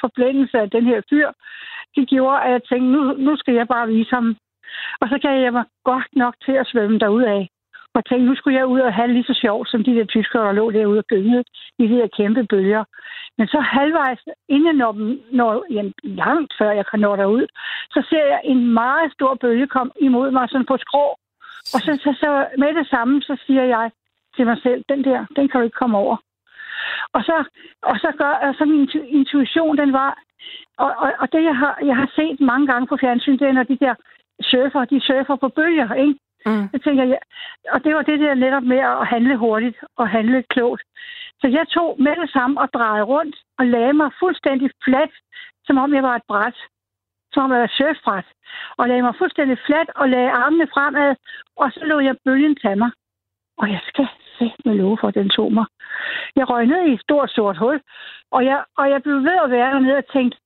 forblændelse 0.00 0.58
af 0.58 0.70
den 0.70 0.84
her 0.84 1.00
fyr, 1.10 1.28
det 1.96 2.08
gjorde, 2.08 2.42
at 2.42 2.52
jeg 2.52 2.62
tænkte, 2.62 2.90
nu, 2.92 3.02
nu 3.26 3.36
skal 3.36 3.54
jeg 3.54 3.68
bare 3.68 3.88
vise 3.88 4.14
ham. 4.14 4.36
Og 5.00 5.08
så 5.08 5.18
gav 5.22 5.40
jeg 5.40 5.52
mig 5.52 5.64
godt 5.84 6.10
nok 6.16 6.34
til 6.44 6.52
at 6.52 6.66
svømme 6.66 6.98
af 7.36 7.48
og 7.94 8.04
tænkte, 8.04 8.26
nu 8.26 8.34
skulle 8.34 8.58
jeg 8.58 8.66
ud 8.66 8.80
og 8.80 8.94
have 8.94 9.12
lige 9.12 9.30
så 9.30 9.34
sjovt, 9.42 9.70
som 9.70 9.84
de 9.84 9.94
der 9.94 10.04
tyskere, 10.04 10.46
der 10.46 10.52
lå 10.52 10.70
derude 10.70 10.98
og 10.98 11.04
gyngede 11.04 11.44
i 11.78 11.86
de 11.86 11.96
der 12.00 12.08
kæmpe 12.16 12.44
bølger. 12.44 12.84
Men 13.38 13.46
så 13.48 13.60
halvvejs, 13.60 14.20
inden 14.48 14.76
når, 14.76 14.92
når 15.32 15.64
jamen, 15.70 15.92
langt 16.02 16.52
før 16.58 16.70
jeg 16.70 16.86
kan 16.86 17.00
nå 17.00 17.16
derud, 17.16 17.46
så 17.90 18.06
ser 18.10 18.24
jeg 18.32 18.40
en 18.44 18.72
meget 18.72 19.12
stor 19.12 19.34
bølge 19.34 19.66
komme 19.66 19.92
imod 20.00 20.30
mig 20.30 20.48
sådan 20.48 20.66
på 20.66 20.76
skrå. 20.76 21.06
Og 21.74 21.80
så, 21.84 21.92
så, 22.04 22.10
så 22.22 22.46
med 22.58 22.74
det 22.74 22.86
samme, 22.88 23.22
så 23.22 23.36
siger 23.46 23.64
jeg 23.64 23.90
til 24.36 24.46
mig 24.46 24.58
selv, 24.62 24.84
den 24.88 25.04
der, 25.04 25.26
den 25.36 25.48
kan 25.48 25.60
du 25.60 25.64
ikke 25.64 25.80
komme 25.82 25.98
over. 25.98 26.16
Og 27.12 27.22
så, 27.22 27.44
og 27.82 27.96
så 27.98 28.12
gør 28.18 28.32
og 28.46 28.54
så 28.54 28.64
min 28.64 28.90
intuition, 29.18 29.78
den 29.78 29.92
var, 29.92 30.18
og, 30.78 30.90
og, 30.98 31.12
og 31.18 31.32
det 31.32 31.42
jeg 31.44 31.56
har, 31.56 31.78
jeg 31.84 31.96
har 31.96 32.10
set 32.16 32.40
mange 32.40 32.66
gange 32.66 32.86
på 32.86 32.96
fjernsyn, 33.00 33.38
det 33.38 33.48
er, 33.48 33.52
når 33.52 33.62
de 33.62 33.78
der 33.80 33.94
surfer, 34.42 34.84
de 34.84 35.00
surfer 35.00 35.36
på 35.36 35.48
bølger, 35.48 35.94
ikke? 35.94 36.18
Mm. 36.46 36.68
Så 36.72 36.78
tænker 36.84 37.04
jeg, 37.04 37.18
og 37.72 37.84
det 37.84 37.94
var 37.94 38.02
det 38.02 38.20
der 38.20 38.34
netop 38.34 38.62
med 38.62 38.78
at 38.78 39.06
handle 39.06 39.36
hurtigt 39.36 39.76
og 39.96 40.08
handle 40.08 40.42
klogt. 40.42 40.82
Så 41.40 41.46
jeg 41.48 41.68
tog 41.68 41.96
med 41.98 42.16
det 42.22 42.30
samme 42.30 42.60
og 42.60 42.68
drejede 42.72 43.04
rundt 43.04 43.36
og 43.58 43.66
lagde 43.66 43.92
mig 43.92 44.10
fuldstændig 44.18 44.70
fladt, 44.84 45.14
som 45.66 45.78
om 45.78 45.94
jeg 45.94 46.02
var 46.02 46.16
et 46.16 46.28
bræt. 46.28 46.56
Som 47.32 47.42
om 47.44 47.52
jeg 47.52 47.60
var 47.60 47.72
surfbræt. 47.78 48.26
Og 48.78 48.88
lagde 48.88 49.02
mig 49.02 49.14
fuldstændig 49.18 49.58
fladt 49.66 49.90
og 49.94 50.08
lagde 50.08 50.30
armene 50.30 50.66
fremad, 50.74 51.16
og 51.56 51.72
så 51.72 51.80
lå 51.84 52.00
jeg 52.00 52.16
bølgen 52.24 52.56
tage 52.56 52.76
mig. 52.76 52.90
Og 53.58 53.70
jeg 53.70 53.80
skal 53.88 54.08
se 54.38 54.52
med 54.64 54.74
love 54.74 54.98
for, 55.00 55.08
at 55.08 55.14
den 55.14 55.30
tog 55.30 55.52
mig. 55.52 55.66
Jeg 56.36 56.50
røg 56.50 56.66
ned 56.66 56.82
i 56.86 56.92
et 56.92 57.00
stort 57.00 57.30
sort 57.30 57.56
hul, 57.56 57.80
og 58.30 58.44
jeg, 58.44 58.64
og 58.76 58.90
jeg 58.90 59.02
blev 59.02 59.16
ved 59.16 59.38
at 59.44 59.50
være 59.50 59.72
dernede 59.72 59.96
og 59.96 60.12
tænkte, 60.12 60.38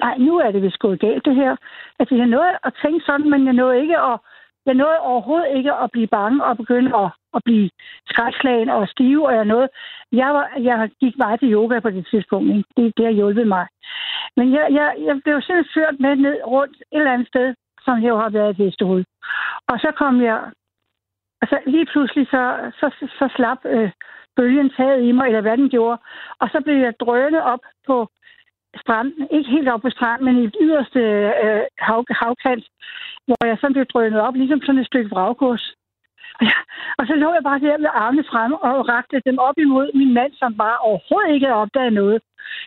nej, 0.00 0.18
nu 0.18 0.38
er 0.38 0.50
det 0.50 0.62
vist 0.62 0.78
gået 0.78 1.00
galt 1.00 1.24
det 1.24 1.34
her. 1.34 1.56
Altså, 1.98 2.14
jeg 2.14 2.26
nåede 2.26 2.58
at 2.64 2.74
tænke 2.82 3.04
sådan, 3.06 3.30
men 3.30 3.46
jeg 3.46 3.52
nåede 3.52 3.80
ikke 3.80 3.98
at 3.98 4.18
jeg 4.66 4.74
nåede 4.74 4.98
overhovedet 4.98 5.56
ikke 5.56 5.72
at 5.72 5.90
blive 5.92 6.06
bange 6.06 6.44
og 6.44 6.56
begynde 6.56 6.96
at, 6.96 7.10
at 7.34 7.40
blive 7.44 7.70
skrækslagen 8.06 8.68
og 8.68 8.88
stive, 8.88 9.26
og 9.28 9.34
jeg 9.34 9.44
nåede. 9.44 9.68
Jeg, 10.12 10.34
var, 10.34 10.48
jeg 10.60 10.90
gik 11.00 11.18
meget 11.18 11.40
til 11.40 11.52
yoga 11.52 11.80
på 11.80 11.90
det 11.90 12.06
tidspunkt. 12.10 12.48
Ikke? 12.56 12.68
Det, 12.76 12.96
det 12.96 13.04
har 13.04 13.12
hjulpet 13.12 13.48
mig. 13.48 13.66
Men 14.36 14.52
jeg, 14.52 14.66
jeg, 14.70 14.94
jeg 15.06 15.20
blev 15.24 15.42
simpelthen 15.42 15.74
ført 15.74 16.00
med 16.00 16.16
ned 16.16 16.36
rundt 16.46 16.76
et 16.76 16.98
eller 16.98 17.12
andet 17.12 17.28
sted, 17.28 17.54
som 17.84 18.02
jeg 18.02 18.14
har 18.14 18.30
været 18.30 18.58
i 18.58 18.62
hestehoved. 18.62 19.04
Og 19.68 19.78
så 19.78 19.92
kom 19.96 20.22
jeg... 20.22 20.40
Altså 21.42 21.58
lige 21.66 21.86
pludselig 21.86 22.26
så, 22.26 22.70
så, 22.80 22.86
så, 22.98 23.06
så 23.18 23.28
slap 23.36 23.58
øh, 23.64 23.90
bølgen 24.36 24.70
taget 24.76 25.02
i 25.02 25.12
mig, 25.12 25.26
eller 25.26 25.40
hvad 25.40 25.56
den 25.56 25.68
gjorde. 25.70 25.98
Og 26.40 26.48
så 26.52 26.60
blev 26.64 26.76
jeg 26.76 26.94
drønet 27.00 27.42
op 27.42 27.64
på 27.86 28.08
stranden, 28.76 29.28
ikke 29.30 29.50
helt 29.50 29.68
op 29.68 29.80
på 29.82 29.90
stranden, 29.90 30.24
men 30.24 30.36
i 30.42 30.46
det 30.46 30.56
yderste 30.60 31.00
øh, 31.44 31.62
hav, 31.78 32.04
havkant, 32.10 32.64
hvor 33.26 33.46
jeg 33.46 33.58
sådan 33.58 33.72
blev 33.72 33.86
drønet 33.86 34.20
op, 34.20 34.34
ligesom 34.34 34.60
sådan 34.62 34.80
et 34.80 34.86
stykke 34.86 35.10
vragkurs. 35.10 35.74
Og, 36.40 36.44
ja, 36.50 36.58
og 36.98 37.06
så 37.06 37.14
lå 37.14 37.28
jeg 37.32 37.42
bare 37.48 37.60
der 37.60 37.78
med 37.78 37.90
armene 38.04 38.24
frem 38.32 38.52
og 38.52 38.88
rakte 38.88 39.22
dem 39.26 39.38
op 39.38 39.58
imod 39.58 39.88
min 39.94 40.14
mand, 40.14 40.32
som 40.32 40.56
bare 40.56 40.78
overhovedet 40.78 41.34
ikke 41.34 41.46
havde 41.46 41.62
opdaget 41.64 41.92
noget. 41.92 42.18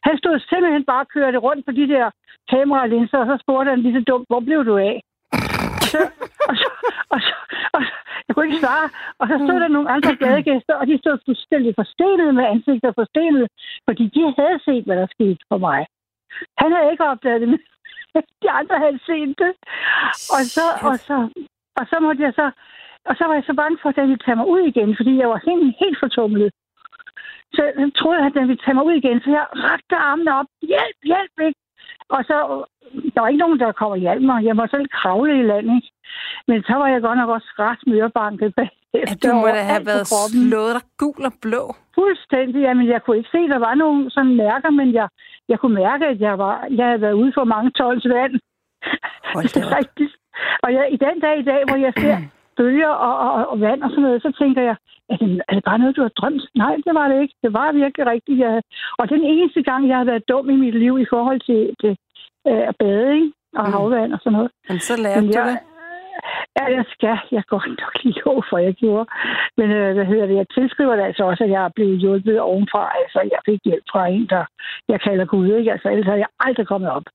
Han 0.07 0.17
stod 0.17 0.39
simpelthen 0.39 0.85
bare 0.91 1.05
og 1.05 1.11
kørte 1.15 1.37
rundt 1.37 1.65
på 1.65 1.71
de 1.71 1.87
der 1.93 2.05
kameralinser, 2.49 3.17
og 3.17 3.27
så 3.27 3.35
spurgte 3.43 3.69
han 3.69 3.81
lige 3.81 3.97
så 3.97 4.03
dumt, 4.07 4.27
hvor 4.29 4.39
blev 4.39 4.65
du 4.65 4.77
af? 4.77 4.95
Og 5.81 5.87
så, 5.93 6.01
og 6.49 6.55
så, 6.61 6.69
og 7.13 7.19
så, 7.27 7.35
og 7.75 7.81
så, 7.87 7.93
jeg 8.27 8.31
kunne 8.33 8.45
ikke 8.47 8.63
svare. 8.65 8.87
Og 9.19 9.25
så 9.31 9.35
stod 9.45 9.59
der 9.63 9.67
nogle 9.67 9.89
andre 9.95 10.15
gadegæster, 10.15 10.75
og 10.75 10.87
de 10.87 10.97
stod 10.97 11.17
fuldstændig 11.25 11.73
forstenet 11.79 12.35
med 12.35 12.45
ansigter 12.53 12.91
forstenet, 12.99 13.47
fordi 13.87 14.03
de 14.15 14.21
havde 14.39 14.59
set, 14.67 14.83
hvad 14.85 14.97
der 15.01 15.07
skete 15.15 15.43
for 15.51 15.57
mig. 15.57 15.85
Han 16.61 16.69
havde 16.75 16.91
ikke 16.91 17.09
opdaget 17.11 17.41
det, 17.41 17.49
men 17.49 17.59
de 18.43 18.49
andre 18.59 18.77
havde 18.83 18.99
set 19.09 19.35
det. 19.43 19.51
Og 20.35 20.41
så, 20.55 20.65
og 20.89 20.95
så, 21.07 21.17
og 21.79 21.83
så 21.89 21.97
måtte 22.05 22.23
jeg 22.23 22.33
så... 22.35 22.51
Og 23.09 23.15
så 23.17 23.23
var 23.27 23.33
jeg 23.33 23.43
så 23.47 23.53
bange 23.53 23.77
for, 23.81 23.89
at 23.89 23.95
den 23.95 24.07
ville 24.09 24.25
tage 24.25 24.35
mig 24.35 24.47
ud 24.47 24.61
igen, 24.71 24.95
fordi 24.99 25.17
jeg 25.21 25.29
var 25.29 25.41
helt, 25.47 25.75
helt 25.79 25.99
fortumlet. 25.99 26.51
Så 27.55 27.61
jeg 27.65 27.91
troede, 27.99 28.25
at 28.25 28.33
den 28.37 28.47
ville 28.47 28.63
tage 28.65 28.75
mig 28.75 28.85
ud 28.85 28.93
igen, 28.93 29.19
så 29.21 29.29
jeg 29.29 29.45
rakte 29.67 29.95
armene 29.95 30.31
op. 30.39 30.45
Hjælp, 30.61 30.99
hjælp, 31.03 31.35
ikke? 31.47 31.59
Og 32.09 32.21
så, 32.29 32.37
der 33.13 33.19
var 33.21 33.27
ikke 33.27 33.43
nogen, 33.45 33.59
der 33.59 33.71
kom 33.71 33.91
og 33.91 33.97
hjalp 33.97 34.21
mig. 34.21 34.45
Jeg 34.45 34.55
må 34.55 34.67
selv 34.67 34.87
kravle 34.97 35.39
i 35.39 35.47
landet. 35.51 35.83
Men 36.47 36.63
så 36.63 36.73
var 36.81 36.87
jeg 36.87 37.01
godt 37.01 37.17
nok 37.17 37.29
også 37.29 37.49
ret 37.59 37.81
mørebanket 37.87 38.55
bag. 38.55 38.69
Ja, 38.93 39.13
du 39.23 39.33
må 39.41 39.47
da 39.47 39.61
have 39.73 39.85
været 39.85 40.07
slået 40.07 40.73
dig 40.77 40.85
gul 40.97 41.25
og 41.29 41.33
blå. 41.41 41.63
Fuldstændig. 41.95 42.61
Jamen, 42.61 42.87
jeg 42.87 43.03
kunne 43.03 43.17
ikke 43.17 43.29
se, 43.35 43.37
at 43.37 43.53
der 43.55 43.59
var 43.67 43.75
nogle 43.75 44.11
sådan 44.11 44.35
mærker, 44.35 44.69
men 44.69 44.93
jeg, 44.93 45.07
jeg 45.49 45.59
kunne 45.59 45.75
mærke, 45.75 46.05
at 46.05 46.19
jeg, 46.19 46.37
var, 46.37 46.67
jeg 46.71 46.85
havde 46.85 47.01
været 47.01 47.19
ude 47.21 47.31
for 47.35 47.43
mange 47.43 47.71
tons 47.71 48.05
vand. 48.09 48.33
det 49.53 49.61
er 49.63 49.77
rigtigt. 49.77 50.13
Og 50.63 50.73
jeg, 50.73 50.83
i 50.91 50.97
den 50.97 51.19
dag 51.19 51.39
i 51.39 51.47
dag, 51.51 51.61
hvor 51.67 51.75
jeg 51.85 51.93
ser 51.97 52.17
bølger 52.57 52.93
og, 53.07 53.15
og, 53.25 53.47
og 53.51 53.61
vand 53.61 53.83
og 53.83 53.89
sådan 53.89 54.03
noget, 54.03 54.21
så 54.21 54.31
tænker 54.39 54.61
jeg, 54.61 54.75
er 55.09 55.17
det, 55.17 55.41
er 55.47 55.53
det 55.55 55.63
bare 55.63 55.79
noget, 55.79 55.95
du 55.95 56.01
har 56.01 56.13
drømt? 56.19 56.43
Nej, 56.55 56.75
det 56.85 56.93
var 56.99 57.07
det 57.07 57.21
ikke. 57.21 57.35
Det 57.43 57.53
var 57.53 57.71
virkelig 57.71 58.05
rigtigt. 58.13 58.39
Jeg, 58.39 58.61
og 58.97 59.09
den 59.09 59.23
eneste 59.23 59.63
gang, 59.63 59.87
jeg 59.87 59.97
har 59.97 60.03
været 60.11 60.29
dum 60.29 60.49
i 60.49 60.55
mit 60.55 60.75
liv 60.83 60.99
i 60.99 61.05
forhold 61.09 61.39
til, 61.49 61.61
til 61.81 61.93
øh, 62.47 62.67
at 62.69 62.75
bade 62.79 63.13
ikke? 63.15 63.31
og 63.59 63.65
mm. 63.67 63.73
havvand 63.73 64.13
og 64.13 64.19
sådan 64.19 64.33
noget. 64.37 64.51
Men 64.69 64.79
så 64.79 64.93
lærte 65.03 65.21
Men 65.21 65.33
jeg, 65.33 65.43
du 65.43 65.49
det? 65.49 65.59
Ja, 66.57 66.65
jeg 66.77 66.85
skal. 66.93 67.17
Jeg 67.31 67.43
går 67.51 67.63
nok 67.81 67.95
lige 68.03 68.21
lov 68.25 68.43
for, 68.49 68.57
jeg 68.57 68.73
gjorde. 68.73 69.05
Men 69.57 69.67
øh, 69.71 69.93
hvad 69.95 70.05
hedder 70.05 70.25
det? 70.25 70.35
Jeg 70.35 70.47
tilskriver 70.57 70.95
det 70.95 71.03
altså 71.03 71.23
også, 71.23 71.43
at 71.43 71.49
jeg 71.49 71.63
er 71.65 71.75
blevet 71.75 71.99
hjulpet 71.99 72.39
ovenfra. 72.39 72.83
Altså, 73.01 73.19
jeg 73.33 73.39
fik 73.45 73.59
hjælp 73.65 73.85
fra 73.91 74.07
en, 74.07 74.27
der 74.33 74.43
jeg 74.87 74.99
kalder 75.01 75.25
Gud, 75.25 75.47
ikke? 75.59 75.71
Altså, 75.71 75.87
ellers 75.89 76.05
havde 76.05 76.23
jeg 76.25 76.31
aldrig 76.39 76.67
kommet 76.67 76.89
op. 76.91 77.07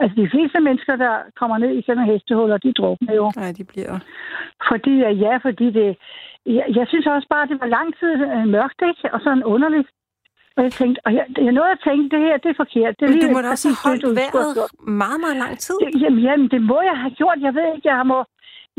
Altså, 0.00 0.14
de 0.22 0.30
fleste 0.34 0.60
mennesker, 0.60 0.96
der 0.96 1.14
kommer 1.40 1.58
ned 1.58 1.72
i 1.78 1.82
sådan 1.86 2.02
en 2.02 2.10
hestehuller, 2.12 2.58
de 2.58 2.72
drukner 2.72 3.14
jo. 3.14 3.32
Nej, 3.36 3.52
de 3.58 3.64
bliver... 3.64 3.98
Fordi, 4.70 4.94
ja, 5.24 5.36
fordi 5.36 5.66
det... 5.78 5.96
Jeg, 6.46 6.66
jeg 6.78 6.86
synes 6.88 7.06
også 7.06 7.28
bare, 7.30 7.42
at 7.42 7.48
det 7.48 7.60
var 7.60 7.66
lang 7.66 7.88
tid 8.00 8.12
øh, 8.34 8.46
mørkt, 8.56 8.80
ikke? 8.90 9.14
Og 9.14 9.20
sådan 9.24 9.44
underligt. 9.44 9.88
Og 10.56 10.64
jeg 10.66 10.72
tænkte, 10.72 10.98
og 11.06 11.10
jeg, 11.18 11.24
jeg 11.46 11.52
nåede 11.52 11.70
at 11.76 11.82
tænke, 11.88 12.04
det 12.14 12.20
her, 12.26 12.36
det 12.44 12.50
er 12.50 12.58
forkert. 12.64 12.94
Det 13.00 13.04
Men 13.08 13.20
du 13.24 13.30
må 13.34 13.40
da 13.40 13.48
også 13.54 13.68
have 13.68 13.96
det, 13.96 14.04
holdt 14.04 14.16
vejret 14.20 14.52
meget, 15.02 15.20
meget 15.24 15.38
lang 15.44 15.54
tid. 15.66 15.76
Jamen, 16.02 16.20
jamen, 16.26 16.48
det 16.54 16.62
må 16.70 16.78
jeg 16.90 16.96
have 17.04 17.14
gjort. 17.20 17.38
Jeg 17.46 17.54
ved 17.54 17.66
ikke, 17.74 17.88
jeg 17.88 18.06
må, 18.12 18.18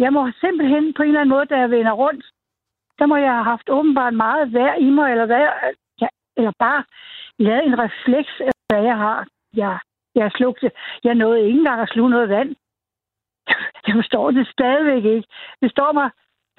jeg 0.03 0.13
må 0.13 0.31
simpelthen 0.41 0.93
på 0.93 1.01
en 1.03 1.09
eller 1.09 1.21
anden 1.21 1.35
måde, 1.35 1.45
da 1.45 1.55
jeg 1.57 1.71
vender 1.71 1.91
rundt, 1.91 2.25
der 2.99 3.05
må 3.05 3.15
jeg 3.15 3.31
have 3.31 3.43
haft 3.43 3.69
åbenbart 3.69 4.13
meget 4.13 4.53
vejr 4.53 4.75
i 4.75 4.89
mig, 4.89 5.11
eller, 5.11 5.25
hvad, 5.25 5.47
ja, 6.01 6.07
eller 6.37 6.51
bare 6.59 6.83
lavet 7.39 7.65
en 7.65 7.79
refleks 7.79 8.33
af, 8.39 8.51
hvad 8.69 8.83
jeg 8.83 8.97
har. 8.97 9.27
Jeg, 9.55 9.79
jeg 10.15 10.31
slugte. 10.31 10.71
Jeg 11.03 11.15
nåede 11.15 11.45
ikke 11.45 11.59
engang 11.59 11.81
at 11.81 11.89
sluge 11.89 12.09
noget 12.09 12.29
vand. 12.29 12.55
Jeg 13.87 13.95
forstår 13.95 14.31
det 14.31 14.47
stadigvæk 14.47 15.05
ikke. 15.05 15.27
Det 15.61 15.71
står 15.71 15.91
mig 15.91 16.09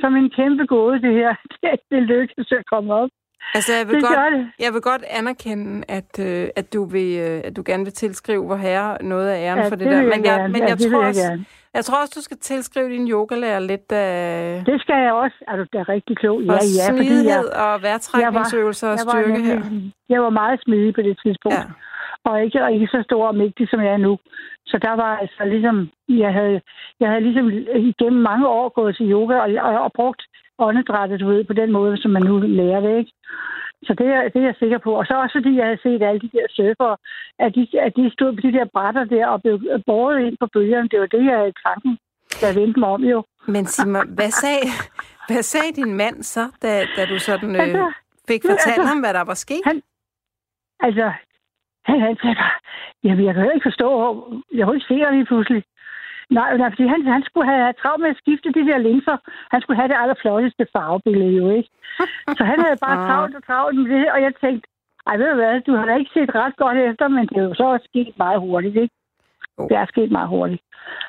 som 0.00 0.16
en 0.16 0.30
kæmpe 0.30 0.66
gåde, 0.66 1.02
det 1.02 1.12
her. 1.14 1.34
Det, 1.62 1.80
det 1.90 2.02
lykkedes 2.02 2.52
at 2.52 2.66
komme 2.66 2.94
op. 2.94 3.10
Altså, 3.54 3.72
jeg 3.78 3.86
vil, 3.88 3.94
Det 3.94 4.04
godt, 4.04 4.32
det. 4.32 4.64
jeg 4.64 4.70
vil 4.74 4.80
godt 4.90 5.04
anerkende, 5.18 5.84
at, 5.88 6.12
øh, 6.28 6.48
at, 6.56 6.72
du 6.74 6.84
vil, 6.84 7.10
øh, 7.26 7.40
at 7.44 7.56
du 7.56 7.62
gerne 7.66 7.84
vil 7.84 7.92
tilskrive 7.92 8.44
vor 8.48 8.56
herre 8.56 9.02
noget 9.12 9.28
af 9.28 9.38
æren 9.46 9.58
Ja, 9.58 9.64
for 9.64 9.76
det, 9.76 9.78
det 9.86 9.86
der. 9.92 10.00
jeg 10.00 10.08
Men 10.14 10.24
jeg, 10.24 10.50
men 10.54 10.62
Ja, 10.62 10.68
jeg, 10.68 10.78
tror 10.78 11.00
jeg 11.00 11.08
også, 11.08 11.22
gerne. 11.30 11.44
jeg 11.74 11.84
tror 11.84 12.00
også, 12.02 12.12
du 12.18 12.22
skal 12.22 12.36
tilskrive 12.36 12.88
din 12.96 13.08
yogalærer 13.10 13.60
lidt 13.60 13.92
af 13.92 14.62
Det 14.66 14.80
skal 14.80 14.98
jeg 15.06 15.12
også. 15.12 15.36
Er 15.48 15.56
du 15.56 15.64
da 15.72 15.82
rigtig 15.94 16.16
klog? 16.16 16.36
Ja, 16.42 16.52
ja, 16.80 16.86
fordi 16.92 17.16
jeg, 17.32 17.40
og 17.64 17.82
vejrtrækningsøvelser 17.82 18.88
og 18.88 18.96
jeg 18.98 19.06
var, 19.06 19.22
styrke 19.22 19.40
her. 19.48 19.60
jeg 20.08 20.22
var 20.22 20.30
meget 20.30 20.60
smidig 20.64 20.94
på 20.94 21.02
det 21.02 21.18
tidspunkt. 21.24 21.58
Ja. 21.58 21.64
og 22.24 22.44
ikke, 22.44 22.62
og 22.64 22.72
ikke 22.72 22.86
så 22.86 23.00
stor 23.08 23.26
og 23.26 23.34
mægtig, 23.34 23.68
som 23.70 23.80
jeg 23.80 23.92
er 23.92 24.02
nu. 24.08 24.18
Så 24.66 24.78
der 24.86 24.94
var 25.02 25.12
altså 25.22 25.42
ligesom, 25.44 25.76
jeg 26.08 26.32
havde, 26.32 26.60
jeg 27.00 27.08
havde 27.08 27.20
ligesom 27.28 27.46
igennem 27.90 28.22
mange 28.30 28.46
år 28.48 28.68
gået 28.78 28.96
til 28.96 29.06
yoga 29.12 29.34
og, 29.44 29.48
og, 29.68 29.80
og 29.86 29.92
brugt 29.94 30.22
åndedrættet, 30.60 31.20
du 31.20 31.26
ved, 31.28 31.44
på 31.44 31.52
den 31.52 31.72
måde, 31.72 31.96
som 32.02 32.10
man 32.10 32.22
nu 32.22 32.38
lærer 32.38 32.80
det, 32.80 32.98
ikke? 32.98 33.12
Så 33.86 33.94
det 33.98 34.06
er, 34.06 34.22
det 34.32 34.36
er 34.42 34.46
jeg 34.50 34.54
sikker 34.58 34.78
på. 34.78 34.90
Og 35.00 35.06
så 35.06 35.14
også 35.14 35.34
fordi 35.38 35.56
jeg 35.56 35.64
havde 35.64 35.82
set 35.82 36.02
alle 36.02 36.20
de 36.20 36.30
der 36.36 36.46
surfere, 36.50 36.96
at 37.38 37.54
de, 37.54 37.62
at 37.86 37.92
de 37.96 38.10
stod 38.16 38.32
på 38.34 38.40
de 38.40 38.52
der 38.52 38.64
brætter 38.74 39.04
der 39.04 39.26
og 39.26 39.42
blev 39.42 39.60
båret 39.86 40.20
ind 40.26 40.36
på 40.40 40.46
bølgerne. 40.54 40.88
Det 40.88 41.00
var 41.00 41.06
det, 41.06 41.24
jeg 41.24 41.36
havde 41.36 41.48
i 41.48 41.60
tanken, 41.66 41.98
da 42.40 42.46
jeg 42.46 42.56
vendte 42.56 42.80
mig 42.80 42.88
om 42.88 43.04
jo. 43.04 43.24
Men 43.48 43.66
sig 43.66 43.88
mig, 43.88 44.02
hvad 44.18 44.30
sagde, 44.30 44.66
hvad 45.28 45.42
sagde 45.42 45.72
din 45.80 45.94
mand 45.94 46.22
så, 46.22 46.44
da, 46.62 46.70
da 46.96 47.06
du 47.06 47.18
sådan 47.18 47.56
øh, 47.56 47.62
Altså, 47.62 47.92
fik 48.28 48.42
fortalt 48.42 48.66
altså, 48.78 48.82
ham, 48.88 48.98
hvad 49.00 49.14
der 49.14 49.24
var 49.24 49.34
sket? 49.34 49.60
han- 49.64 49.82
Altså, 50.82 51.12
han, 51.84 52.00
han 52.00 52.16
sagde 52.22 52.34
bare, 52.34 52.56
jamen, 53.04 53.24
jeg 53.26 53.34
kan 53.34 53.50
ikke 53.54 53.68
forstå, 53.70 53.88
jeg 54.54 54.66
kunne 54.66 54.76
ikke 54.76 54.86
se 54.88 54.94
dig 54.94 55.12
lige 55.12 55.24
pludselig. 55.26 55.64
Nej, 56.38 56.56
nej, 56.56 56.70
fordi 56.70 56.86
han, 56.86 57.00
han 57.06 57.22
skulle 57.28 57.48
have 57.52 57.72
travlt 57.82 58.02
med 58.02 58.10
at 58.10 58.20
skifte 58.22 58.48
de 58.56 58.66
der 58.70 58.78
linser. 58.78 59.16
Han 59.52 59.60
skulle 59.60 59.78
have 59.80 59.88
det 59.88 59.98
allerflotteste 60.02 60.66
farvebillede 60.74 61.32
jo, 61.40 61.50
ikke? 61.58 61.70
Så 62.38 62.42
han 62.50 62.58
havde 62.64 62.78
bare 62.86 62.98
Ah. 63.02 63.06
travlt 63.08 63.36
og 63.36 63.44
travlt 63.46 63.76
med 63.78 63.88
det, 63.96 64.06
og 64.14 64.22
jeg 64.22 64.32
tænkte, 64.44 64.68
ej, 65.06 65.16
ved 65.16 65.28
du 65.30 65.34
hvad, 65.34 65.60
du 65.60 65.72
har 65.76 65.86
da 65.86 65.94
ikke 65.96 66.10
set 66.14 66.34
ret 66.34 66.56
godt 66.56 66.78
efter, 66.78 67.08
men 67.08 67.26
det 67.28 67.36
er 67.36 67.42
jo 67.42 67.54
så 67.54 67.64
også 67.64 67.86
sket 67.90 68.12
meget 68.18 68.40
hurtigt, 68.40 68.76
ikke? 68.76 68.94
Det 69.68 69.76
er 69.76 69.86
sket 69.86 70.10
meget 70.10 70.28
hurtigt. 70.28 70.62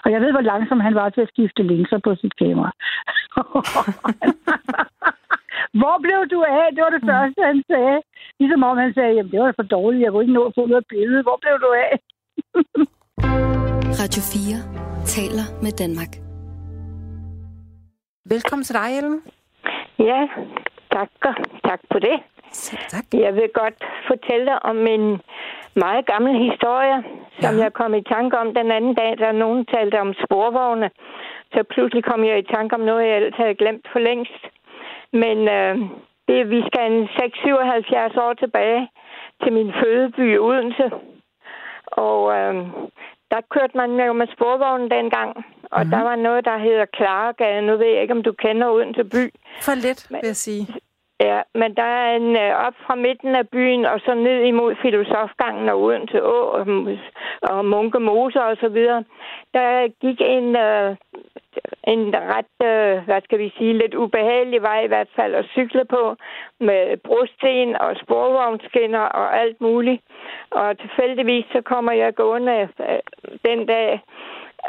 Og 0.04 0.12
jeg 0.12 0.22
ved, 0.22 0.32
hvor 0.32 0.42
langsom 0.42 0.80
han 0.80 0.96
var 0.96 1.10
til 1.10 1.22
at 1.22 1.28
skifte 1.34 1.64
linser 1.64 1.98
på 1.98 2.16
sit 2.16 2.36
kamera. 2.38 2.72
Hvor 5.80 5.96
blev 6.06 6.22
du 6.34 6.44
af? 6.44 6.68
Det 6.76 6.82
var 6.84 6.90
det 6.90 7.04
første, 7.12 7.42
han 7.44 7.64
sagde. 7.72 8.02
Ligesom 8.40 8.64
om 8.64 8.78
han 8.78 8.94
sagde, 8.94 9.14
jamen 9.14 9.32
det 9.32 9.40
var 9.40 9.54
for 9.56 9.64
dårligt, 9.64 10.04
jeg 10.04 10.12
kunne 10.12 10.24
ikke 10.24 10.34
nå 10.34 10.44
at 10.46 10.54
få 10.56 10.66
noget 10.66 10.86
billede. 10.90 11.24
Hvor 11.24 11.38
blev 11.42 11.56
du 11.66 11.70
af? 11.86 11.94
Radio 14.00 14.22
4 14.22 14.58
taler 15.16 15.46
med 15.64 15.72
Danmark. 15.82 16.12
Velkommen 18.34 18.64
til 18.64 18.76
dig, 18.76 18.90
Ellen. 18.98 19.22
Ja, 20.00 20.22
tak. 20.96 21.10
Tak 21.70 21.80
for 21.92 22.00
det. 22.00 22.18
Selv 22.52 22.84
tak. 22.90 23.04
Jeg 23.14 23.34
vil 23.36 23.50
godt 23.62 23.78
fortælle 24.10 24.46
dig 24.46 24.66
om 24.66 24.78
en 24.88 25.06
meget 25.76 26.06
gammel 26.06 26.34
historie, 26.52 26.98
som 27.42 27.56
Ja. 27.56 27.64
jeg 27.64 27.74
kom 27.74 27.94
i 27.94 28.04
tanke 28.04 28.38
om 28.44 28.54
den 28.54 28.72
anden 28.72 28.96
dag, 28.96 29.12
da 29.20 29.32
nogen 29.32 29.66
talte 29.66 29.98
om 30.02 30.14
sporvogne. 30.24 30.90
Så 31.54 31.60
pludselig 31.74 32.04
kom 32.04 32.24
jeg 32.24 32.38
i 32.40 32.52
tanke 32.56 32.76
om 32.76 32.82
noget, 32.90 33.08
jeg 33.08 33.16
ellers 33.18 33.38
havde 33.42 33.56
glemt 33.62 33.86
for 33.92 34.00
længst. 34.00 34.44
Men 35.14 35.38
øh, 35.58 35.76
det, 36.28 36.50
vi 36.50 36.60
skal 36.68 36.92
en 36.92 37.04
6-77 37.04 38.20
år 38.26 38.34
tilbage 38.34 38.90
til 39.44 39.54
min 39.54 39.72
fødeby 39.84 40.38
Odense. 40.40 40.88
Og 42.08 42.20
øh, 42.38 42.56
der 43.32 43.42
kørte 43.54 43.78
man 43.78 43.90
jo 44.08 44.14
med 44.14 44.28
sporvognen 44.36 44.92
dengang. 44.92 45.32
Og 45.76 45.82
mm-hmm. 45.82 45.92
der 45.92 46.02
var 46.10 46.16
noget, 46.16 46.46
der 46.46 46.58
hedder 46.58 46.86
Klaregade. 46.98 47.62
Nu 47.62 47.74
ved 47.78 47.90
jeg 47.94 48.02
ikke, 48.02 48.14
om 48.14 48.24
du 48.24 48.34
kender 48.44 48.68
Odense 48.70 49.04
by. 49.04 49.24
For 49.62 49.76
lidt, 49.86 50.08
vil 50.10 50.20
jeg 50.24 50.36
sige. 50.36 50.68
Ja, 51.28 51.42
men 51.54 51.76
der 51.76 51.84
er 51.84 52.16
en 52.16 52.36
øh, 52.36 52.52
op 52.68 52.74
fra 52.86 52.96
midten 52.96 53.36
af 53.36 53.50
byen, 53.50 53.86
og 53.86 54.00
så 54.06 54.14
ned 54.14 54.44
imod 54.44 54.76
Filosofgangen 54.82 55.70
og 55.70 55.82
Odense 55.82 56.24
Å 56.24 56.40
og, 56.58 56.66
og 57.42 57.66
Munke 57.66 58.00
Mose 58.00 58.42
og 58.42 58.58
så 58.58 58.70
videre. 58.70 59.04
Der 59.54 59.88
gik 59.88 60.22
en, 60.22 60.56
øh, 60.56 60.96
en 61.84 62.16
ret, 62.34 62.56
øh, 62.72 63.06
hvad 63.06 63.22
skal 63.22 63.40
vi 63.40 63.54
sige, 63.58 63.78
lidt 63.78 63.96
ubehagelig 63.96 64.62
vej 64.62 64.80
i 64.84 64.88
hvert 64.88 65.12
fald 65.16 65.36
at 65.36 65.46
cykle 65.46 65.86
på 65.86 66.16
med 66.60 66.98
brosten 66.98 67.82
og 67.82 67.96
sporvognsskinner 68.04 69.06
og 69.20 69.40
alt 69.40 69.62
muligt. 69.62 70.02
Og 70.52 70.78
tilfældigvis 70.78 71.46
så 71.52 71.62
kommer 71.62 71.92
jeg 71.92 72.16
gående 72.16 72.70
øh, 72.80 73.00
den 73.46 73.66
dag 73.66 74.02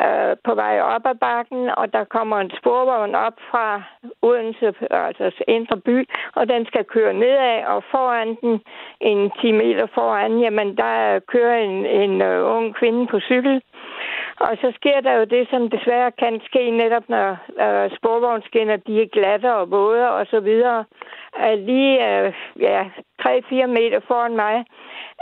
øh, 0.01 0.37
på 0.45 0.55
vej 0.55 0.81
op 0.81 1.07
ad 1.07 1.15
bakken, 1.15 1.71
og 1.77 1.93
der 1.93 2.05
kommer 2.05 2.37
en 2.41 2.53
sporvogn 2.59 3.15
op 3.15 3.37
fra 3.51 3.83
Odense, 4.23 4.75
altså 4.91 5.45
indre 5.49 5.77
by, 5.77 6.09
og 6.35 6.49
den 6.49 6.67
skal 6.67 6.85
køre 6.85 7.15
nedad, 7.15 7.65
og 7.65 7.85
foran 7.91 8.37
den, 8.41 8.61
en 9.01 9.31
10 9.41 9.53
meter 9.53 9.87
foran, 9.95 10.39
jamen 10.39 10.77
der 10.77 11.19
kører 11.19 11.59
en, 11.59 11.87
en 11.87 12.23
øh, 12.23 12.57
ung 12.57 12.75
kvinde 12.75 13.07
på 13.07 13.21
cykel. 13.21 13.63
Og 14.41 14.57
så 14.61 14.73
sker 14.79 15.01
der 15.01 15.13
jo 15.13 15.25
det, 15.25 15.49
som 15.51 15.71
desværre 15.71 16.11
kan 16.13 16.41
ske 16.45 16.71
netop, 16.71 17.09
når 17.09 17.31
øh, 17.65 17.91
sporvognskinner 17.97 18.77
de 18.77 19.03
er 19.03 19.07
glatte 19.13 19.55
og 19.55 19.71
våde 19.71 20.11
og 20.11 20.27
så 20.27 20.41
videre. 20.41 20.85
At 21.37 21.59
lige 21.59 21.95
øh, 22.09 22.33
ja, 22.61 22.85
3-4 23.23 23.67
meter 23.67 24.01
foran 24.09 24.37
mig, 24.37 24.65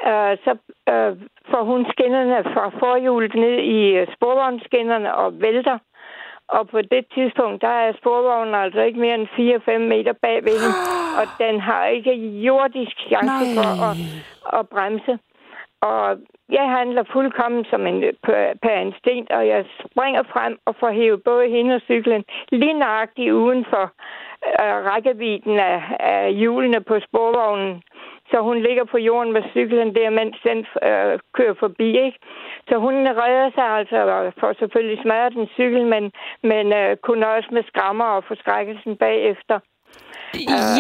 uh, 0.09 0.33
så 0.45 0.53
uh, 0.93 1.13
får 1.51 1.63
hun 1.71 1.87
skinnerne 1.93 2.45
fra 2.55 2.69
forhjulet 2.69 3.35
ned 3.35 3.57
i 3.77 4.01
uh, 4.01 4.07
sporvognsskinnerne 4.15 5.15
og 5.15 5.41
vælter. 5.41 5.79
Og 6.49 6.69
på 6.69 6.83
det 6.83 7.05
tidspunkt, 7.15 7.63
der 7.63 7.75
er 7.85 7.93
sporvognen 8.01 8.55
altså 8.55 8.81
ikke 8.81 9.01
mere 9.01 9.15
end 9.15 9.29
4-5 9.29 9.79
meter 9.79 10.13
bag 10.13 10.45
ved 10.45 10.57
hende, 10.63 10.79
og 11.21 11.27
den 11.39 11.61
har 11.61 11.87
ikke 11.87 12.15
jordisk 12.47 12.97
chance 13.09 13.45
Nej. 13.55 13.55
for 13.57 13.69
at, 13.89 13.97
at 14.59 14.69
bremse. 14.69 15.19
Og 15.81 16.19
jeg 16.53 16.67
handler 16.79 17.03
fuldkommen 17.13 17.65
som 17.71 17.87
en 17.87 18.01
per, 18.23 18.53
per 18.63 18.77
instinkt, 18.87 19.31
og 19.31 19.49
jeg 19.49 19.65
springer 19.87 20.23
frem 20.23 20.59
og 20.67 20.75
får 20.81 20.91
hævet 20.91 21.23
både 21.25 21.49
hende 21.49 21.75
og 21.75 21.81
cyklen 21.81 22.25
lige 22.53 22.79
nøjagtigt 22.79 23.33
uden 23.33 23.65
for 23.71 23.85
øh, 24.63 24.77
rækkevidden 24.91 25.59
af, 25.59 25.83
af 26.01 26.35
hjulene 26.35 26.81
på 26.81 27.01
sporvognen. 27.01 27.83
Så 28.31 28.37
hun 28.49 28.59
ligger 28.67 28.85
på 28.85 28.99
jorden 28.99 29.33
med 29.33 29.43
cyklen 29.55 29.95
der, 29.95 30.11
mens 30.11 30.37
den 30.49 30.59
øh, 30.89 31.19
kører 31.37 31.55
forbi, 31.65 31.89
ikke? 32.07 32.19
Så 32.69 32.75
hun 32.85 32.95
redder 33.23 33.51
sig 33.55 33.65
altså 33.79 33.97
og 34.17 34.33
får 34.41 34.53
selvfølgelig 34.59 34.99
smadret 35.03 35.33
den 35.33 35.47
cykel, 35.59 35.87
men, 35.87 36.13
men 36.43 36.73
øh, 36.81 36.97
kunne 36.97 37.29
også 37.29 37.49
med 37.53 37.63
skrammer 37.71 38.05
og 38.05 38.25
forskrækkelsen 38.29 38.97
bagefter. 38.97 39.59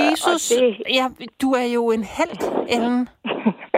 Jesus, 0.01 0.27
og 0.27 0.39
det- 0.61 0.83
ja, 0.99 1.07
du 1.43 1.49
er 1.63 1.69
jo 1.77 1.83
en 1.97 2.05
held, 2.17 2.37
Ellen. 2.75 3.09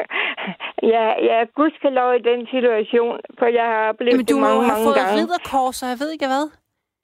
ja, 0.94 1.04
jeg 1.28 1.36
er 1.42 1.46
gudskelov 1.58 2.10
i 2.14 2.22
den 2.30 2.40
situation, 2.54 3.20
for 3.38 3.46
jeg 3.46 3.64
har 3.72 3.88
oplevet 3.88 4.16
Men 4.16 4.26
du 4.26 4.34
det 4.34 4.40
jo 4.40 4.44
mange, 4.46 4.62
have 4.64 4.72
mange 4.72 4.84
fået 4.86 4.96
gange. 5.00 5.16
ridderkors, 5.20 5.82
og 5.82 5.88
jeg 5.92 5.98
ved 6.02 6.10
ikke 6.16 6.28
hvad. 6.34 6.46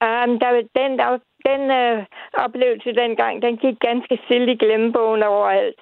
Um, 0.08 0.30
der, 0.42 0.50
den 0.80 0.90
der, 1.00 1.08
den 1.50 1.62
øh, 1.80 1.96
oplevelse 2.44 2.90
dengang, 3.02 3.42
den 3.42 3.54
gik 3.64 3.76
ganske 3.88 4.14
stille 4.24 4.52
i 4.52 4.56
glemmebogen 4.62 5.22
overalt. 5.22 5.78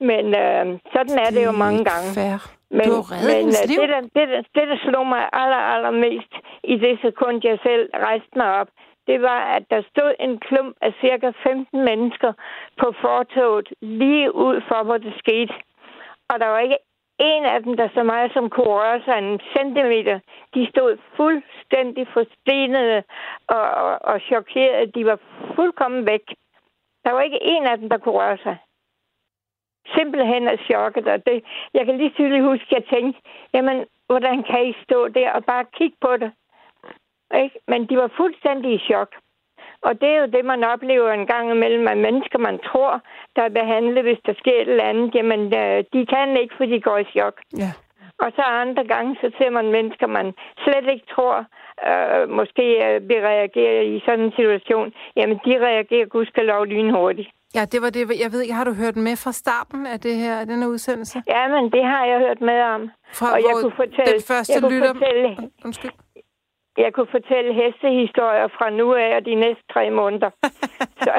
Men 0.00 0.24
øh, 0.44 0.64
sådan 0.94 1.16
er 1.24 1.30
det 1.36 1.44
jo 1.48 1.52
mange 1.64 1.82
gange. 1.90 2.08
Fair. 2.20 2.38
Men, 2.70 2.84
Du 2.90 2.96
har 3.08 3.18
men 3.30 3.46
øh, 3.58 3.62
liv. 3.70 3.78
det, 3.80 3.88
der, 3.94 4.00
det, 4.16 4.24
der, 4.32 4.42
det, 4.56 4.64
der 4.70 4.78
slog 4.86 5.06
mig 5.06 5.22
aller, 5.32 5.62
allermest 5.74 6.32
i 6.64 6.74
det 6.84 6.98
sekund, 7.06 7.36
jeg 7.44 7.58
selv 7.62 7.90
rejste 7.94 8.32
mig 8.36 8.50
op, 8.60 8.68
det 9.06 9.22
var, 9.22 9.40
at 9.56 9.64
der 9.70 9.82
stod 9.90 10.14
en 10.20 10.38
klump 10.38 10.76
af 10.80 10.92
cirka 11.00 11.32
15 11.42 11.84
mennesker 11.84 12.32
på 12.80 12.86
fortoget 13.00 13.68
lige 13.80 14.34
ud 14.34 14.60
for, 14.68 14.82
hvor 14.84 14.98
det 14.98 15.14
skete. 15.18 15.54
Og 16.30 16.40
der 16.40 16.46
var 16.46 16.58
ikke 16.58 16.78
en 17.18 17.44
af 17.44 17.62
dem, 17.62 17.76
der 17.76 17.88
så 17.94 18.02
meget 18.02 18.32
som 18.32 18.50
kunne 18.50 18.72
røre 18.80 19.00
sig 19.04 19.18
en 19.18 19.40
centimeter. 19.56 20.18
De 20.54 20.66
stod 20.70 20.98
fuldstændig 21.16 22.06
forstenede 22.12 23.02
og, 23.48 23.66
og, 23.70 23.98
og 24.10 24.20
chokerede. 24.20 24.92
De 24.94 25.06
var 25.06 25.18
fuldkommen 25.54 26.06
væk. 26.06 26.24
Der 27.04 27.12
var 27.12 27.20
ikke 27.20 27.38
en 27.42 27.64
af 27.66 27.78
dem, 27.78 27.88
der 27.88 27.98
kunne 27.98 28.14
røre 28.14 28.38
sig. 28.42 28.56
Simpelthen 29.96 30.48
af 30.48 30.58
chokket. 30.58 31.06
Og 31.06 31.26
det, 31.26 31.44
jeg 31.74 31.86
kan 31.86 31.96
lige 31.96 32.10
tydeligt 32.10 32.44
huske, 32.44 32.66
at 32.70 32.72
jeg 32.76 32.84
tænkte, 32.94 33.20
jamen, 33.54 33.84
hvordan 34.06 34.42
kan 34.42 34.66
I 34.66 34.72
stå 34.84 35.08
der 35.08 35.30
og 35.32 35.44
bare 35.44 35.64
kigge 35.78 35.96
på 36.00 36.16
det? 36.16 36.30
Ikke? 37.42 37.58
Men 37.68 37.86
de 37.88 37.96
var 37.96 38.10
fuldstændig 38.16 38.72
i 38.74 38.84
chok. 38.88 39.14
Og 39.82 40.00
det 40.00 40.08
er 40.08 40.20
jo 40.20 40.26
det, 40.26 40.44
man 40.44 40.64
oplever 40.64 41.10
en 41.12 41.26
gang 41.26 41.50
imellem, 41.50 41.88
at 41.88 41.98
mennesker, 41.98 42.38
man 42.38 42.58
tror, 42.58 43.00
der 43.36 43.42
er 43.42 43.58
behandlet, 43.60 44.02
hvis 44.02 44.18
der 44.26 44.34
sker 44.38 44.56
et 44.60 44.68
eller 44.68 44.84
andet, 44.84 45.14
jamen, 45.14 45.40
øh, 45.54 45.84
de 45.92 46.06
kan 46.06 46.36
ikke, 46.36 46.54
for 46.56 46.64
de 46.64 46.80
går 46.80 46.98
i 46.98 47.04
chok. 47.04 47.40
Ja. 47.58 47.72
Og 48.18 48.32
så 48.36 48.42
andre 48.42 48.84
gange, 48.84 49.16
så 49.20 49.30
ser 49.38 49.50
man 49.50 49.70
mennesker, 49.70 50.06
man 50.06 50.34
slet 50.64 50.92
ikke 50.92 51.06
tror, 51.14 51.36
øh, 51.88 52.30
måske 52.30 52.66
øh, 52.86 53.08
vil 53.08 53.20
reagere 53.20 53.86
i 53.86 54.02
sådan 54.06 54.24
en 54.24 54.32
situation. 54.32 54.92
Jamen, 55.16 55.40
de 55.44 55.64
reagerer 55.68 56.06
gudskelov 56.06 56.64
lynhurtigt. 56.64 57.30
Ja, 57.56 57.64
det 57.72 57.82
var 57.82 57.90
det. 57.90 58.20
Jeg 58.24 58.32
ved 58.32 58.40
ikke, 58.42 58.54
har 58.54 58.64
du 58.64 58.74
hørt 58.82 58.96
med 58.96 59.16
fra 59.24 59.32
starten 59.32 59.86
af 59.86 60.00
det 60.00 60.14
her, 60.16 60.34
af 60.40 60.46
denne 60.46 60.68
udsendelse? 60.68 61.22
Ja, 61.34 61.42
men 61.54 61.64
det 61.72 61.84
har 61.92 62.04
jeg 62.10 62.18
hørt 62.18 62.40
med 62.40 62.60
om. 62.74 62.90
Fra, 63.18 63.26
og 63.32 63.38
jeg 63.48 63.52
kunne 63.62 63.76
fortælle, 63.76 64.12
den 64.12 64.22
første 64.30 64.52
jeg 64.52 64.62
kunne 64.62 64.74
lytter... 64.74 64.94
fortælle, 64.94 65.28
Undskyld. 65.64 65.90
jeg 66.84 66.90
kunne 66.94 67.10
fortælle 67.16 67.48
hestehistorier 67.62 68.48
fra 68.58 68.70
nu 68.70 68.94
af 68.94 69.16
og 69.18 69.22
de 69.24 69.34
næste 69.34 69.62
tre 69.74 69.90
måneder. 69.90 70.30
så, 71.04 71.12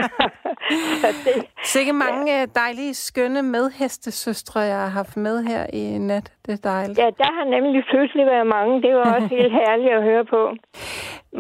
så 1.01 1.07
det, 1.25 1.33
Sikke 1.63 1.93
mange 1.93 2.23
ja. 2.39 2.45
dejlige, 2.45 2.93
skønne 2.93 3.41
medhestesøstre, 3.41 4.59
jeg 4.59 4.79
har 4.79 4.87
haft 5.01 5.17
med 5.17 5.43
her 5.43 5.65
i 5.73 5.97
nat. 5.97 6.33
Det 6.45 6.51
er 6.53 6.69
dejligt. 6.71 6.97
ja, 6.99 7.09
der 7.23 7.31
har 7.37 7.45
nemlig 7.55 7.83
pludselig 7.91 8.25
været 8.25 8.47
mange. 8.47 8.81
Det 8.81 8.95
var 8.95 9.13
også 9.15 9.27
helt 9.27 9.53
herligt 9.61 9.93
at 9.93 10.03
høre 10.03 10.25
på. 10.25 10.41
Men, 10.49 10.57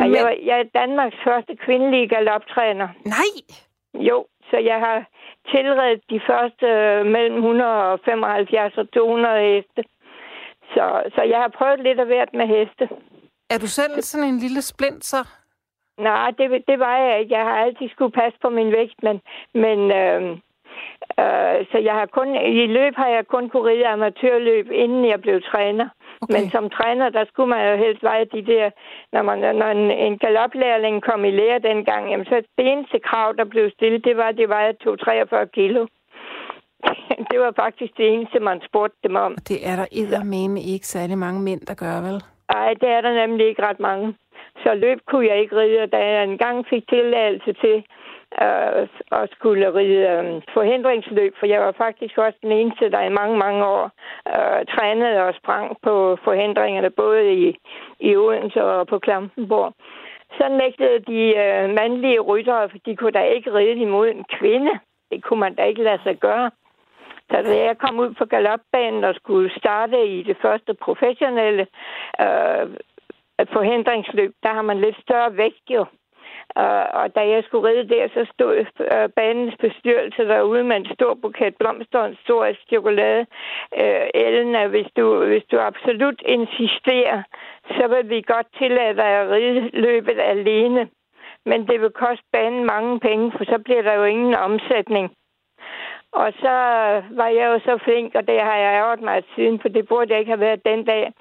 Men- 0.01 0.15
jeg, 0.15 0.23
var, 0.25 0.35
jeg 0.49 0.59
er 0.59 0.79
Danmarks 0.79 1.15
første 1.27 1.53
kvindelige 1.65 2.07
galoptræner. 2.07 2.87
Nej! 3.05 3.33
Jo, 4.09 4.25
så 4.49 4.57
jeg 4.57 4.79
har 4.79 5.05
tilredet 5.51 6.01
de 6.09 6.21
første 6.29 6.65
øh, 6.65 7.05
mellem 7.05 7.35
175 7.35 8.77
og 8.77 8.91
200 8.91 9.39
heste. 9.41 9.83
Så, 10.73 10.85
så 11.15 11.21
jeg 11.23 11.39
har 11.43 11.51
prøvet 11.57 11.79
lidt 11.79 11.99
af 11.99 12.05
hvert 12.05 12.33
med 12.33 12.47
heste. 12.47 12.89
Er 13.49 13.57
du 13.57 13.67
selv 13.67 14.01
sådan 14.01 14.27
en 14.27 14.37
lille 14.37 14.61
splint, 14.61 15.05
så? 15.05 15.17
Nej, 15.97 16.31
det, 16.31 16.63
det 16.67 16.79
var 16.79 16.97
jeg 16.97 17.19
ikke. 17.19 17.35
Jeg 17.37 17.43
har 17.45 17.57
altid 17.57 17.89
skulle 17.89 18.11
passe 18.11 18.39
på 18.41 18.49
min 18.49 18.71
vægt, 18.71 19.03
men, 19.03 19.21
men 19.53 19.79
øh, 19.91 20.21
øh, 21.19 21.57
så 21.71 21.77
jeg 21.87 21.93
har 21.93 22.05
kun, 22.05 22.35
i 22.35 22.67
løb 22.67 22.95
har 22.95 23.07
jeg 23.07 23.27
kun 23.27 23.49
kunne 23.49 23.69
ride 23.69 23.87
amatørløb, 23.87 24.71
inden 24.71 25.05
jeg 25.09 25.21
blev 25.21 25.41
træner. 25.41 25.89
Okay. 26.21 26.33
Men 26.33 26.49
som 26.55 26.69
træner, 26.69 27.09
der 27.09 27.25
skulle 27.25 27.49
man 27.49 27.63
jo 27.69 27.75
helst 27.85 28.03
veje 28.03 28.25
de 28.25 28.41
der, 28.45 28.69
når, 29.13 29.21
man, 29.21 29.55
når 29.55 29.69
en, 29.77 29.91
en 29.91 30.17
galoplærling 30.17 31.03
kom 31.03 31.25
i 31.25 31.31
lære 31.31 31.59
dengang, 31.59 32.11
jamen 32.11 32.25
så 32.25 32.35
det 32.57 32.65
eneste 32.71 32.99
krav, 32.99 33.33
der 33.37 33.45
blev 33.45 33.69
stillet, 33.71 34.05
det 34.05 34.17
var, 34.17 34.27
at 34.29 34.37
det 34.37 34.49
vejede 34.49 34.77
243 34.77 35.47
kilo. 35.47 35.87
det 37.31 37.39
var 37.39 37.53
faktisk 37.55 37.97
det 37.97 38.07
eneste, 38.13 38.39
man 38.39 38.61
spurgte 38.69 38.97
dem 39.03 39.15
om. 39.15 39.31
Og 39.37 39.47
det 39.47 39.59
er 39.69 39.75
der 39.75 39.87
eddermame 39.91 40.61
ikke 40.61 40.87
særlig 40.87 41.17
mange 41.17 41.41
mænd, 41.41 41.61
der 41.61 41.73
gør, 41.73 42.01
vel? 42.07 42.17
Nej, 42.53 42.73
det 42.81 42.89
er 42.89 43.01
der 43.01 43.13
nemlig 43.27 43.47
ikke 43.47 43.63
ret 43.69 43.79
mange. 43.79 44.15
Så 44.63 44.73
løb 44.73 44.99
kunne 45.07 45.27
jeg 45.27 45.37
ikke 45.41 45.55
ride, 45.57 45.79
og 45.83 45.91
da 45.91 45.97
jeg 45.97 46.23
engang 46.23 46.65
fik 46.69 46.83
tilladelse 46.89 47.53
til 47.53 47.83
øh, 48.41 48.87
at 49.11 49.29
skulle 49.31 49.73
ride 49.73 50.01
øh, 50.13 50.41
forhindringsløb, 50.53 51.33
for 51.39 51.45
jeg 51.45 51.61
var 51.61 51.71
faktisk 51.71 52.17
også 52.17 52.37
den 52.41 52.51
eneste, 52.51 52.91
der 52.91 53.01
i 53.01 53.17
mange, 53.19 53.37
mange 53.37 53.65
år 53.65 53.91
øh, 54.27 54.65
trænede 54.65 55.23
og 55.23 55.33
sprang 55.35 55.77
på 55.83 56.17
forhindringerne, 56.23 56.89
både 56.89 57.33
i, 57.33 57.57
i 57.99 58.15
Odense 58.15 58.63
og 58.63 58.87
på 58.87 58.99
Klampenborg. 58.99 59.73
Så 60.37 60.49
nægtede 60.49 60.99
de 60.99 61.21
øh, 61.43 61.69
mandlige 61.79 62.19
ryttere, 62.19 62.69
for 62.69 62.77
de 62.85 62.95
kunne 62.95 63.11
da 63.11 63.23
ikke 63.23 63.53
ride 63.53 63.81
imod 63.81 64.07
en 64.07 64.25
kvinde. 64.39 64.71
Det 65.11 65.23
kunne 65.23 65.39
man 65.39 65.55
da 65.55 65.63
ikke 65.63 65.83
lade 65.83 66.03
sig 66.03 66.17
gøre. 66.17 66.51
Så 67.31 67.41
da 67.41 67.63
jeg 67.63 67.77
kom 67.77 67.99
ud 67.99 68.13
på 68.13 68.25
galopbanen 68.25 69.03
og 69.03 69.15
skulle 69.15 69.51
starte 69.57 70.07
i 70.07 70.23
det 70.23 70.37
første 70.41 70.73
professionelle 70.73 71.67
øh, 72.21 72.65
forhindringsløb, 73.53 74.31
der 74.43 74.53
har 74.53 74.61
man 74.61 74.81
lidt 74.81 75.01
større 75.01 75.37
vægt 75.37 75.69
jo. 75.69 75.85
Uh, 76.55 76.87
og 76.99 77.15
da 77.15 77.21
jeg 77.27 77.43
skulle 77.43 77.69
ride 77.69 77.89
der, 77.89 78.07
så 78.07 78.25
stod 78.33 78.65
uh, 78.79 79.09
banens 79.15 79.55
bestyrelse 79.59 80.23
derude 80.23 80.63
med 80.63 80.75
en 80.75 80.93
stor 80.93 81.13
buket 81.13 81.55
blomster 81.59 81.99
og 81.99 82.07
en 82.07 82.17
stor 82.23 82.47
chokolade. 82.69 83.25
Uh, 83.81 84.07
Ellen, 84.13 84.69
hvis 84.69 84.87
du, 84.97 85.25
hvis 85.25 85.43
du 85.51 85.59
absolut 85.59 86.21
insisterer, 86.25 87.23
så 87.77 87.87
vil 87.87 88.09
vi 88.09 88.21
godt 88.21 88.47
tillade 88.57 88.95
dig 88.95 89.11
at 89.21 89.31
ride 89.31 89.69
løbet 89.73 90.19
alene. 90.19 90.89
Men 91.45 91.67
det 91.67 91.81
vil 91.81 91.89
koste 91.89 92.25
banen 92.31 92.65
mange 92.65 92.99
penge, 92.99 93.31
for 93.37 93.43
så 93.43 93.57
bliver 93.65 93.81
der 93.81 93.93
jo 93.93 94.03
ingen 94.03 94.35
omsætning. 94.35 95.11
Og 96.11 96.33
så 96.41 96.55
var 97.19 97.27
jeg 97.27 97.45
jo 97.51 97.59
så 97.59 97.77
flink, 97.83 98.15
og 98.15 98.27
det 98.27 98.41
har 98.41 98.55
jeg 98.55 98.73
ærget 98.73 99.01
mig 99.01 99.23
siden, 99.35 99.59
for 99.59 99.69
det 99.69 99.87
burde 99.87 100.11
jeg 100.11 100.19
ikke 100.19 100.31
have 100.31 100.47
været 100.47 100.65
den 100.65 100.85
dag. 100.85 101.13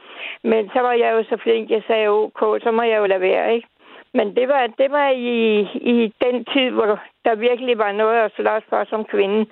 Men 0.44 0.70
så 0.74 0.80
var 0.80 0.92
jeg 0.92 1.12
jo 1.12 1.22
så 1.22 1.36
flink, 1.42 1.70
jeg 1.70 1.82
sagde 1.86 2.08
okay, 2.08 2.64
så 2.64 2.70
må 2.70 2.82
jeg 2.82 2.98
jo 2.98 3.06
lade 3.06 3.20
være, 3.20 3.54
ikke? 3.54 3.68
Men 4.16 4.36
det 4.36 4.48
var, 4.48 4.66
det 4.66 4.90
var 4.90 5.08
i, 5.08 5.60
i 5.94 6.14
den 6.24 6.44
tid, 6.44 6.70
hvor 6.70 7.00
der 7.24 7.34
virkelig 7.34 7.78
var 7.78 7.92
noget 7.92 8.18
at 8.18 8.32
slås 8.36 8.62
for 8.68 8.84
som 8.84 9.04
kvinde. 9.04 9.46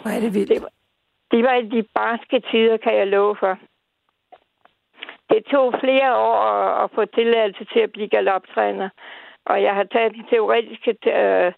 Hvor 0.00 0.10
er 0.16 0.20
det 0.20 0.34
vildt. 0.34 0.48
Det 0.48 0.62
var, 0.62 0.72
det 1.30 1.44
var 1.44 1.54
i 1.54 1.66
de 1.76 1.82
barske 1.94 2.40
tider, 2.50 2.76
kan 2.76 2.96
jeg 2.96 3.06
love 3.06 3.36
for. 3.40 3.58
Det 5.30 5.44
tog 5.44 5.74
flere 5.80 6.16
år 6.16 6.36
at, 6.36 6.84
at 6.84 6.90
få 6.94 7.04
tilladelse 7.04 7.64
til 7.72 7.80
at 7.80 7.92
blive 7.92 8.08
galoptræner. 8.08 8.88
Og 9.46 9.62
jeg 9.62 9.74
har 9.74 9.84
taget 9.84 10.14
den 10.14 10.26
teoretiske 10.30 10.90
øh, 11.06 11.52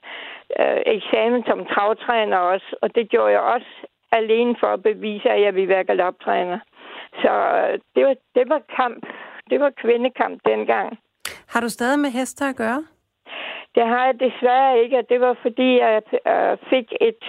øh, 0.60 0.80
eksamen 0.86 1.42
som 1.46 1.66
travtræner 1.66 2.36
også. 2.36 2.76
Og 2.82 2.94
det 2.94 3.10
gjorde 3.10 3.32
jeg 3.32 3.40
også 3.40 3.72
alene 4.12 4.56
for 4.60 4.66
at 4.66 4.82
bevise, 4.82 5.30
at 5.30 5.42
jeg 5.42 5.54
ville 5.54 5.68
være 5.68 5.84
galoptræner. 5.84 6.58
Så 7.22 7.32
øh, 7.62 7.78
det 7.94 8.04
var, 8.06 8.16
det 8.34 8.48
var 8.48 8.62
kamp. 8.76 9.06
Det 9.50 9.60
var 9.60 9.70
kvindekamp 9.70 10.40
dengang. 10.46 10.98
Har 11.56 11.60
du 11.60 11.68
stadig 11.68 11.98
med 11.98 12.10
heste 12.10 12.44
at 12.44 12.56
gøre? 12.56 12.84
Det 13.74 13.86
har 13.86 14.04
jeg 14.06 14.20
desværre 14.20 14.78
ikke, 14.82 14.98
og 14.98 15.04
det 15.08 15.20
var 15.20 15.36
fordi, 15.42 15.78
jeg 15.78 16.02
øh, 16.32 16.56
fik 16.70 16.88
et, 17.00 17.22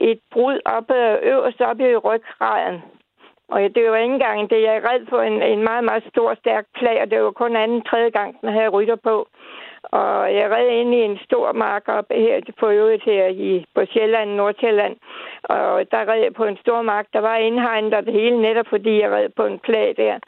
et 0.00 0.20
brud 0.32 0.58
op, 0.64 0.90
øverst 1.32 1.60
oppe 1.60 1.90
i 1.90 1.96
ryggraden. 1.96 2.82
Og 3.48 3.60
det 3.60 3.90
var 3.90 3.96
ikke 3.96 4.14
engang 4.14 4.50
det. 4.50 4.62
Jeg 4.62 4.76
er 4.76 4.86
red 4.90 5.06
på 5.06 5.20
en, 5.20 5.42
en 5.42 5.62
meget, 5.62 5.84
meget 5.84 6.04
stor, 6.12 6.34
stærk 6.34 6.64
plag, 6.78 7.02
og 7.02 7.10
det 7.10 7.22
var 7.22 7.30
kun 7.30 7.56
anden, 7.56 7.82
tredje 7.82 8.10
gang, 8.10 8.40
den 8.40 8.52
havde 8.52 8.68
rytter 8.68 8.96
på. 8.96 9.28
Og 9.82 10.34
jeg 10.34 10.50
red 10.50 10.68
ind 10.68 10.94
i 10.94 11.00
en 11.00 11.18
stor 11.24 11.52
mark 11.52 11.88
op 11.88 12.04
her 12.10 12.40
på 12.60 12.68
øvrigt 12.68 13.04
her 13.04 13.26
i, 13.26 13.64
på 13.74 13.80
Sjælland, 13.92 14.30
Nordsjælland. 14.30 14.96
Og 15.42 15.90
der 15.90 16.10
red 16.10 16.20
jeg 16.22 16.34
på 16.34 16.44
en 16.44 16.56
stor 16.56 16.82
mark. 16.82 17.06
Der 17.12 17.20
var 17.20 17.36
indhegnet 17.36 17.94
og 17.94 18.06
det 18.06 18.12
hele 18.12 18.42
netop, 18.42 18.66
fordi 18.68 19.00
jeg 19.00 19.10
red 19.10 19.28
på 19.36 19.44
en 19.46 19.58
plag 19.58 19.94
der. 19.96 20.18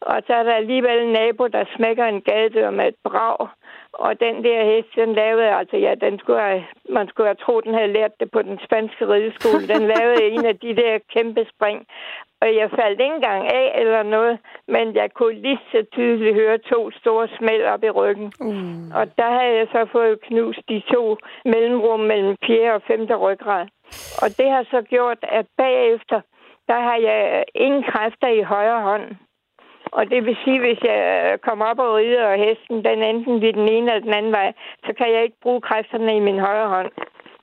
Og 0.00 0.22
så 0.26 0.32
er 0.34 0.42
der 0.42 0.52
alligevel 0.52 1.02
en 1.02 1.12
nabo, 1.12 1.46
der 1.46 1.64
smækker 1.76 2.04
en 2.04 2.22
gadedør 2.22 2.70
med 2.70 2.88
et 2.88 2.94
brag. 3.04 3.48
Og 3.92 4.20
den 4.20 4.44
der 4.44 4.64
hest, 4.64 4.88
den 4.96 5.12
lavede, 5.14 5.56
altså 5.60 5.76
ja, 5.76 5.94
den 5.94 6.18
skulle 6.18 6.40
have, 6.40 6.64
man 6.88 7.08
skulle 7.08 7.26
have 7.26 7.42
tro, 7.44 7.60
den 7.60 7.74
havde 7.74 7.92
lært 7.92 8.20
det 8.20 8.30
på 8.30 8.42
den 8.42 8.58
spanske 8.64 9.08
rideskole. 9.08 9.68
Den 9.68 9.82
lavede 9.94 10.24
en 10.24 10.46
af 10.46 10.58
de 10.58 10.76
der 10.76 10.98
kæmpe 11.14 11.46
spring. 11.54 11.86
Og 12.42 12.48
jeg 12.54 12.70
faldt 12.70 13.00
ikke 13.00 13.14
engang 13.14 13.52
af 13.52 13.72
eller 13.80 14.02
noget, 14.02 14.38
men 14.68 14.94
jeg 14.94 15.12
kunne 15.14 15.34
lige 15.34 15.60
så 15.72 15.84
tydeligt 15.92 16.34
høre 16.34 16.58
to 16.58 16.90
store 16.90 17.28
smæld 17.38 17.62
op 17.62 17.84
i 17.84 17.90
ryggen. 17.90 18.32
Mm. 18.40 18.90
Og 18.94 19.04
der 19.18 19.30
havde 19.38 19.56
jeg 19.56 19.68
så 19.72 19.86
fået 19.92 20.20
knust 20.20 20.60
de 20.68 20.82
to 20.92 21.16
mellemrum 21.44 22.00
mellem 22.00 22.36
fjerde 22.46 22.74
og 22.74 22.82
femte 22.86 23.14
ryggrad. 23.16 23.66
Og 24.22 24.28
det 24.38 24.50
har 24.50 24.64
så 24.70 24.82
gjort, 24.82 25.18
at 25.22 25.46
bagefter, 25.56 26.20
der 26.68 26.80
har 26.80 26.96
jeg 26.96 27.44
ingen 27.54 27.82
kræfter 27.82 28.28
i 28.28 28.42
højre 28.42 28.82
hånd. 28.82 29.06
Og 29.92 30.10
det 30.10 30.24
vil 30.26 30.36
sige, 30.44 30.60
hvis 30.60 30.80
jeg 30.82 31.38
kommer 31.42 31.64
op 31.66 31.78
og 31.78 31.94
rider, 31.94 32.26
og 32.26 32.38
hesten 32.38 32.84
den 32.84 33.02
enten 33.02 33.38
bliver 33.38 33.52
den 33.52 33.68
ene 33.68 33.90
eller 33.90 34.06
den 34.06 34.14
anden 34.14 34.32
vej, 34.32 34.52
så 34.86 34.92
kan 34.98 35.12
jeg 35.12 35.22
ikke 35.22 35.40
bruge 35.42 35.60
kræfterne 35.60 36.16
i 36.16 36.20
min 36.20 36.38
højre 36.38 36.68
hånd. 36.68 36.90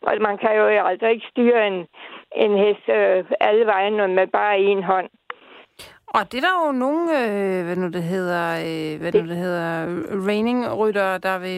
Og 0.02 0.14
man 0.22 0.38
kan 0.38 0.56
jo 0.58 0.66
altså 0.66 1.08
ikke 1.08 1.28
styre 1.32 1.68
en, 1.68 1.88
en 2.36 2.58
hest 2.58 2.90
øh, 2.90 3.26
alle 3.40 3.66
vejen 3.66 4.16
med 4.16 4.28
bare 4.28 4.60
en 4.60 4.84
hånd. 4.84 5.10
Og 6.18 6.24
det 6.32 6.38
er 6.38 6.46
der 6.50 6.56
jo 6.66 6.72
nogle, 6.86 7.04
øh, 7.22 7.66
hvad 7.66 7.78
nu 7.84 7.88
det 7.98 8.04
hedder, 8.14 8.46
øh, 8.68 8.92
hvad 9.02 9.12
nu 9.18 9.24
det 9.32 9.40
hedder, 9.46 9.70
raining-rytter, 10.30 11.10
der 11.28 11.36
vil 11.46 11.58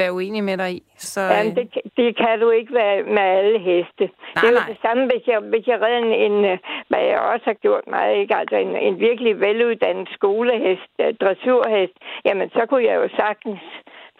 være 0.00 0.12
uenige 0.12 0.42
med 0.42 0.56
dig 0.62 0.70
i. 0.78 0.82
Så, 0.96 1.20
øh, 1.20 1.30
Jamen, 1.32 1.56
det, 1.56 1.66
det 1.96 2.16
kan 2.22 2.40
du 2.40 2.48
ikke 2.50 2.72
være 2.74 2.96
med 3.16 3.26
alle 3.38 3.58
heste. 3.68 4.04
Nej, 4.04 4.40
det 4.40 4.46
er 4.48 4.54
jo 4.56 4.58
nej. 4.62 4.68
det 4.72 4.78
samme, 4.86 5.02
hvis 5.10 5.24
jeg, 5.30 5.38
hvis 5.52 5.66
jeg 5.70 5.78
redder 5.82 6.00
en, 6.06 6.12
en, 6.26 6.36
øh, 6.50 6.58
hvad 6.88 7.02
jeg 7.10 7.18
også 7.32 7.46
har 7.50 7.58
gjort 7.66 7.86
meget, 7.96 8.14
ikke? 8.22 8.36
Altså 8.42 8.56
en, 8.56 8.72
en 8.88 8.94
virkelig 9.08 9.40
veluddannet 9.40 10.08
skolehest, 10.18 10.92
øh, 11.02 11.14
dressurhest, 11.22 11.96
jamen 12.26 12.48
så 12.56 12.62
kunne 12.68 12.84
jeg 12.90 12.96
jo 13.02 13.08
sagtens 13.22 13.62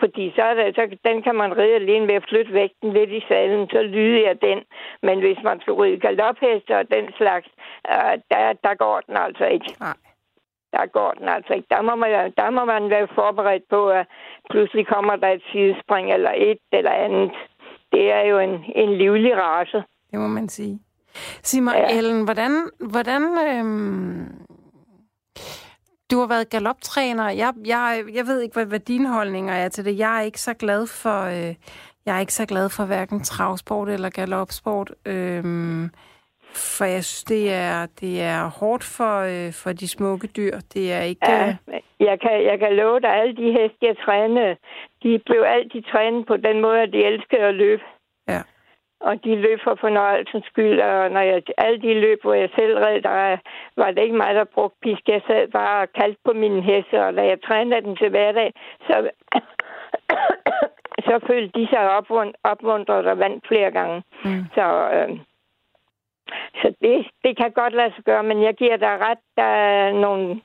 fordi 0.00 0.32
så, 0.36 0.42
er 0.42 0.54
det, 0.54 0.74
så 0.74 0.82
den 1.08 1.22
kan 1.22 1.34
man 1.34 1.58
ride 1.58 1.74
alene 1.74 2.06
ved 2.06 2.14
at 2.14 2.26
flytte 2.28 2.52
vægten 2.52 2.92
lidt 2.92 3.10
i 3.10 3.22
salen, 3.28 3.68
så 3.70 3.82
lyder 3.82 4.20
jeg 4.28 4.36
den. 4.42 4.58
Men 5.02 5.18
hvis 5.20 5.38
man 5.44 5.60
skal 5.60 5.74
ride 5.74 6.00
galopheste 6.00 6.78
og 6.78 6.84
den 6.90 7.04
slags, 7.16 7.48
øh, 7.92 8.14
der, 8.30 8.52
der 8.66 8.74
går 8.74 9.00
den 9.06 9.16
altså 9.16 9.44
ikke. 9.44 9.70
Nej. 9.80 9.96
Der 10.72 10.86
går 10.86 11.10
den 11.18 11.28
altså 11.28 11.52
ikke. 11.52 11.68
Der 11.70 11.82
må, 11.82 11.94
man, 11.94 12.32
der 12.36 12.50
må 12.50 12.64
man 12.64 12.90
være 12.90 13.08
forberedt 13.14 13.62
på, 13.70 13.88
at 13.88 14.06
pludselig 14.50 14.86
kommer 14.86 15.16
der 15.16 15.28
et 15.28 15.42
sidespring 15.52 16.12
eller 16.12 16.32
et 16.36 16.58
eller 16.72 16.90
andet. 16.90 17.32
Det 17.92 18.12
er 18.12 18.20
jo 18.20 18.38
en, 18.38 18.64
en 18.74 18.98
livlig 18.98 19.36
race. 19.36 19.82
det 20.10 20.18
må 20.18 20.26
man 20.26 20.48
sige. 20.48 20.80
Sig 21.42 21.62
mig, 21.62 21.74
ja. 21.74 21.98
Ellen, 21.98 22.24
hvordan, 22.24 22.70
hvordan 22.78 23.22
øhm, 23.22 24.46
du 26.10 26.18
har 26.18 26.28
været 26.28 26.50
galoptræner. 26.50 27.28
Jeg, 27.28 27.52
jeg, 27.66 28.04
jeg 28.14 28.24
ved 28.26 28.40
ikke, 28.40 28.54
hvad, 28.54 28.66
hvad 28.66 28.80
dine 28.80 29.08
holdninger 29.08 29.54
er 29.54 29.68
til 29.68 29.84
det. 29.84 29.98
Jeg 29.98 30.18
er 30.18 30.22
ikke 30.22 30.40
så 30.40 30.54
glad 30.54 30.86
for, 30.86 31.18
øh, 31.22 31.54
jeg 32.06 32.16
er 32.16 32.20
ikke 32.20 32.32
så 32.32 32.46
glad 32.46 32.68
for 32.68 32.84
hverken 32.84 33.20
travsport 33.20 33.88
eller 33.88 34.10
galopsport. 34.10 34.90
Øhm, 35.06 35.90
for 36.54 36.84
jeg 36.84 37.04
synes, 37.04 37.24
det 37.24 37.52
er, 37.52 37.86
det 38.00 38.22
er 38.22 38.50
hårdt 38.60 38.84
for, 38.84 39.14
øh, 39.20 39.52
for 39.52 39.72
de 39.72 39.88
smukke 39.88 40.26
dyr. 40.26 40.54
Det 40.74 40.92
er 40.92 41.00
ikke... 41.00 41.30
Ja, 41.30 41.48
øh, 41.48 41.80
jeg 42.00 42.20
kan, 42.20 42.44
jeg 42.44 42.58
kan 42.58 42.72
love 42.76 43.00
dig, 43.00 43.10
alle 43.10 43.36
de 43.36 43.52
heste, 43.52 43.78
jeg 43.82 43.96
trænede, 44.04 44.56
de 45.02 45.20
blev 45.26 45.42
altid 45.46 45.82
trænet 45.82 46.26
på 46.26 46.36
den 46.36 46.60
måde, 46.60 46.80
at 46.80 46.92
de 46.92 47.04
elskede 47.04 47.40
at 47.40 47.54
løbe. 47.54 47.82
Og 49.00 49.24
de 49.24 49.34
løb 49.34 49.58
for 49.64 49.74
fornøjelsens 49.80 50.46
skyld, 50.46 50.80
og 50.80 51.10
når 51.10 51.20
jeg, 51.20 51.42
alle 51.58 51.80
de 51.82 52.00
løb, 52.00 52.22
hvor 52.22 52.34
jeg 52.34 52.50
selv 52.56 52.78
red, 52.78 53.00
der 53.00 53.36
var 53.76 53.90
det 53.90 54.02
ikke 54.02 54.16
mig, 54.16 54.34
der 54.34 54.44
brugte 54.44 54.78
pisk. 54.82 55.08
Jeg 55.08 55.22
sad 55.26 55.48
bare 55.48 55.82
og 55.82 55.92
kaldte 55.92 56.20
på 56.24 56.32
mine 56.32 56.62
heste, 56.62 57.04
og 57.04 57.14
da 57.14 57.26
jeg 57.26 57.42
trænede 57.42 57.80
den 57.80 57.96
til 57.96 58.10
hverdag, 58.10 58.52
så, 58.86 59.10
så 61.06 61.20
følte 61.26 61.60
de 61.60 61.66
sig 61.66 61.90
opmuntret 62.44 63.06
og 63.06 63.18
vandt 63.18 63.48
flere 63.48 63.70
gange. 63.70 64.02
Mm. 64.24 64.44
Så, 64.54 64.90
øh, 64.96 65.18
så 66.62 66.74
det, 66.82 67.06
det 67.24 67.36
kan 67.36 67.50
godt 67.52 67.74
lade 67.74 67.92
sig 67.94 68.04
gøre, 68.04 68.22
men 68.22 68.42
jeg 68.42 68.54
giver 68.54 68.76
dig 68.76 68.98
ret, 69.00 69.18
der 69.36 69.50
er 69.72 69.92
nogle 69.92 70.40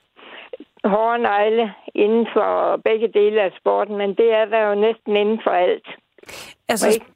hårde 0.84 1.22
negle 1.22 1.74
inden 1.94 2.26
for 2.32 2.76
begge 2.84 3.08
dele 3.08 3.42
af 3.42 3.52
sporten, 3.60 3.96
men 3.96 4.14
det 4.14 4.34
er 4.34 4.44
der 4.44 4.68
jo 4.68 4.74
næsten 4.74 5.16
inden 5.16 5.40
for 5.44 5.50
alt. 5.50 5.88
Altså, 6.68 6.88
sp- 6.88 7.11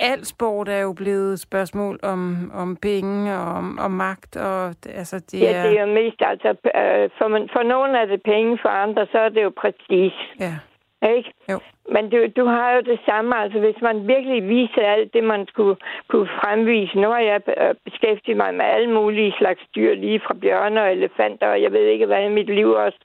alt 0.00 0.26
sport 0.26 0.68
er 0.68 0.80
jo 0.80 0.92
blevet 0.92 1.32
et 1.32 1.40
spørgsmål 1.40 1.98
om, 2.02 2.50
om 2.54 2.76
penge 2.76 3.34
og 3.36 3.46
om, 3.60 3.78
om 3.78 3.90
magt. 3.90 4.36
Og, 4.36 4.66
altså, 5.00 5.16
det 5.30 5.40
ja, 5.40 5.52
er... 5.52 5.62
det 5.62 5.78
er 5.78 5.86
jo 5.86 5.92
mest, 5.94 6.16
altså, 6.20 6.48
øh, 6.48 7.10
for, 7.18 7.28
for 7.52 7.62
nogle 7.62 7.98
er 7.98 8.06
det 8.06 8.22
penge, 8.22 8.58
for 8.62 8.68
andre 8.68 9.06
så 9.12 9.18
er 9.18 9.28
det 9.28 9.42
jo 9.42 9.52
prestige. 9.56 10.14
Ja. 10.40 10.54
Ikke? 11.16 11.32
Jo. 11.50 11.58
Men 11.94 12.10
du, 12.10 12.18
du 12.36 12.44
har 12.44 12.72
jo 12.72 12.80
det 12.80 13.00
samme, 13.08 13.36
altså 13.36 13.58
hvis 13.58 13.80
man 13.82 14.08
virkelig 14.08 14.48
viser 14.48 14.82
alt 14.82 15.14
det, 15.14 15.24
man 15.24 15.46
skulle 15.46 15.76
kunne 16.08 16.28
fremvise. 16.40 17.00
Nu 17.00 17.08
har 17.08 17.20
jeg 17.20 17.40
øh, 17.48 17.74
beskæftiget 17.84 18.36
mig 18.36 18.54
med 18.54 18.64
alle 18.64 18.90
mulige 18.90 19.34
slags 19.38 19.62
dyr, 19.74 19.94
lige 19.94 20.20
fra 20.20 20.34
bjørne 20.34 20.82
og 20.82 20.92
elefanter, 20.92 21.46
og 21.46 21.62
jeg 21.62 21.72
ved 21.72 21.86
ikke, 21.86 22.06
hvad 22.06 22.24
i 22.24 22.28
mit 22.28 22.54
liv 22.54 22.70
også. 22.70 22.98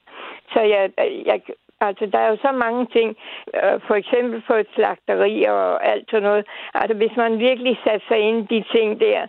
Så 0.52 0.60
jeg, 0.60 0.90
jeg, 1.26 1.40
altså, 1.80 2.06
der 2.06 2.18
er 2.18 2.30
jo 2.30 2.36
så 2.36 2.52
mange 2.52 2.86
ting, 2.86 3.16
øh, 3.54 3.80
for 3.86 3.94
eksempel 3.94 4.42
på 4.46 4.54
et 4.54 4.68
slagteri 4.74 5.44
og 5.44 5.86
alt 5.86 6.10
sådan 6.10 6.22
noget. 6.22 6.46
Altså, 6.74 6.96
hvis 6.96 7.16
man 7.16 7.38
virkelig 7.38 7.78
satte 7.84 8.06
sig 8.08 8.18
ind 8.18 8.38
i 8.52 8.54
de 8.54 8.64
ting 8.72 9.00
der, 9.00 9.22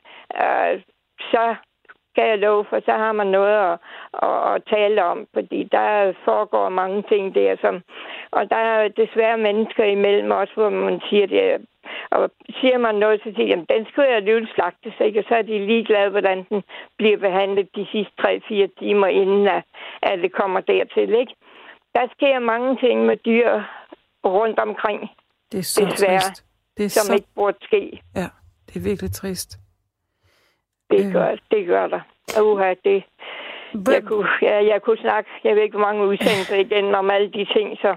øh, 0.44 0.82
så 1.32 1.56
skal 2.18 2.30
jeg 2.30 2.38
love, 2.38 2.66
for 2.70 2.80
så 2.86 2.92
har 2.92 3.12
man 3.12 3.28
noget 3.28 3.56
at, 3.68 3.80
at, 4.28 4.54
at 4.54 4.64
tale 4.74 5.04
om, 5.04 5.28
fordi 5.34 5.64
der 5.72 6.14
foregår 6.26 6.70
mange 6.70 7.04
ting 7.12 7.36
der, 7.36 7.56
som, 7.62 7.82
og 8.32 8.50
der 8.50 8.56
er 8.56 8.88
desværre 8.88 9.38
mennesker 9.38 9.84
imellem 9.84 10.32
også, 10.32 10.54
hvor 10.54 10.70
man 10.70 11.02
siger 11.10 11.28
det, 11.28 11.66
og 12.12 12.32
siger 12.60 12.78
man 12.78 12.96
noget, 12.96 13.22
så 13.24 13.32
siger 13.36 13.56
de, 13.56 13.66
den 13.74 13.86
skulle 13.86 14.08
jeg 14.08 14.16
alligevel 14.16 14.48
slagtes, 14.56 14.94
ikke? 15.00 15.20
og 15.20 15.26
så 15.28 15.36
er 15.36 15.42
de 15.42 15.66
ligeglade, 15.66 16.10
hvordan 16.10 16.46
den 16.50 16.64
bliver 16.98 17.18
behandlet 17.18 17.76
de 17.76 17.88
sidste 17.92 18.14
3-4 18.22 18.68
timer, 18.80 19.08
inden 19.08 19.48
at, 19.48 19.64
at 20.02 20.20
det 20.20 20.32
kommer 20.32 20.60
dertil. 20.60 21.14
Ikke? 21.14 21.34
Der 21.98 22.08
sker 22.16 22.40
mange 22.40 22.78
ting 22.84 23.06
med 23.06 23.18
dyr 23.18 23.52
rundt 24.26 24.60
omkring, 24.60 25.00
det 25.52 25.60
er 25.60 25.64
så 25.64 25.86
desværre, 25.86 26.20
trist. 26.20 26.46
Det 26.78 26.86
er 26.86 26.90
som 26.90 27.06
så... 27.06 27.14
ikke 27.14 27.28
burde 27.36 27.58
ske. 27.62 28.02
Ja, 28.16 28.28
det 28.68 28.76
er 28.76 28.84
virkelig 28.90 29.12
trist. 29.12 29.58
Det 30.92 31.06
øh. 31.06 31.14
gør, 31.14 31.36
det 31.52 31.68
gør 31.68 31.88
der. 31.88 32.02
Uha, 32.42 32.74
det, 32.84 33.04
jeg 33.88 34.04
kunne, 34.04 34.28
ja, 34.42 34.66
jeg 34.66 34.82
kunne 34.82 34.98
snakke, 34.98 35.30
jeg 35.44 35.56
ved 35.56 35.64
ikke, 35.64 35.78
hvor 35.78 35.86
mange 35.86 36.06
udsendelser 36.08 36.56
igen 36.66 36.96
om 36.96 37.10
alle 37.10 37.32
de 37.32 37.46
ting, 37.46 37.78
så... 37.78 37.96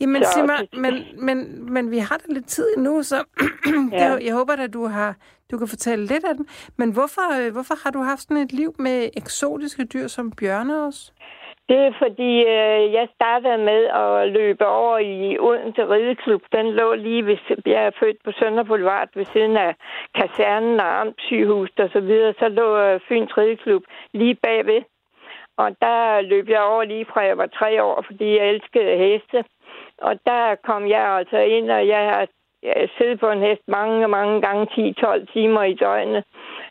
Jamen, 0.00 0.24
så, 0.24 0.46
mig, 0.46 0.68
men, 0.82 0.94
men, 1.26 1.38
men 1.72 1.90
vi 1.90 1.98
har 1.98 2.16
da 2.16 2.32
lidt 2.32 2.46
tid 2.46 2.76
nu, 2.76 3.02
så 3.02 3.16
ja. 3.92 4.14
det, 4.14 4.24
jeg 4.24 4.34
håber 4.34 4.52
at 4.52 4.72
du 4.72 4.86
har 4.86 5.14
du 5.50 5.58
kan 5.58 5.68
fortælle 5.68 6.06
lidt 6.06 6.24
af 6.24 6.34
dem. 6.36 6.46
Men 6.76 6.90
hvorfor, 6.90 7.46
øh, 7.46 7.52
hvorfor 7.52 7.74
har 7.84 7.90
du 7.90 7.98
haft 8.02 8.22
sådan 8.22 8.36
et 8.36 8.52
liv 8.52 8.74
med 8.78 9.10
eksotiske 9.16 9.84
dyr 9.84 10.06
som 10.06 10.30
bjørne 10.30 10.82
også? 10.86 11.12
Det 11.68 11.78
er 11.78 11.92
fordi, 11.98 12.32
øh, 12.40 12.92
jeg 12.92 13.08
startede 13.14 13.58
med 13.58 13.84
at 13.84 14.32
løbe 14.32 14.66
over 14.66 14.98
i 14.98 15.38
Odense 15.38 15.88
Rideklub. 15.90 16.42
Den 16.52 16.66
lå 16.72 16.94
lige 16.94 17.26
ved, 17.26 17.38
jeg 17.66 17.86
er 17.86 17.90
født 18.00 18.16
på 18.24 18.32
Sønder 18.32 18.62
Boulevard 18.62 19.08
ved 19.14 19.24
siden 19.24 19.56
af 19.56 19.74
kasernen 20.14 20.80
og 20.80 21.00
Amtssygehuset 21.00 21.80
og 21.80 21.90
så 21.92 22.00
videre. 22.00 22.34
Så 22.38 22.48
lå 22.48 22.76
øh, 22.76 23.00
Fyns 23.08 23.38
Rideklub 23.38 23.82
lige 24.12 24.34
bagved. 24.34 24.82
Og 25.56 25.76
der 25.80 26.20
løb 26.20 26.48
jeg 26.48 26.62
over 26.62 26.84
lige 26.84 27.04
fra 27.04 27.20
jeg 27.20 27.38
var 27.38 27.46
tre 27.46 27.82
år, 27.82 28.02
fordi 28.06 28.36
jeg 28.36 28.48
elskede 28.48 28.96
heste. 28.96 29.44
Og 29.98 30.18
der 30.26 30.54
kom 30.54 30.88
jeg 30.88 31.02
altså 31.02 31.38
ind, 31.38 31.70
og 31.70 31.86
jeg 31.88 32.02
har 32.12 32.26
siddet 32.98 33.20
på 33.20 33.30
en 33.30 33.42
hest 33.42 33.62
mange, 33.68 34.08
mange 34.08 34.40
gange, 34.40 34.94
10-12 35.00 35.32
timer 35.32 35.62
i 35.62 35.74
døgnet. 35.74 36.24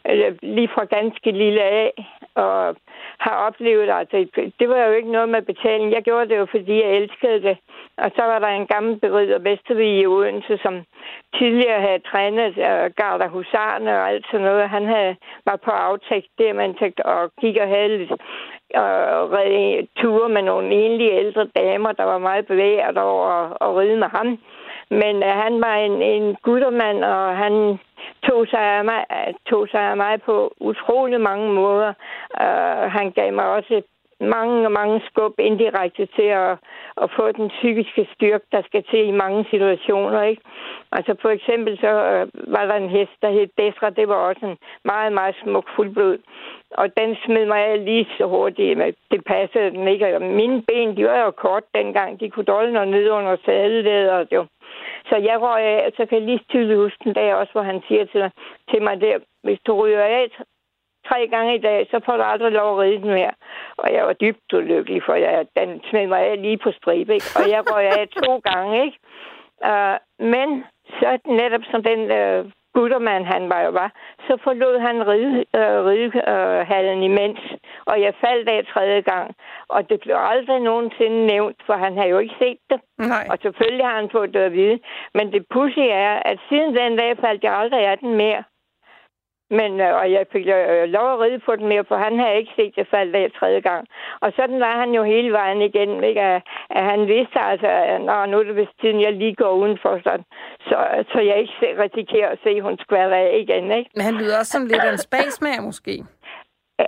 Altså, 0.06 0.38
lige 0.41 0.68
fra 0.68 0.86
ganske 0.86 1.32
lille 1.32 1.62
af. 1.64 1.91
Og 2.36 2.76
har 3.20 3.36
oplevet, 3.47 3.89
altså, 3.89 4.18
det 4.60 4.70
var 4.70 4.86
jo 4.86 4.91
ikke 4.91 5.12
noget 5.12 5.30
med 5.30 5.41
betaling. 5.41 5.91
Jeg 5.91 6.03
gjorde 6.03 6.30
det 6.30 6.38
jo, 6.38 6.45
fordi 6.45 6.74
jeg 6.84 6.91
elskede 6.91 7.41
det. 7.41 7.58
Og 7.97 8.12
så 8.16 8.24
var 8.24 8.39
der 8.39 8.47
en 8.47 8.68
gammel 8.68 8.99
berider 8.99 9.39
Vestervig 9.39 9.99
i 9.99 10.06
Odense, 10.06 10.58
som 10.58 10.84
tidligere 11.38 11.82
havde 11.82 12.08
trænet 12.12 12.58
uh, 12.58 12.86
Garda 12.99 13.28
Husarne 13.28 13.91
og 13.99 14.10
alt 14.10 14.26
sådan 14.32 14.45
noget. 14.45 14.70
Han 14.70 14.86
havde, 14.86 15.16
var 15.45 15.56
på 15.56 15.72
aftægt 15.72 16.28
der, 16.38 16.53
man 16.53 16.76
tænkte, 16.76 17.06
og 17.06 17.32
gik 17.41 17.58
og 17.58 17.68
havde 17.68 17.97
lidt 17.97 18.12
og 18.74 19.32
redde 19.32 19.88
ture 19.97 20.30
med 20.30 20.41
nogle 20.41 20.76
enlige 20.76 21.12
ældre 21.12 21.45
damer, 21.45 21.91
der 21.91 22.03
var 22.03 22.18
meget 22.18 22.47
bevæget 22.47 22.97
over 22.97 23.64
at 23.64 23.78
ride 23.78 23.97
med 23.97 24.08
ham. 24.08 24.39
Men 24.89 25.15
uh, 25.15 25.29
han 25.43 25.61
var 25.61 25.75
en, 25.75 26.01
en 26.01 26.36
guttermand, 26.43 27.03
og 27.03 27.38
han 27.38 27.79
tog 28.23 28.47
sig, 28.47 28.59
af 28.59 28.86
mig, 28.86 29.05
tog 29.49 29.67
sig 29.67 29.81
af 29.81 29.97
mig 29.97 30.21
på 30.21 30.53
utrolig 30.59 31.21
mange 31.21 31.53
måder. 31.53 31.93
Uh, 32.41 32.91
han 32.91 33.11
gav 33.11 33.33
mig 33.33 33.45
også 33.45 33.81
mange, 34.20 34.70
mange 34.70 35.01
skub 35.09 35.34
indirekte 35.39 36.05
til 36.05 36.30
at, 36.43 36.57
at 37.03 37.11
få 37.16 37.32
den 37.32 37.49
psykiske 37.49 38.07
styrke, 38.13 38.45
der 38.51 38.61
skal 38.61 38.84
til 38.84 39.07
i 39.07 39.11
mange 39.11 39.45
situationer. 39.49 40.22
Ikke? 40.22 40.41
Altså 40.91 41.16
for 41.22 41.30
eksempel 41.30 41.78
så 41.78 41.88
øh, 41.88 42.53
var 42.53 42.66
der 42.66 42.76
en 42.76 42.89
hest, 42.89 43.11
der 43.22 43.30
hed 43.30 43.47
Desra. 43.57 43.89
Det 43.89 44.07
var 44.07 44.16
også 44.16 44.45
en 44.45 44.57
meget, 44.86 45.13
meget 45.13 45.36
smuk 45.43 45.66
fuldblod. 45.76 46.18
Og 46.72 46.97
den 46.97 47.16
smed 47.26 47.45
mig 47.45 47.66
af 47.66 47.86
lige 47.86 48.07
så 48.18 48.26
hurtigt. 48.26 48.78
Men 48.78 48.93
det 49.11 49.26
passede 49.26 49.72
den 49.72 49.88
ikke. 49.88 50.16
Og 50.16 50.22
mine 50.22 50.61
ben, 50.61 50.97
de 50.97 51.05
var 51.05 51.20
jo 51.20 51.32
kort 51.32 51.63
dengang. 51.76 52.20
De 52.20 52.30
kunne 52.30 52.45
dolde 52.45 52.74
noget 52.74 52.88
ned 52.88 53.09
under 53.09 53.36
sadellæder. 53.45 54.26
Jo. 54.32 54.45
Så 55.09 55.16
jeg 55.16 55.41
røg 55.41 55.63
af, 55.63 55.91
så 55.97 56.05
kan 56.05 56.18
jeg 56.18 56.28
lige 56.28 56.41
tydeligt 56.49 56.80
huske 56.80 57.03
den 57.03 57.13
dag 57.13 57.36
også, 57.36 57.51
hvor 57.51 57.61
han 57.61 57.82
siger 57.88 58.05
til, 58.05 58.32
til 58.70 58.82
mig 58.82 59.01
der, 59.01 59.18
hvis 59.43 59.59
du 59.68 59.74
ryger 59.82 60.01
af 60.01 60.30
tre 61.10 61.28
gange 61.28 61.56
i 61.56 61.62
dag, 61.68 61.88
så 61.91 61.99
får 62.06 62.18
du 62.18 62.24
aldrig 62.24 62.51
lov 62.51 62.70
at 62.74 62.80
ride 62.84 63.01
den 63.01 63.14
mere. 63.20 63.34
Og 63.78 63.93
jeg 63.93 64.03
var 64.06 64.14
dybt 64.14 64.53
ulykkelig, 64.53 65.01
for 65.06 65.16
jeg, 65.16 65.45
den 65.60 65.82
smed 65.89 66.08
mig 66.08 66.22
af 66.22 66.41
lige 66.41 66.58
på 66.58 66.72
stribe, 66.72 67.14
ikke? 67.14 67.26
Og 67.36 67.49
jeg 67.49 67.62
røg 67.72 67.86
af 67.86 68.08
to 68.08 68.39
gange, 68.49 68.86
ikke? 68.86 68.97
Uh, 69.70 69.97
men 70.34 70.64
så 70.99 71.18
netop 71.26 71.62
som 71.72 71.84
den 71.84 72.01
uh, 72.20 72.51
guttermand, 72.74 73.24
han 73.26 73.49
var 73.49 73.62
jo 73.62 73.72
var, 73.82 73.91
så 74.28 74.34
forlod 74.43 74.80
han 74.88 75.08
ride, 75.12 75.38
uh, 75.60 75.80
ridehallen 75.89 76.99
uh, 76.99 77.10
imens, 77.10 77.39
og 77.86 78.01
jeg 78.01 78.14
faldt 78.26 78.49
af 78.49 78.66
tredje 78.74 79.01
gang. 79.01 79.36
Og 79.68 79.89
det 79.89 79.99
blev 79.99 80.16
aldrig 80.34 80.60
nogensinde 80.60 81.26
nævnt, 81.26 81.58
for 81.66 81.74
han 81.74 81.97
har 81.97 82.06
jo 82.06 82.18
ikke 82.18 82.36
set 82.39 82.60
det. 82.70 82.80
Nej. 82.97 83.28
Og 83.32 83.38
selvfølgelig 83.41 83.86
har 83.86 83.95
han 84.01 84.10
fået 84.12 84.34
det 84.34 84.39
at 84.39 84.53
vide. 84.53 84.80
Men 85.14 85.32
det 85.34 85.45
pussy 85.53 85.86
er, 86.08 86.14
at 86.32 86.38
siden 86.49 86.76
den 86.76 86.97
dag 86.97 87.18
faldt 87.18 87.43
jeg 87.43 87.53
aldrig 87.53 87.82
af 87.91 87.97
den 87.97 88.14
mere. 88.24 88.43
Men, 89.50 89.72
øh, 89.82 89.93
og 90.00 90.12
jeg 90.12 90.26
fik 90.32 90.46
øh, 90.48 90.84
lov 90.96 91.08
at 91.14 91.20
ride 91.20 91.39
på 91.39 91.56
den 91.56 91.68
mere, 91.68 91.86
for 91.88 91.98
han 91.98 92.20
havde 92.20 92.38
ikke 92.38 92.54
set 92.56 92.76
det 92.76 92.88
falde 92.91 93.18
af 93.18 93.32
tredje 93.39 93.60
gang. 93.60 93.88
Og 94.22 94.34
sådan 94.36 94.60
var 94.60 94.80
han 94.80 94.91
jo 94.91 95.04
hele 95.04 95.32
vejen 95.32 95.62
igen, 95.62 96.04
ikke? 96.04 96.22
At, 96.22 96.41
at 96.70 96.84
han 96.84 97.08
vidste 97.08 97.39
altså, 97.39 97.68
at 97.68 98.02
Nå, 98.02 98.26
nu 98.26 98.39
er 98.39 98.43
det 98.43 98.56
vist 98.56 98.80
tiden, 98.82 99.02
jeg 99.02 99.14
lige 99.14 99.36
går 99.36 99.52
udenfor, 99.52 100.00
så, 100.04 100.14
så, 100.60 100.78
så 101.12 101.20
jeg 101.20 101.38
ikke 101.39 101.84
risikerer 101.84 102.30
at 102.30 102.39
se, 102.43 102.50
at 102.50 102.64
hun 102.64 102.78
skvatter 102.78 103.18
af 103.18 103.38
igen, 103.43 103.72
ikke? 103.72 103.89
Men 103.96 104.04
han 104.04 104.14
lyder 104.14 104.39
også 104.39 104.52
som 104.52 104.66
lidt 104.66 104.84
af 104.84 104.91
en 104.91 104.98
spasmager, 104.98 105.62
måske. 105.62 106.04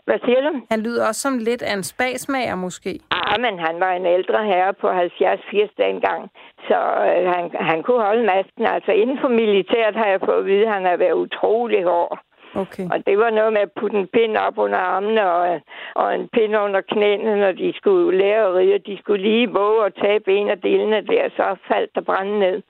Hvad 0.05 0.19
siger 0.25 0.41
du? 0.41 0.51
Han 0.71 0.81
lyder 0.81 1.07
også 1.07 1.21
som 1.21 1.37
lidt 1.37 1.61
af 1.61 1.73
en 1.73 1.83
spasmager, 1.83 2.55
måske. 2.55 2.99
Ah, 3.11 3.41
men 3.41 3.59
han 3.59 3.79
var 3.79 3.91
en 3.91 4.05
ældre 4.05 4.45
herre 4.45 4.73
på 4.73 4.87
70-80 4.91 5.69
dengang, 5.77 6.21
så 6.67 6.79
øh, 7.09 7.25
han, 7.35 7.43
han 7.59 7.83
kunne 7.83 8.01
holde 8.01 8.25
masken. 8.25 8.65
Altså 8.65 8.91
inden 8.91 9.17
for 9.21 9.27
militæret 9.27 9.95
har 9.95 10.07
jeg 10.07 10.19
fået 10.25 10.39
at 10.39 10.45
vide, 10.45 10.67
at 10.67 10.73
han 10.73 10.85
har 10.85 10.97
været 10.97 11.21
utrolig 11.25 11.83
hård. 11.83 12.19
Okay. 12.63 12.85
Og 12.91 13.05
det 13.07 13.17
var 13.17 13.29
noget 13.29 13.53
med 13.53 13.61
at 13.61 13.71
putte 13.79 13.97
en 13.97 14.07
pind 14.07 14.37
op 14.37 14.57
under 14.57 14.77
armene 14.77 15.31
og, 15.31 15.61
og 15.95 16.15
en 16.15 16.27
pind 16.33 16.57
under 16.57 16.81
knæene, 16.81 17.39
når 17.39 17.51
de 17.51 17.73
skulle 17.75 18.17
lære 18.17 18.47
at 18.47 18.53
ride. 18.55 18.79
De 18.79 18.97
skulle 18.97 19.21
lige 19.21 19.49
våge 19.49 19.85
at 19.85 19.93
tabe 20.03 20.33
en 20.33 20.49
af 20.49 20.61
delene 20.61 21.01
der, 21.01 21.29
så 21.37 21.55
faldt 21.67 21.95
der 21.95 22.01
brænde 22.01 22.39
ned. 22.39 22.61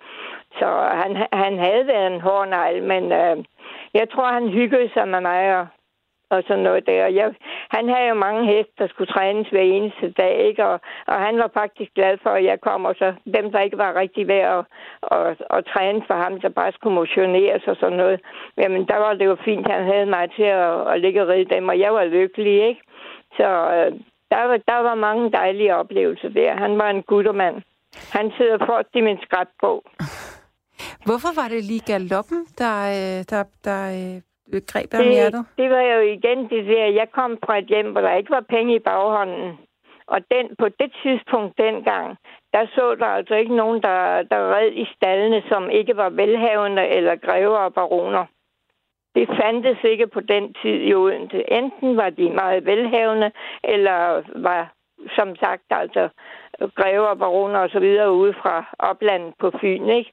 Så 0.59 0.67
han, 1.01 1.11
han 1.33 1.59
havde 1.59 1.87
været 1.87 2.13
en 2.13 2.21
hård 2.21 2.47
negl, 2.47 2.83
men 2.83 3.03
øh, 3.11 3.37
jeg 3.93 4.09
tror, 4.09 4.27
han 4.33 4.49
hyggede 4.49 4.89
sig 4.93 5.07
med 5.07 5.21
mig 5.21 5.59
og, 5.59 5.67
og 6.29 6.43
sådan 6.47 6.63
noget 6.63 6.87
der. 6.87 7.07
Jeg, 7.07 7.27
han 7.75 7.89
havde 7.89 8.07
jo 8.09 8.13
mange 8.13 8.45
heste, 8.51 8.73
der 8.77 8.87
skulle 8.87 9.13
trænes 9.13 9.47
hver 9.49 9.61
eneste 9.61 10.11
dag, 10.11 10.35
ikke? 10.49 10.65
Og, 10.65 10.79
og 11.07 11.17
han 11.25 11.37
var 11.37 11.49
faktisk 11.53 11.91
glad 11.95 12.17
for, 12.23 12.29
at 12.29 12.43
jeg 12.43 12.61
kom, 12.61 12.85
og 12.85 12.95
så 13.01 13.13
dem, 13.35 13.51
der 13.51 13.59
ikke 13.59 13.77
var 13.77 13.99
rigtig 14.01 14.27
værd 14.27 14.51
at, 14.57 14.65
at, 15.17 15.37
at 15.55 15.65
træne 15.73 16.01
for 16.07 16.17
ham, 16.23 16.41
der 16.41 16.49
bare 16.49 16.71
skulle 16.71 16.95
motioneres 16.95 17.63
og 17.67 17.75
sådan 17.79 17.97
noget. 17.97 18.19
Jamen, 18.57 18.87
der 18.87 18.97
var 18.97 19.13
det 19.13 19.25
jo 19.25 19.37
fint, 19.45 19.71
han 19.71 19.83
havde 19.91 20.05
mig 20.05 20.31
til 20.35 20.49
at, 20.61 20.87
at 20.91 21.01
ligge 21.01 21.21
og 21.21 21.27
ride 21.27 21.55
dem, 21.55 21.67
og 21.67 21.79
jeg 21.79 21.93
var 21.93 22.05
lykkelig, 22.05 22.67
ikke? 22.69 22.81
Så 23.37 23.47
øh, 23.75 23.91
der, 24.31 24.43
var, 24.49 24.57
der 24.71 24.79
var 24.87 24.95
mange 24.95 25.31
dejlige 25.31 25.75
oplevelser 25.75 26.29
der. 26.29 26.55
Han 26.55 26.77
var 26.77 26.89
en 26.89 27.03
guttermand. 27.03 27.55
Han 28.11 28.31
sidder 28.37 28.57
for 28.65 28.83
i 28.97 29.01
min 29.01 29.17
skrabbog. 29.25 29.83
Hvorfor 31.05 31.41
var 31.41 31.47
det 31.47 31.63
lige 31.63 31.83
galoppen, 31.93 32.45
der, 32.57 32.75
øh, 32.97 33.19
der, 33.31 33.43
der 33.63 33.81
øh, 33.97 34.21
greb 34.51 34.93
om 34.93 35.03
det, 35.03 35.13
hjertet? 35.13 35.45
det 35.57 35.69
var 35.69 35.81
jo 35.81 35.99
igen 35.99 36.49
det 36.49 36.65
der, 36.65 36.85
jeg 36.85 37.07
kom 37.11 37.37
fra 37.45 37.57
et 37.57 37.65
hjem, 37.65 37.91
hvor 37.91 38.01
der 38.01 38.15
ikke 38.15 38.31
var 38.31 38.45
penge 38.49 38.75
i 38.75 38.79
baghånden. 38.79 39.57
Og 40.07 40.19
den, 40.31 40.55
på 40.59 40.69
det 40.69 40.91
tidspunkt 41.03 41.57
dengang, 41.57 42.17
der 42.53 42.65
så 42.75 42.95
der 42.99 43.05
altså 43.05 43.35
ikke 43.35 43.55
nogen, 43.55 43.81
der, 43.81 44.21
der 44.31 44.55
red 44.55 44.71
i 44.71 44.85
stallene, 44.95 45.43
som 45.49 45.69
ikke 45.69 45.97
var 45.97 46.09
velhavende 46.09 46.87
eller 46.87 47.15
grever 47.15 47.57
og 47.57 47.73
baroner. 47.73 48.25
Det 49.15 49.27
fandtes 49.41 49.77
ikke 49.83 50.07
på 50.07 50.19
den 50.19 50.53
tid 50.53 50.81
i 50.81 50.93
Odense. 50.93 51.51
Enten 51.51 51.97
var 51.97 52.09
de 52.09 52.29
meget 52.29 52.65
velhavende, 52.65 53.31
eller 53.63 54.23
var, 54.35 54.73
som 55.15 55.35
sagt, 55.35 55.63
altså 55.69 56.09
grever, 56.75 57.13
baroner 57.13 57.59
og 57.59 57.69
så 57.69 57.79
videre 57.79 58.11
ude 58.11 58.33
fra 58.33 58.75
oplandet 58.79 59.33
på 59.39 59.51
Fyn, 59.61 59.89
ikke? 59.89 60.11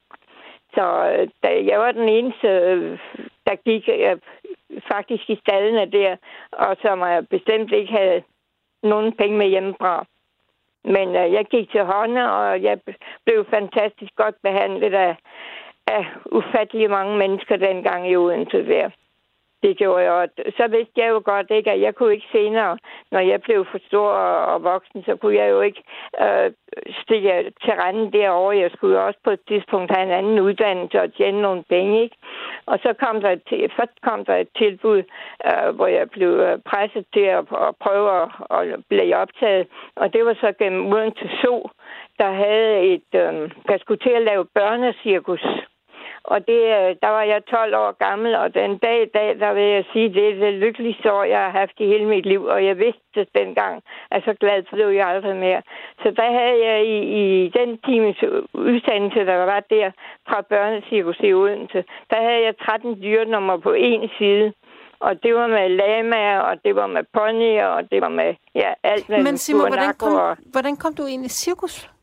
Så 0.75 0.85
øh, 1.11 1.27
da 1.43 1.49
jeg 1.65 1.79
var 1.79 1.91
den 1.91 2.09
eneste, 2.09 2.47
øh, 2.47 2.99
der 3.47 3.55
gik 3.55 3.89
øh, 3.89 4.17
faktisk 4.87 5.29
i 5.29 5.35
stallene 5.35 5.91
der, 5.91 6.15
og 6.51 6.77
som 6.81 6.99
jeg 6.99 7.27
bestemt 7.29 7.71
ikke 7.71 7.93
havde 7.93 8.23
nogen 8.83 9.11
penge 9.13 9.37
med 9.37 9.47
hjemmefra. 9.47 10.05
Men 10.83 11.07
øh, 11.15 11.33
jeg 11.33 11.45
gik 11.45 11.71
til 11.71 11.83
hånden, 11.83 12.17
og 12.17 12.63
jeg 12.63 12.79
blev 13.25 13.45
fantastisk 13.49 14.15
godt 14.15 14.35
behandlet 14.43 14.93
af, 14.93 15.15
af 15.87 16.05
ufattelig 16.25 16.89
mange 16.89 17.17
mennesker 17.17 17.57
dengang 17.57 18.11
i 18.11 18.15
Odense 18.15 18.67
der. 18.67 18.89
Det 19.63 19.77
gjorde 19.77 20.03
jeg. 20.03 20.11
Og 20.11 20.29
så 20.57 20.67
vidste 20.67 21.01
jeg 21.01 21.09
jo 21.09 21.21
godt, 21.25 21.51
ikke, 21.51 21.71
at 21.71 21.81
jeg 21.81 21.95
kunne 21.95 22.13
ikke 22.13 22.27
senere, 22.31 22.77
når 23.11 23.19
jeg 23.19 23.41
blev 23.41 23.65
for 23.71 23.79
stor 23.87 24.09
og, 24.09 24.53
og 24.53 24.63
voksen, 24.63 25.03
så 25.03 25.15
kunne 25.15 25.35
jeg 25.35 25.49
jo 25.49 25.61
ikke 25.61 25.83
øh, 26.21 26.51
stikke 27.01 27.53
til 27.63 27.73
randen 27.73 28.13
derovre. 28.13 28.57
Jeg 28.57 28.71
skulle 28.71 28.97
jo 28.97 29.05
også 29.07 29.19
på 29.23 29.31
et 29.31 29.39
tidspunkt 29.47 29.95
have 29.95 30.05
en 30.07 30.17
anden 30.19 30.39
uddannelse 30.39 31.01
og 31.01 31.13
tjene 31.13 31.41
nogle 31.41 31.63
penge. 31.69 32.03
Ikke? 32.03 32.15
Og 32.65 32.79
så 32.83 32.93
kom 33.03 33.21
der 33.21 33.29
et, 33.31 33.71
først 33.77 34.01
kom 34.01 34.25
der 34.25 34.35
et 34.35 34.49
tilbud, 34.57 35.03
øh, 35.47 35.75
hvor 35.75 35.87
jeg 35.87 36.09
blev 36.09 36.29
øh, 36.29 36.59
presset 36.65 37.05
til 37.13 37.27
at, 37.37 37.45
at 37.67 37.75
prøve 37.85 38.21
at, 38.21 38.29
at 38.57 38.85
blive 38.89 39.15
optaget. 39.15 39.67
Og 39.95 40.13
det 40.13 40.25
var 40.25 40.33
så 40.33 40.53
gennem 40.59 40.93
uden 40.93 41.11
til 41.11 41.29
So, 41.41 41.69
der 42.19 42.31
havde 42.31 42.79
et, 42.93 43.09
øh, 43.13 43.51
der 43.67 43.77
skulle 43.77 43.99
til 43.99 44.15
at 44.19 44.21
lave 44.21 44.45
børnecirkus 44.45 45.45
og 46.27 46.47
det, 46.47 46.61
øh, 46.77 46.89
der 47.03 47.09
var 47.17 47.23
jeg 47.31 47.45
12 47.45 47.75
år 47.75 47.91
gammel, 48.05 48.35
og 48.35 48.53
den 48.53 48.77
dag 48.77 48.97
i 49.03 49.11
dag, 49.17 49.39
der 49.39 49.53
vil 49.53 49.63
jeg 49.63 49.85
sige, 49.93 50.13
det 50.13 50.25
er 50.29 50.35
det 50.45 50.53
lykkeligste 50.53 51.13
år, 51.13 51.23
jeg 51.23 51.39
har 51.39 51.49
haft 51.49 51.75
i 51.79 51.85
hele 51.87 52.05
mit 52.05 52.25
liv. 52.25 52.43
Og 52.43 52.65
jeg 52.65 52.77
vidste 52.77 53.19
dengang, 53.39 53.83
at 54.11 54.23
så 54.25 54.33
glad 54.39 54.63
blev 54.73 54.89
jeg 54.89 55.07
aldrig 55.07 55.35
mere. 55.35 55.61
Så 56.03 56.07
der 56.19 56.29
havde 56.39 56.59
jeg 56.69 56.85
i, 56.85 56.97
i 57.21 57.49
den 57.59 57.77
times 57.77 58.17
udsendelse, 58.53 59.19
der 59.19 59.35
var 59.35 59.59
der 59.59 59.91
fra 60.29 60.41
børnecirkus 60.41 61.19
i 61.19 61.33
Odense, 61.33 61.83
der 62.09 62.19
havde 62.27 62.41
jeg 62.47 62.57
13 62.57 63.01
dyrenummer 63.01 63.57
på 63.57 63.73
en 63.73 64.09
side. 64.17 64.53
Og 64.99 65.23
det 65.23 65.35
var 65.35 65.47
med 65.47 65.69
lamaer, 65.69 66.39
og 66.39 66.55
det 66.65 66.75
var 66.75 66.87
med 66.87 67.03
ponyer, 67.13 67.65
og 67.65 67.91
det 67.91 68.01
var 68.01 68.09
med 68.09 68.35
ja, 68.55 68.73
alt, 68.83 69.07
hvad 69.07 69.23
Men 69.23 69.37
Simon, 69.37 69.67
hvordan 69.67 69.93
kom, 69.93 70.37
hvordan 70.51 70.75
kom 70.77 70.93
du 70.93 71.05
ind 71.05 71.25
i 71.25 71.29
cirkus? 71.29 71.94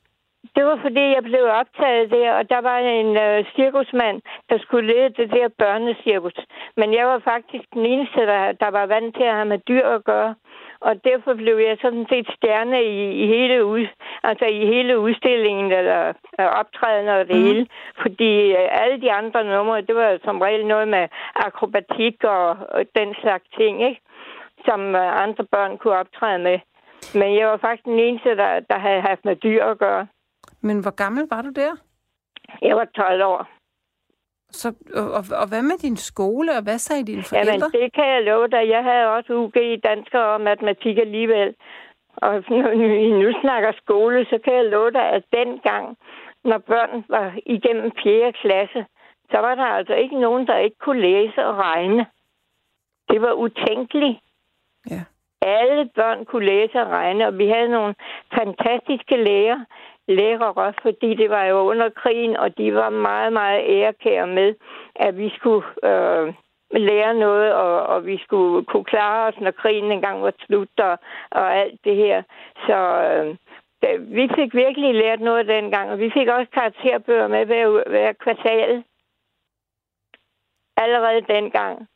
Det 0.57 0.64
var 0.64 0.78
fordi, 0.82 1.05
jeg 1.16 1.22
blev 1.22 1.44
optaget 1.44 2.11
der, 2.11 2.32
og 2.32 2.50
der 2.50 2.61
var 2.61 2.78
en 2.78 3.16
øh, 3.16 3.44
cirkusmand, 3.57 4.22
der 4.50 4.59
skulle 4.59 4.86
lede 4.94 5.09
det 5.09 5.30
der 5.30 5.48
børnecirkus. 5.59 6.34
Men 6.76 6.94
jeg 6.94 7.07
var 7.07 7.18
faktisk 7.18 7.64
den 7.74 7.86
eneste, 7.86 8.20
der, 8.20 8.53
der 8.53 8.70
var 8.70 8.86
vant 8.86 9.14
til 9.16 9.22
at 9.22 9.34
have 9.34 9.53
med 9.53 9.59
dyr 9.59 9.86
at 9.86 10.05
gøre. 10.05 10.34
Og 10.80 11.05
derfor 11.05 11.34
blev 11.34 11.57
jeg 11.59 11.76
sådan 11.82 12.07
set 12.12 12.26
stjerne 12.36 12.84
i, 12.84 13.22
i 13.22 13.26
hele 13.26 13.64
ud, 13.64 13.86
altså 14.22 14.44
i 14.44 14.66
hele 14.66 14.98
udstillingen 14.98 15.72
eller 15.72 16.12
øh, 16.40 16.46
optræden 16.61 17.09
og 17.09 17.28
det 17.28 17.36
mm. 17.36 17.42
hele. 17.42 17.66
Fordi 18.03 18.32
øh, 18.53 18.68
alle 18.82 19.00
de 19.00 19.12
andre 19.12 19.44
numre, 19.44 19.80
det 19.80 19.94
var 19.94 20.18
som 20.24 20.40
regel 20.40 20.66
noget 20.66 20.88
med 20.88 21.09
akrobatik 21.34 22.24
og, 22.24 22.48
og 22.48 22.82
den 22.96 23.14
slags 23.22 23.44
ting, 23.59 23.82
ikke? 23.88 24.00
Som 24.64 24.94
øh, 24.94 25.22
andre 25.22 25.44
børn 25.44 25.78
kunne 25.78 25.96
optræde 26.03 26.38
med. 26.38 26.59
Men 27.14 27.36
jeg 27.38 27.46
var 27.48 27.57
faktisk 27.57 27.84
den 27.84 27.98
eneste, 27.98 28.36
der, 28.36 28.61
der 28.70 28.78
havde 28.78 29.00
haft 29.00 29.24
med 29.24 29.36
dyr 29.36 29.64
at 29.64 29.78
gøre. 29.78 30.07
Men 30.62 30.80
hvor 30.80 30.90
gammel 30.90 31.26
var 31.30 31.42
du 31.42 31.50
der? 31.50 31.72
Jeg 32.62 32.76
var 32.76 32.84
12 32.84 33.24
år. 33.24 33.48
Så, 34.50 34.74
og, 34.94 35.12
og, 35.12 35.24
og 35.42 35.48
hvad 35.48 35.62
med 35.62 35.78
din 35.78 35.96
skole, 35.96 36.56
og 36.56 36.62
hvad 36.62 36.78
sagde 36.78 37.04
dine 37.04 37.22
forældre? 37.22 37.52
Jamen, 37.52 37.72
det 37.72 37.92
kan 37.94 38.08
jeg 38.14 38.22
love 38.22 38.48
dig. 38.48 38.68
Jeg 38.68 38.82
havde 38.84 39.06
også 39.16 39.32
UG 39.32 39.56
i 39.56 39.76
dansk 39.76 40.14
og 40.14 40.40
matematik 40.40 40.98
alligevel. 40.98 41.54
Og 42.16 42.32
når 42.62 42.70
vi 42.70 43.10
nu 43.22 43.40
snakker 43.40 43.72
skole, 43.82 44.26
så 44.30 44.38
kan 44.44 44.54
jeg 44.54 44.64
love 44.64 44.90
dig, 44.90 45.06
at 45.16 45.24
dengang, 45.32 45.96
når 46.44 46.58
børn 46.58 47.04
var 47.08 47.34
igennem 47.46 47.92
4. 48.02 48.32
klasse, 48.32 48.86
så 49.30 49.38
var 49.38 49.54
der 49.54 49.64
altså 49.64 49.94
ikke 49.94 50.20
nogen, 50.20 50.46
der 50.46 50.58
ikke 50.58 50.76
kunne 50.78 51.00
læse 51.00 51.46
og 51.46 51.54
regne. 51.56 52.06
Det 53.10 53.22
var 53.22 53.32
utænkeligt. 53.32 54.18
Ja. 54.90 55.02
Alle 55.42 55.90
børn 55.94 56.24
kunne 56.24 56.46
læse 56.46 56.80
og 56.80 56.88
regne, 56.88 57.26
og 57.26 57.38
vi 57.38 57.46
havde 57.48 57.68
nogle 57.68 57.94
fantastiske 58.38 59.16
læger, 59.16 59.64
lækre, 60.09 60.72
fordi 60.82 61.14
det 61.14 61.30
var 61.30 61.44
jo 61.44 61.59
under 61.59 61.88
krigen, 61.88 62.36
og 62.36 62.59
de 62.59 62.74
var 62.74 62.90
meget, 62.90 63.32
meget 63.32 63.64
ærekære 63.68 64.26
med, 64.26 64.55
at 64.96 65.18
vi 65.18 65.32
skulle 65.36 65.66
øh, 65.84 66.34
lære 66.70 67.14
noget, 67.14 67.53
og, 67.53 67.86
og 67.86 68.07
vi 68.07 68.18
skulle 68.18 68.64
kunne 68.64 68.84
klare 68.84 69.28
os, 69.28 69.40
når 69.40 69.50
krigen 69.50 69.92
engang 69.92 70.22
var 70.22 70.32
slut, 70.46 70.80
og, 70.80 70.98
og 71.30 71.57
alt 71.57 71.84
det 71.84 71.96
her. 71.96 72.22
Så 72.66 72.76
øh, 73.05 73.36
vi 74.16 74.28
fik 74.36 74.55
virkelig 74.55 74.94
lært 74.94 75.20
noget 75.20 75.46
dengang, 75.46 75.90
og 75.90 75.98
vi 75.98 76.11
fik 76.11 76.28
også 76.28 76.50
karakterbøger 76.53 77.28
med 77.28 77.46
hver, 77.46 77.88
hver 77.88 78.12
kvartal. 78.12 78.84
Allerede 80.76 81.20
dengang. 81.20 81.88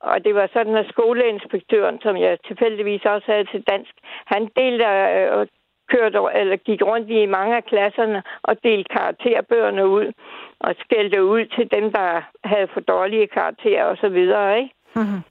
Og 0.00 0.24
det 0.24 0.34
var 0.34 0.48
sådan, 0.52 0.76
at 0.76 0.88
skoleinspektøren, 0.88 2.00
som 2.00 2.16
jeg 2.16 2.38
tilfældigvis 2.46 3.04
også 3.04 3.32
havde 3.32 3.44
til 3.44 3.62
dansk, 3.62 3.94
han 4.26 4.50
delte 4.56 4.84
øh, 4.84 5.46
kørte, 5.92 6.18
eller 6.34 6.56
gik 6.56 6.82
rundt 6.82 7.10
i 7.10 7.26
mange 7.26 7.56
af 7.56 7.64
klasserne 7.64 8.22
og 8.42 8.56
delte 8.64 8.94
karakterbøgerne 8.94 9.88
ud 9.88 10.12
og 10.60 10.74
skældte 10.80 11.24
ud 11.24 11.44
til 11.46 11.70
dem, 11.70 11.92
der 11.92 12.08
havde 12.44 12.68
for 12.72 12.80
dårlige 12.80 13.26
karakterer 13.26 13.84
og 13.84 13.96
så 13.96 14.08
videre, 14.08 14.58
ikke? 14.58 14.74
Mm-hmm. 14.96 15.22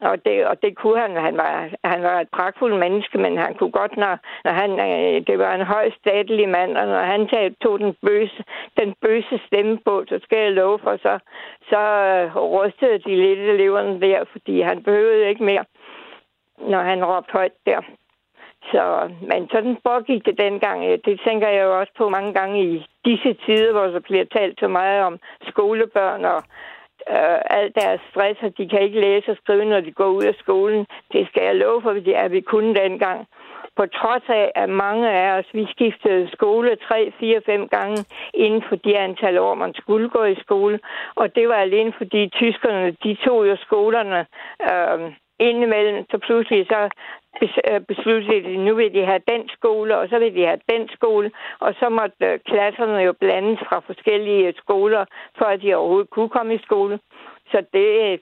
Og 0.00 0.24
det, 0.24 0.46
og 0.46 0.62
det 0.62 0.76
kunne 0.76 1.00
han. 1.00 1.16
Han 1.16 1.36
var, 1.36 1.68
han 1.84 2.02
var 2.02 2.20
et 2.20 2.28
pragtfuldt 2.28 2.78
menneske, 2.78 3.18
men 3.18 3.38
han 3.38 3.54
kunne 3.54 3.70
godt, 3.70 3.96
når, 3.96 4.18
når 4.44 4.52
han, 4.52 4.70
øh, 4.70 5.26
det 5.26 5.38
var 5.38 5.54
en 5.54 5.66
høj 5.66 5.90
statelig 6.00 6.48
mand, 6.48 6.76
og 6.76 6.86
når 6.86 7.02
han 7.12 7.54
tog 7.62 7.78
den 7.78 7.94
bøse, 8.06 8.44
den 8.80 8.94
bøse 9.02 9.40
stemme 9.46 9.78
på, 9.84 10.04
så 10.08 10.20
skal 10.22 10.38
jeg 10.38 10.52
love 10.52 10.78
for, 10.78 10.96
så, 10.96 11.18
så 11.70 11.80
øh, 11.80 12.36
rystede 12.36 12.98
de 12.98 13.16
lidt 13.16 13.38
eleverne 13.38 14.00
der, 14.00 14.24
fordi 14.32 14.60
han 14.60 14.82
behøvede 14.82 15.28
ikke 15.28 15.44
mere, 15.44 15.64
når 16.58 16.82
han 16.82 17.04
råbte 17.04 17.32
højt 17.32 17.52
der. 17.66 17.80
Så, 18.64 19.10
men 19.20 19.48
sådan 19.52 19.76
foregik 19.86 20.24
det 20.26 20.38
dengang. 20.38 20.84
Øh, 20.84 20.98
det 21.04 21.20
tænker 21.26 21.48
jeg 21.48 21.64
jo 21.64 21.80
også 21.80 21.92
på 21.98 22.08
mange 22.08 22.34
gange 22.34 22.64
i 22.64 22.86
disse 23.04 23.34
tider, 23.46 23.72
hvor 23.72 23.86
der 23.86 24.00
bliver 24.00 24.24
talt 24.24 24.60
så 24.60 24.68
meget 24.68 25.02
om 25.02 25.18
skolebørn 25.48 26.24
og 26.24 26.42
øh, 27.10 27.38
alt 27.58 27.74
deres 27.74 28.00
stress, 28.10 28.38
at 28.42 28.58
de 28.58 28.68
kan 28.68 28.82
ikke 28.82 29.00
læse 29.00 29.30
og 29.30 29.36
skrive, 29.36 29.64
når 29.64 29.80
de 29.80 29.92
går 29.92 30.06
ud 30.06 30.22
af 30.22 30.34
skolen. 30.34 30.86
Det 31.12 31.28
skal 31.28 31.42
jeg 31.42 31.56
love 31.56 31.82
for, 31.82 31.90
er 32.14 32.28
vi 32.28 32.40
kunne 32.40 32.74
dengang. 32.74 33.26
På 33.76 33.86
trods 33.86 34.22
af, 34.28 34.52
at 34.54 34.68
mange 34.68 35.10
af 35.10 35.38
os, 35.38 35.46
vi 35.52 35.66
skiftede 35.70 36.30
skole 36.32 36.76
tre, 36.76 37.12
fire, 37.20 37.40
fem 37.46 37.68
gange 37.68 38.04
inden 38.34 38.62
for 38.68 38.76
de 38.76 38.98
antal 38.98 39.38
år, 39.38 39.54
man 39.54 39.74
skulle 39.74 40.08
gå 40.08 40.24
i 40.24 40.34
skole. 40.40 40.80
Og 41.14 41.34
det 41.34 41.48
var 41.48 41.54
alene 41.54 41.92
fordi 41.98 42.28
tyskerne, 42.28 42.90
de 43.04 43.16
tog 43.24 43.48
jo 43.48 43.56
skolerne 43.56 44.26
øh, 44.70 45.12
indimellem, 45.48 46.04
så 46.10 46.18
pludselig 46.18 46.66
så 46.66 46.88
Øh, 47.42 47.80
besluttede 47.80 48.42
de, 48.42 48.56
nu 48.56 48.74
vil 48.74 48.94
de 48.94 49.06
have 49.06 49.22
den 49.28 49.48
skole, 49.56 49.98
og 49.98 50.08
så 50.08 50.18
vil 50.18 50.34
de 50.34 50.44
have 50.44 50.60
den 50.72 50.88
skole, 50.96 51.30
og 51.60 51.74
så 51.80 51.88
måtte 51.88 52.26
øh, 52.26 52.38
klasserne 52.50 52.98
jo 53.08 53.12
blandes 53.12 53.58
fra 53.68 53.78
forskellige 53.86 54.46
øh, 54.46 54.54
skoler, 54.62 55.04
for 55.38 55.44
at 55.44 55.62
de 55.62 55.74
overhovedet 55.74 56.10
kunne 56.10 56.28
komme 56.28 56.54
i 56.54 56.64
skole. 56.66 56.98
Så 57.52 57.58
det, 57.72 58.20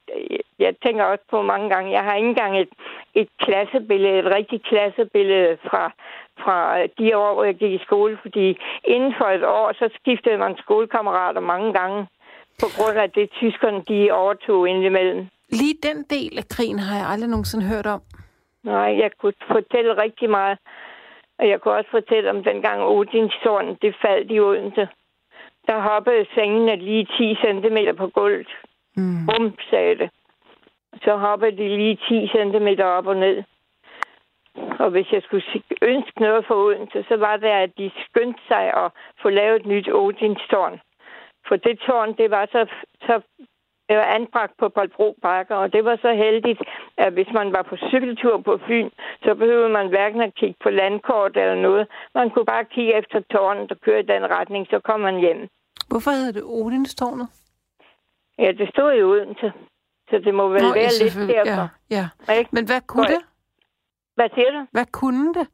jeg 0.59 0.75
tænker 0.85 1.05
også 1.05 1.25
på 1.31 1.43
mange 1.43 1.71
gange, 1.71 1.93
jeg 1.93 2.05
har 2.05 2.15
ikke 2.15 2.29
engang 2.29 2.61
et, 2.61 2.73
et 3.15 3.29
klassebillede, 3.41 4.19
et 4.19 4.35
rigtigt 4.37 4.65
klassebillede 4.65 5.59
fra, 5.69 5.93
fra 6.43 6.87
de 6.99 7.17
år, 7.17 7.35
hvor 7.35 7.45
jeg 7.45 7.55
gik 7.55 7.73
i 7.73 7.85
skole, 7.87 8.19
fordi 8.23 8.59
inden 8.85 9.15
for 9.19 9.25
et 9.25 9.45
år, 9.45 9.73
så 9.73 9.89
skiftede 10.01 10.39
man 10.39 10.57
skolekammerater 10.59 11.41
mange 11.41 11.73
gange, 11.73 12.07
på 12.63 12.67
grund 12.77 12.99
af 12.99 13.11
det, 13.11 13.31
tyskerne 13.31 13.83
de 13.89 14.13
overtog 14.13 14.69
indimellem. 14.69 15.27
Lige 15.51 15.77
den 15.83 16.05
del 16.11 16.39
af 16.39 16.49
krigen 16.49 16.79
har 16.79 16.97
jeg 16.97 17.07
aldrig 17.09 17.31
nogensinde 17.31 17.67
hørt 17.67 17.87
om. 17.87 18.01
Nej, 18.65 18.99
jeg 18.99 19.11
kunne 19.19 19.33
fortælle 19.47 20.03
rigtig 20.03 20.31
meget. 20.31 20.59
Og 21.39 21.49
jeg 21.49 21.61
kunne 21.61 21.75
også 21.75 21.91
fortælle 21.91 22.31
om 22.31 22.45
dengang 22.45 22.83
Odinshorn, 22.83 23.77
det 23.83 23.97
faldt 24.03 24.31
i 24.31 24.41
Odense. 24.41 24.89
Der 25.67 25.81
hoppede 25.81 26.27
sengene 26.35 26.77
lige 26.77 27.05
10 27.05 27.35
cm 27.35 27.97
på 27.97 28.07
gulvet. 28.07 28.49
Mm. 28.97 29.27
Bum, 29.27 29.55
sagde 29.71 29.95
det. 29.99 30.11
Så 31.05 31.17
hoppede 31.17 31.57
de 31.57 31.77
lige 31.77 31.99
10 32.09 32.29
cm 32.29 32.83
op 32.83 33.07
og 33.07 33.17
ned. 33.17 33.43
Og 34.79 34.91
hvis 34.91 35.13
jeg 35.13 35.23
skulle 35.23 35.45
ønske 35.83 36.21
noget 36.21 36.47
for 36.47 36.55
Odense, 36.55 37.05
så 37.09 37.17
var 37.17 37.37
det, 37.37 37.47
at 37.47 37.71
de 37.79 37.91
skyndte 38.05 38.41
sig 38.49 38.65
at 38.75 38.93
få 39.23 39.31
lavet 39.31 39.61
et 39.61 39.67
nyt 39.67 39.89
Odinstårn. 39.93 40.81
For 41.49 41.57
det 41.57 41.79
tårn, 41.79 42.15
det 42.17 42.31
var 42.31 42.47
så, 42.53 42.67
så 43.07 43.21
det 43.89 43.97
var 43.97 44.05
anbragt 44.05 44.55
på 44.59 44.69
Polbro 44.69 45.17
Bakker, 45.23 45.57
og 45.57 45.73
det 45.73 45.85
var 45.85 45.97
så 45.97 46.13
heldigt, 46.13 46.61
at 46.97 47.13
hvis 47.13 47.31
man 47.35 47.53
var 47.53 47.63
på 47.63 47.77
cykeltur 47.77 48.43
på 48.49 48.59
Fyn, 48.67 48.91
så 49.25 49.35
behøvede 49.35 49.69
man 49.69 49.89
hverken 49.89 50.21
at 50.21 50.35
kigge 50.35 50.57
på 50.63 50.71
landkort 50.71 51.37
eller 51.37 51.55
noget. 51.55 51.89
Man 52.15 52.31
kunne 52.31 52.45
bare 52.45 52.65
kigge 52.65 52.95
efter 52.99 53.21
tårnet 53.21 53.73
og 53.73 53.81
køre 53.81 54.01
i 54.01 54.11
den 54.13 54.31
retning, 54.31 54.67
så 54.71 54.81
kom 54.85 55.01
man 55.01 55.17
hjem. 55.19 55.49
Hvorfor 55.91 56.11
hedder 56.11 56.33
det 56.33 56.43
Odinstårnet? 56.45 57.29
Ja, 58.39 58.53
det 58.53 58.69
stod 58.69 58.93
i 58.93 59.03
Odense, 59.03 59.53
så 60.11 60.19
det 60.19 60.35
må 60.35 60.49
vel 60.49 60.63
Nå, 60.63 60.73
være 60.75 60.93
lidt 61.03 61.37
derfor. 61.37 61.69
Ja, 61.91 62.05
ja. 62.29 62.45
Men 62.51 62.65
hvad 62.67 62.81
kunne 62.87 63.09
det? 63.15 63.23
Hvad 64.15 64.29
siger 64.35 64.51
du? 64.51 64.67
Hvad 64.71 64.87
kunne 64.93 65.35
det? 65.35 65.47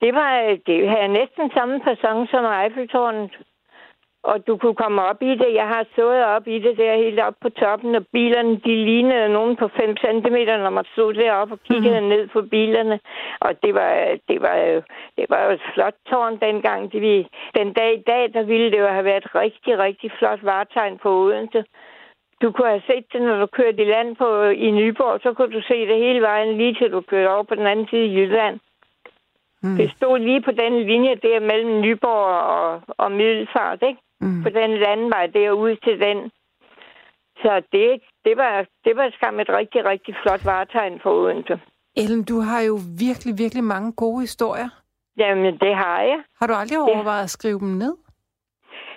Det 0.00 0.14
var 0.14 0.30
det 0.66 0.88
havde 0.90 1.08
næsten 1.08 1.50
samme 1.56 1.80
fasong 1.84 2.28
som 2.28 2.44
Eiffeltårnet. 2.44 3.32
Og 4.30 4.46
du 4.46 4.56
kunne 4.56 4.74
komme 4.74 5.02
op 5.02 5.22
i 5.22 5.32
det. 5.42 5.50
Jeg 5.54 5.68
har 5.74 5.84
stået 5.92 6.24
op 6.24 6.46
i 6.46 6.58
det 6.58 6.78
der 6.78 7.02
helt 7.04 7.20
op 7.20 7.34
på 7.42 7.50
toppen, 7.50 7.94
og 7.94 8.06
bilerne, 8.12 8.60
de 8.66 8.74
lignede 8.90 9.28
nogen 9.28 9.56
på 9.56 9.68
5 9.68 9.96
cm, 9.96 10.36
når 10.64 10.70
man 10.70 10.84
stod 10.92 11.14
deroppe 11.14 11.54
og 11.54 11.60
kiggede 11.68 12.00
mm. 12.00 12.06
ned 12.06 12.28
på 12.28 12.42
bilerne. 12.42 13.00
Og 13.40 13.62
det 13.62 13.74
var, 13.74 13.92
det 14.28 14.42
var, 14.42 14.56
jo, 14.56 14.82
det 15.16 15.26
var 15.28 15.44
jo 15.44 15.50
et 15.50 15.64
flot 15.74 15.94
tårn 16.10 16.36
dengang. 16.40 16.92
Det, 16.92 17.00
vi, 17.02 17.26
den 17.58 17.72
dag 17.72 17.94
i 17.94 18.02
dag, 18.06 18.32
der 18.34 18.42
ville 18.42 18.70
det 18.70 18.78
jo 18.78 18.86
have 18.86 19.04
været 19.04 19.24
et 19.24 19.34
rigtig, 19.34 19.78
rigtig 19.78 20.12
flot 20.18 20.44
varetegn 20.44 20.98
på 20.98 21.08
Odense. 21.20 21.64
Du 22.42 22.52
kunne 22.52 22.68
have 22.68 22.86
set 22.86 23.12
det, 23.12 23.22
når 23.22 23.40
du 23.40 23.46
kørte 23.46 23.82
i 23.82 23.90
land 23.90 24.16
på, 24.16 24.42
i 24.42 24.70
Nyborg, 24.70 25.20
så 25.22 25.32
kunne 25.32 25.52
du 25.52 25.62
se 25.68 25.86
det 25.86 25.98
hele 25.98 26.20
vejen, 26.20 26.56
lige 26.56 26.74
til 26.74 26.92
du 26.92 27.00
kørte 27.00 27.32
over 27.34 27.42
på 27.42 27.54
den 27.54 27.66
anden 27.66 27.88
side 27.88 28.06
i 28.06 28.14
Jylland. 28.16 28.60
Mm. 29.62 29.76
Det 29.76 29.90
stod 29.96 30.18
lige 30.18 30.42
på 30.42 30.50
den 30.50 30.72
linje 30.82 31.14
der 31.14 31.40
mellem 31.40 31.80
Nyborg 31.80 32.26
og, 32.56 32.82
og 32.88 33.12
Middelfart, 33.12 33.82
ikke? 33.82 34.00
Mm. 34.20 34.42
På 34.42 34.48
den 34.48 34.70
landvej 34.84 35.26
derude 35.26 35.76
til 35.84 36.00
den. 36.00 36.30
Så 37.42 37.62
det, 37.72 38.00
det, 38.24 38.36
var, 38.36 38.66
det 38.84 38.96
var 38.96 39.10
skam 39.16 39.40
et 39.40 39.48
rigtig, 39.48 39.84
rigtig 39.84 40.14
flot 40.22 40.44
varetegn 40.44 41.00
for 41.02 41.10
Odense. 41.10 41.60
Ellen, 41.96 42.24
du 42.24 42.40
har 42.40 42.60
jo 42.60 42.78
virkelig, 42.98 43.38
virkelig 43.38 43.64
mange 43.64 43.92
gode 43.92 44.20
historier. 44.20 44.68
Jamen, 45.18 45.58
det 45.58 45.74
har 45.74 46.02
jeg. 46.02 46.20
Har 46.38 46.46
du 46.46 46.54
aldrig 46.54 46.78
overvejet 46.78 47.22
at 47.22 47.30
skrive 47.30 47.60
dem 47.60 47.68
ned? 47.68 47.94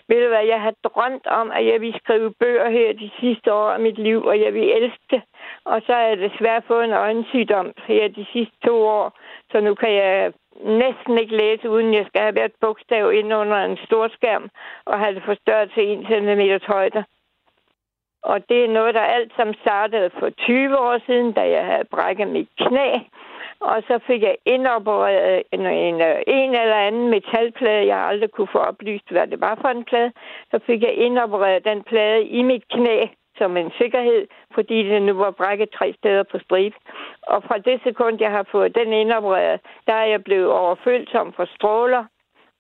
Ved 0.10 0.22
du 0.24 0.28
hvad, 0.28 0.46
jeg 0.54 0.62
har 0.62 0.74
drømt 0.84 1.28
om, 1.28 1.52
at 1.52 1.66
jeg 1.66 1.82
ville 1.82 2.00
skrive 2.04 2.34
bøger 2.40 2.70
her 2.70 2.94
de 2.94 3.10
sidste 3.20 3.54
år 3.54 3.70
af 3.70 3.80
mit 3.80 3.98
liv, 3.98 4.20
og 4.24 4.40
jeg 4.40 4.54
vil 4.54 4.68
elske 4.78 5.06
det. 5.12 5.22
Og 5.66 5.82
så 5.86 5.94
er 5.94 6.08
jeg 6.08 6.18
desværre 6.18 6.62
fået 6.68 6.84
en 6.84 6.94
øjensygdom 7.06 7.68
her 7.88 8.08
de 8.08 8.26
sidste 8.34 8.58
to 8.66 8.76
år, 8.98 9.18
så 9.52 9.60
nu 9.60 9.76
kan 9.76 9.94
jeg 9.94 10.34
næsten 10.64 11.18
ikke 11.18 11.38
læse, 11.38 11.70
uden 11.70 11.94
jeg 11.94 12.06
skal 12.08 12.22
have 12.22 12.32
hvert 12.32 12.52
bogstav 12.62 13.14
ind 13.14 13.34
under 13.34 13.58
en 13.58 13.78
stor 13.86 14.08
skærm 14.08 14.50
og 14.86 15.00
have 15.00 15.16
det 15.16 15.24
forstørret 15.24 15.72
til 15.72 16.00
1 16.00 16.06
cm 16.08 16.72
højde. 16.72 17.04
Og 18.24 18.50
det 18.50 18.64
er 18.64 18.68
noget, 18.68 18.96
der 18.96 19.02
alt 19.02 19.32
sammen 19.36 19.56
startede 19.62 20.10
for 20.20 20.30
20 20.30 20.80
år 20.80 20.98
siden, 21.06 21.32
da 21.32 21.50
jeg 21.50 21.66
havde 21.66 21.86
brækket 21.92 22.28
mit 22.28 22.50
knæ. 22.58 22.90
Og 23.60 23.84
så 23.88 24.00
fik 24.08 24.22
jeg 24.22 24.36
indopereret 24.46 25.44
en, 25.52 25.66
en, 25.66 25.96
en 26.28 26.56
eller 26.56 26.76
anden 26.76 27.10
metalplade, 27.10 27.88
jeg 27.88 27.98
aldrig 27.98 28.32
kunne 28.32 28.48
få 28.52 28.58
oplyst, 28.58 29.12
hvad 29.12 29.28
det 29.28 29.42
var 29.42 29.58
for 29.62 29.68
en 29.68 29.84
plade. 29.84 30.12
Så 30.52 30.60
fik 30.66 30.82
jeg 30.82 30.94
indopereret 30.94 31.66
den 31.66 31.84
plade 31.84 32.24
i 32.24 32.42
mit 32.42 32.64
knæ 32.68 33.06
som 33.40 33.58
en 33.58 33.72
sikkerhed, 33.78 34.28
fordi 34.56 34.78
det 34.90 35.02
nu 35.02 35.14
var 35.14 35.32
brækket 35.32 35.70
tre 35.78 35.88
steder 36.00 36.24
på 36.32 36.38
stribe. 36.46 36.76
Og 37.22 37.44
fra 37.48 37.58
det 37.58 37.82
sekund, 37.84 38.16
jeg 38.20 38.32
har 38.32 38.46
fået 38.52 38.76
den 38.76 38.94
indopereret, 38.94 39.60
der 39.88 39.94
er 39.94 40.06
jeg 40.06 40.24
blevet 40.24 40.52
overfølsom 40.62 41.34
for 41.34 41.46
stråler. 41.56 42.04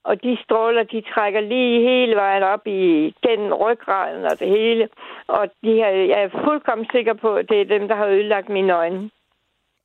Og 0.03 0.23
de 0.23 0.37
stråler, 0.43 0.83
de 0.83 1.01
trækker 1.13 1.41
lige 1.41 1.81
hele 1.89 2.15
vejen 2.15 2.43
op 2.43 2.67
i 2.67 3.13
den 3.27 3.53
ryggraden 3.53 4.25
og 4.25 4.39
det 4.39 4.47
hele. 4.47 4.89
Og 5.27 5.43
de 5.63 5.73
her, 5.73 5.89
jeg 5.89 6.23
er 6.23 6.43
fuldkommen 6.43 6.87
sikker 6.91 7.13
på, 7.13 7.35
at 7.35 7.49
det 7.49 7.61
er 7.61 7.65
dem, 7.65 7.87
der 7.87 7.95
har 7.95 8.05
ødelagt 8.05 8.49
mine 8.49 8.73
øjne. 8.73 9.09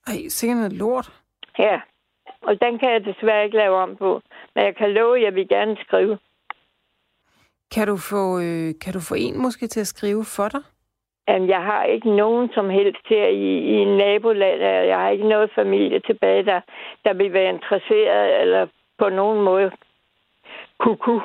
Ej, 0.06 0.28
sikkert 0.28 0.56
noget 0.56 0.72
lort. 0.72 1.12
Ja, 1.58 1.80
og 2.42 2.60
den 2.60 2.78
kan 2.78 2.92
jeg 2.92 3.04
desværre 3.04 3.44
ikke 3.44 3.56
lave 3.56 3.76
om 3.76 3.96
på. 3.96 4.22
Men 4.54 4.64
jeg 4.64 4.76
kan 4.76 4.92
love, 4.92 5.16
at 5.16 5.22
jeg 5.22 5.34
vil 5.34 5.48
gerne 5.48 5.76
skrive. 5.86 6.18
Kan 7.74 7.86
du 7.86 7.96
få, 7.96 8.38
øh, 8.38 8.74
kan 8.82 8.92
du 8.92 9.00
få 9.00 9.14
en 9.14 9.42
måske 9.42 9.66
til 9.66 9.80
at 9.80 9.86
skrive 9.86 10.24
for 10.24 10.48
dig? 10.48 10.62
Jamen, 11.28 11.48
jeg 11.48 11.62
har 11.62 11.84
ikke 11.84 12.10
nogen 12.16 12.50
som 12.54 12.70
helst 12.70 13.06
her 13.08 13.26
i, 13.26 13.58
i 13.58 13.74
en 13.74 13.96
naboland. 13.96 14.60
Jeg 14.62 14.98
har 14.98 15.08
ikke 15.08 15.28
noget 15.28 15.50
familie 15.54 16.00
tilbage, 16.00 16.44
der, 16.44 16.60
der 17.04 17.12
vil 17.14 17.32
være 17.32 17.54
interesseret 17.54 18.40
eller 18.40 18.66
på 18.98 19.08
nogen 19.08 19.42
måde 19.42 19.70
kuku. 20.78 21.20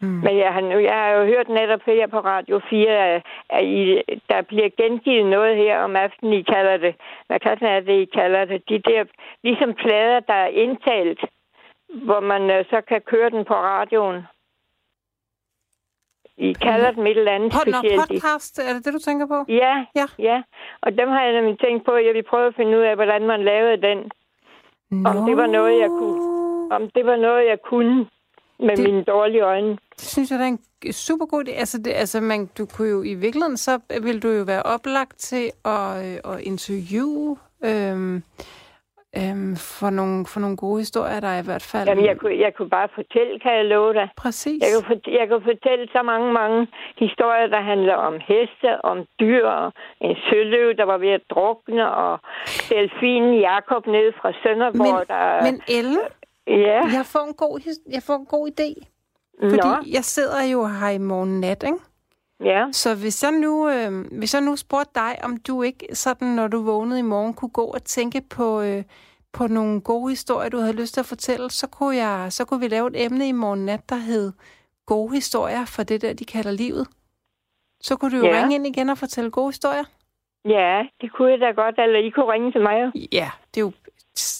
Mm. 0.00 0.08
Men 0.08 0.38
jeg 0.38 0.52
har, 0.52 0.60
nu, 0.60 0.78
jeg 0.78 0.94
har 0.94 1.10
jo 1.10 1.24
hørt 1.24 1.48
netop 1.48 1.82
her 1.86 2.06
på 2.06 2.20
Radio 2.20 2.60
4, 2.70 2.90
at, 2.90 3.22
at 3.50 3.64
I, 3.64 4.02
der 4.30 4.42
bliver 4.42 4.68
gengivet 4.76 5.26
noget 5.26 5.56
her 5.56 5.78
om 5.78 5.96
aftenen, 5.96 6.32
I 6.32 6.42
kalder 6.42 6.76
det. 6.76 6.94
Hvad 7.26 7.40
kan 7.40 7.58
er 7.62 7.80
det, 7.80 7.92
I 7.92 8.04
kalder 8.04 8.44
det? 8.44 8.68
De 8.68 8.78
der, 8.78 9.04
ligesom 9.42 9.74
plader, 9.74 10.20
der 10.20 10.34
er 10.34 10.46
indtalt, 10.46 11.20
hvor 11.88 12.20
man 12.20 12.50
øh, 12.50 12.64
så 12.70 12.80
kan 12.88 13.00
køre 13.00 13.30
den 13.30 13.44
på 13.44 13.54
radioen. 13.54 14.22
I 16.38 16.52
kalder 16.52 16.90
dem 16.90 17.06
et 17.06 17.18
eller 17.18 17.32
andet 17.32 17.52
Pod, 17.52 17.66
nå, 17.66 17.78
specielt. 17.78 18.00
Podcast, 18.00 18.58
er 18.58 18.72
det 18.72 18.84
det, 18.84 18.92
du 18.94 18.98
tænker 18.98 19.26
på? 19.26 19.44
Ja, 19.48 19.74
Ja. 19.96 20.06
ja. 20.18 20.42
Og 20.82 20.92
dem 20.98 21.08
har 21.08 21.22
jeg 21.22 21.32
nemlig 21.32 21.58
tænkt 21.60 21.84
på, 21.84 21.90
at 21.90 22.06
jeg 22.06 22.14
vil 22.14 22.22
prøve 22.30 22.46
at 22.46 22.54
finde 22.54 22.78
ud 22.78 22.82
af, 22.82 22.94
hvordan 22.94 23.26
man 23.26 23.44
lavede 23.44 23.82
den. 23.82 23.98
Om 25.06 25.26
det 25.26 25.36
var 25.36 25.46
noget, 25.46 25.80
jeg 25.80 25.88
kunne. 25.88 26.20
Om 26.76 26.90
det 26.94 27.06
var 27.06 27.16
noget, 27.16 27.46
jeg 27.48 27.58
kunne 27.64 28.06
med 28.58 28.76
Det- 28.76 28.84
mine 28.84 29.02
dårlige 29.04 29.42
øjne. 29.42 29.70
Det 29.70 30.08
synes 30.14 30.30
jeg, 30.30 30.38
det 30.38 30.44
er 30.44 30.48
en 30.84 30.92
super 30.92 31.26
god 31.26 31.44
idé. 31.48 31.50
Altså, 31.50 31.78
det, 31.78 31.92
altså 31.94 32.20
man, 32.20 32.46
du 32.58 32.66
kunne 32.66 32.88
jo 32.88 33.02
i 33.02 33.14
virkeligheden, 33.14 33.56
så 33.56 33.78
vil 34.02 34.22
du 34.22 34.28
jo 34.28 34.42
være 34.44 34.62
oplagt 34.62 35.18
til 35.18 35.50
at, 35.64 36.06
øh, 36.06 36.32
at 36.34 36.40
interviewe 36.40 37.36
øhm, 37.64 38.22
øhm, 39.20 39.56
for, 39.56 39.90
nogle, 39.90 40.26
for 40.26 40.40
nogle 40.40 40.56
gode 40.56 40.78
historier, 40.78 41.20
der 41.20 41.28
er 41.28 41.42
i 41.42 41.44
hvert 41.44 41.62
fald... 41.62 41.88
Jamen, 41.88 42.04
jeg 42.04 42.18
kunne, 42.18 42.38
jeg 42.38 42.54
kunne 42.56 42.70
bare 42.70 42.88
fortælle, 42.94 43.32
kan 43.40 43.52
jeg 43.58 43.64
love 43.64 43.92
dig. 43.94 44.08
Præcis. 44.16 44.60
Jeg 44.62 44.68
kunne, 44.74 44.86
fort- 44.90 45.12
jeg 45.18 45.28
kunne 45.28 45.44
fortælle 45.52 45.88
så 45.96 46.02
mange, 46.02 46.32
mange 46.32 46.68
historier, 46.98 47.46
der 47.46 47.60
handler 47.60 47.94
om 47.94 48.14
heste, 48.30 48.84
om 48.84 48.98
dyr, 49.20 49.46
og 49.46 49.72
en 50.00 50.16
søløv, 50.30 50.74
der 50.76 50.84
var 50.84 50.98
ved 50.98 51.08
at 51.18 51.22
drukne, 51.30 51.90
og 51.94 52.18
delfinen 52.68 53.40
Jakob 53.40 53.86
nede 53.86 54.12
fra 54.20 54.32
Sønderborg, 54.42 54.98
men, 54.98 55.06
der... 55.08 55.42
men 55.42 55.62
Elle, 55.68 56.00
ja, 56.46 56.80
jeg 56.98 57.04
får 57.12 57.24
en 57.28 57.34
god, 57.34 57.60
jeg 57.96 58.02
får 58.06 58.14
en 58.14 58.26
god 58.26 58.48
idé. 58.52 58.70
Fordi 59.40 59.56
Nå, 59.56 59.74
jeg 59.92 60.04
sidder 60.04 60.42
jo 60.52 60.66
her 60.66 60.88
i 60.88 60.98
morgen 60.98 61.40
nat, 61.40 61.62
ikke? 61.62 61.78
Ja. 62.44 62.66
Så 62.72 62.94
hvis 62.94 63.22
jeg 63.22 63.32
nu, 63.32 63.68
øh, 63.68 64.04
hvis 64.18 64.34
jeg 64.34 64.42
nu 64.42 64.56
spurgte 64.56 64.90
dig, 64.94 65.18
om 65.24 65.36
du 65.36 65.62
ikke 65.62 65.86
sådan, 65.92 66.28
når 66.28 66.48
du 66.48 66.62
vågnede 66.62 66.98
i 66.98 67.02
morgen, 67.02 67.34
kunne 67.34 67.48
gå 67.50 67.64
og 67.64 67.84
tænke 67.84 68.22
på, 68.30 68.60
øh, 68.62 68.82
på 69.32 69.46
nogle 69.46 69.80
gode 69.80 70.10
historier, 70.10 70.48
du 70.48 70.58
havde 70.58 70.72
lyst 70.76 70.94
til 70.94 71.00
at 71.00 71.06
fortælle, 71.06 71.50
så 71.50 71.66
kunne, 71.66 71.96
jeg, 71.96 72.26
så 72.32 72.44
kunne 72.44 72.60
vi 72.60 72.68
lave 72.68 72.86
et 72.88 73.04
emne 73.04 73.28
i 73.28 73.32
morgen 73.32 73.64
nat, 73.66 73.88
der 73.88 73.96
hed 73.96 74.32
gode 74.86 75.14
historier 75.14 75.64
for 75.64 75.82
det 75.82 76.02
der, 76.02 76.12
de 76.12 76.24
kalder 76.24 76.50
livet. 76.50 76.86
Så 77.80 77.96
kunne 77.96 78.10
du 78.10 78.16
jo 78.26 78.32
Ja. 78.32 78.38
ringe 78.38 78.54
ind 78.54 78.66
igen 78.66 78.88
og 78.88 78.98
fortælle 78.98 79.30
gode 79.30 79.48
historier. 79.48 79.84
Ja, 80.44 80.82
det 81.00 81.12
kunne 81.12 81.30
jeg 81.30 81.40
da 81.40 81.50
godt, 81.62 81.78
eller 81.78 81.98
I 81.98 82.08
kunne 82.10 82.32
ringe 82.32 82.52
til 82.52 82.60
mig. 82.60 82.76
Ja, 83.12 83.30
det 83.54 83.60
er 83.60 83.64
jo 83.66 83.72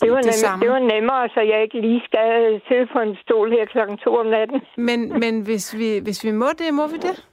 Det 0.02 0.12
var, 0.12 0.20
det 0.20 0.34
samme. 0.34 0.62
det 0.64 0.70
var 0.72 0.78
nemmere, 0.78 1.28
så 1.28 1.40
jeg 1.40 1.62
ikke 1.62 1.80
lige 1.80 2.02
skal 2.04 2.60
sidde 2.68 2.86
på 2.92 2.98
en 2.98 3.16
stol 3.22 3.50
her 3.50 3.64
klokken 3.66 3.96
to 3.98 4.10
om 4.16 4.26
natten. 4.26 4.60
Men, 4.76 5.20
men 5.20 5.40
hvis, 5.40 5.74
vi, 5.78 5.98
hvis 5.98 6.24
vi 6.24 6.30
må 6.30 6.46
det, 6.58 6.74
må 6.74 6.86
vi 6.86 6.96
det? 6.96 7.26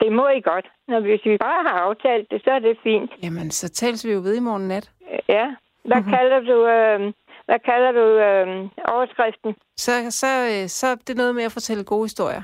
Det 0.00 0.12
må 0.12 0.28
I 0.28 0.40
godt. 0.40 0.66
Når 0.88 1.00
hvis 1.00 1.20
vi 1.24 1.36
bare 1.38 1.62
har 1.68 1.78
aftalt 1.88 2.30
det, 2.30 2.40
så 2.44 2.50
er 2.50 2.58
det 2.58 2.78
fint. 2.82 3.10
Jamen, 3.22 3.50
så 3.50 3.68
tales 3.68 4.04
vi 4.06 4.12
jo 4.12 4.18
ved 4.20 4.34
i 4.36 4.40
morgen 4.40 4.68
nat. 4.68 4.90
Ja. 5.28 5.46
Hvad 5.84 5.96
Mhm. 5.96 6.04
mm-hmm. 6.06 6.12
kalder 6.14 6.40
du, 6.40 6.56
øh, 6.76 7.12
hvad 7.44 7.58
kalder 7.70 7.92
du 7.92 8.04
øh, 8.28 8.46
overskriften? 8.94 9.54
Så, 9.76 9.92
så, 10.10 10.26
øh, 10.52 10.68
så 10.68 10.86
er 10.86 10.94
det 10.94 11.16
noget 11.16 11.34
med 11.34 11.44
at 11.44 11.52
fortælle 11.52 11.84
gode 11.84 12.04
historier. 12.04 12.42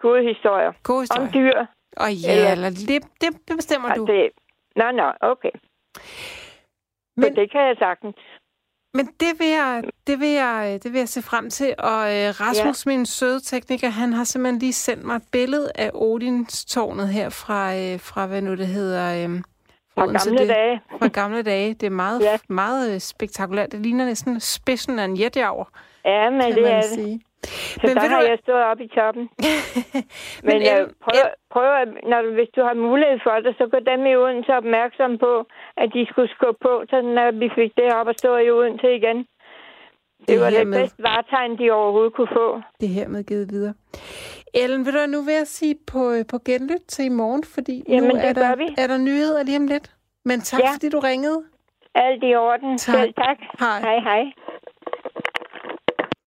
Gode 0.00 0.22
historier. 0.28 0.72
Gode 0.82 1.00
historier. 1.02 1.26
Om 1.26 1.32
dyr. 1.32 1.58
Og 1.96 2.10
ja, 2.14 2.32
Eller- 2.32 2.52
eller 2.52 2.70
det, 2.70 3.02
det, 3.20 3.48
det 3.48 3.56
bestemmer 3.56 3.90
Og 3.90 3.96
du. 3.96 4.04
det, 4.06 4.30
nå, 4.76 4.90
nå, 4.90 5.12
okay. 5.20 5.50
Men 7.16 7.22
Men- 7.24 7.36
det 7.36 7.50
kan 7.52 7.60
jeg 7.60 7.76
sagtens. 7.78 8.16
Men 8.94 9.06
det 9.20 9.38
vil 9.38 9.46
jeg, 9.48 9.82
det 10.06 10.20
vil 10.20 10.28
jeg, 10.28 10.80
det 10.82 10.92
vil 10.92 10.98
jeg 10.98 11.08
se 11.08 11.22
frem 11.22 11.50
til. 11.50 11.74
Og 11.78 12.16
øh, 12.16 12.40
Rasmus, 12.40 12.86
ja. 12.86 12.90
min 12.90 13.06
søde 13.06 13.40
tekniker, 13.40 13.88
han 13.88 14.12
har 14.12 14.24
simpelthen 14.24 14.58
lige 14.58 14.72
sendt 14.72 15.04
mig 15.04 15.16
et 15.16 15.22
billede 15.32 15.72
af 15.74 15.90
Odinstårnet 15.94 17.08
her 17.08 17.28
fra, 17.28 17.76
øh, 17.76 18.00
fra 18.00 18.26
hvad 18.26 18.42
nu 18.42 18.54
det 18.54 18.66
hedder... 18.66 19.28
Øh, 19.28 19.42
fra 19.94 20.06
gamle 20.06 20.38
det, 20.38 20.48
dage. 20.48 20.80
Fra 20.98 21.08
gamle 21.08 21.42
dage. 21.42 21.74
Det 21.74 21.86
er 21.86 21.90
meget, 21.90 22.22
ja. 22.22 22.38
meget 22.48 22.94
øh, 22.94 23.00
spektakulært. 23.00 23.72
Det 23.72 23.80
ligner 23.80 24.04
næsten 24.04 24.40
spidsen 24.40 24.98
af 24.98 25.04
en 25.04 25.20
jetjager. 25.20 25.70
Ja, 26.04 26.30
men 26.30 26.40
det 26.40 26.72
er 26.72 26.82
det. 26.96 27.20
Så 27.80 27.86
men 27.86 27.96
der 27.96 28.08
har 28.14 28.20
du... 28.22 28.26
jeg 28.30 28.38
stået 28.42 28.64
op 28.70 28.80
i 28.86 28.88
toppen. 28.96 29.24
men 30.46 30.54
men 30.54 30.58
jeg 30.68 30.78
prøver, 31.04 31.28
prøver, 31.54 31.78
når 32.10 32.20
du, 32.22 32.30
hvis 32.38 32.50
du 32.56 32.60
har 32.68 32.74
mulighed 32.74 33.18
for 33.26 33.36
det, 33.44 33.52
så 33.58 33.64
går 33.72 33.82
dem 33.90 34.00
i 34.06 34.14
Odense 34.16 34.52
opmærksom 34.62 35.18
på, 35.18 35.32
at 35.82 35.88
de 35.94 36.06
skulle 36.10 36.30
skubbe 36.36 36.60
på, 36.68 36.74
så 36.90 36.96
når 37.16 37.28
vi 37.42 37.48
fik 37.58 37.70
det 37.76 37.86
op 37.98 38.06
og 38.12 38.14
stå 38.18 38.36
i 38.36 38.50
Odense 38.50 38.88
igen. 39.00 39.18
Det, 39.18 40.28
det 40.28 40.40
var 40.40 40.50
det 40.50 40.66
med... 40.66 40.78
bedste 40.80 41.02
varetegn, 41.02 41.58
de 41.58 41.70
overhovedet 41.70 42.12
kunne 42.14 42.32
få. 42.40 42.60
Det 42.80 42.88
her 42.88 43.08
med 43.08 43.24
givet 43.24 43.50
videre. 43.50 43.74
Ellen, 44.54 44.86
vil 44.86 44.92
du 44.94 45.06
nu 45.06 45.20
ved 45.22 45.38
at 45.40 45.48
sige 45.48 45.74
på, 45.92 46.12
på 46.30 46.38
genlyt 46.46 46.84
til 46.88 47.04
i 47.04 47.08
morgen, 47.08 47.44
fordi 47.54 47.84
Jamen, 47.88 48.08
nu 48.08 48.16
er 48.28 48.32
der, 48.32 48.56
vi. 48.56 48.68
er 48.78 48.86
der 48.86 48.98
nyheder 48.98 49.42
lige 49.42 49.56
om 49.56 49.66
lidt. 49.66 49.90
Men 50.24 50.40
tak, 50.40 50.60
ja. 50.60 50.72
fordi 50.74 50.88
du 50.88 50.98
ringede. 50.98 51.42
Alt 51.94 52.22
i 52.24 52.34
orden. 52.34 52.78
Tak. 52.78 52.94
Selv 52.94 53.14
tak. 53.14 53.38
Hej. 53.58 53.80
Hej, 53.80 53.98
hej. 53.98 54.22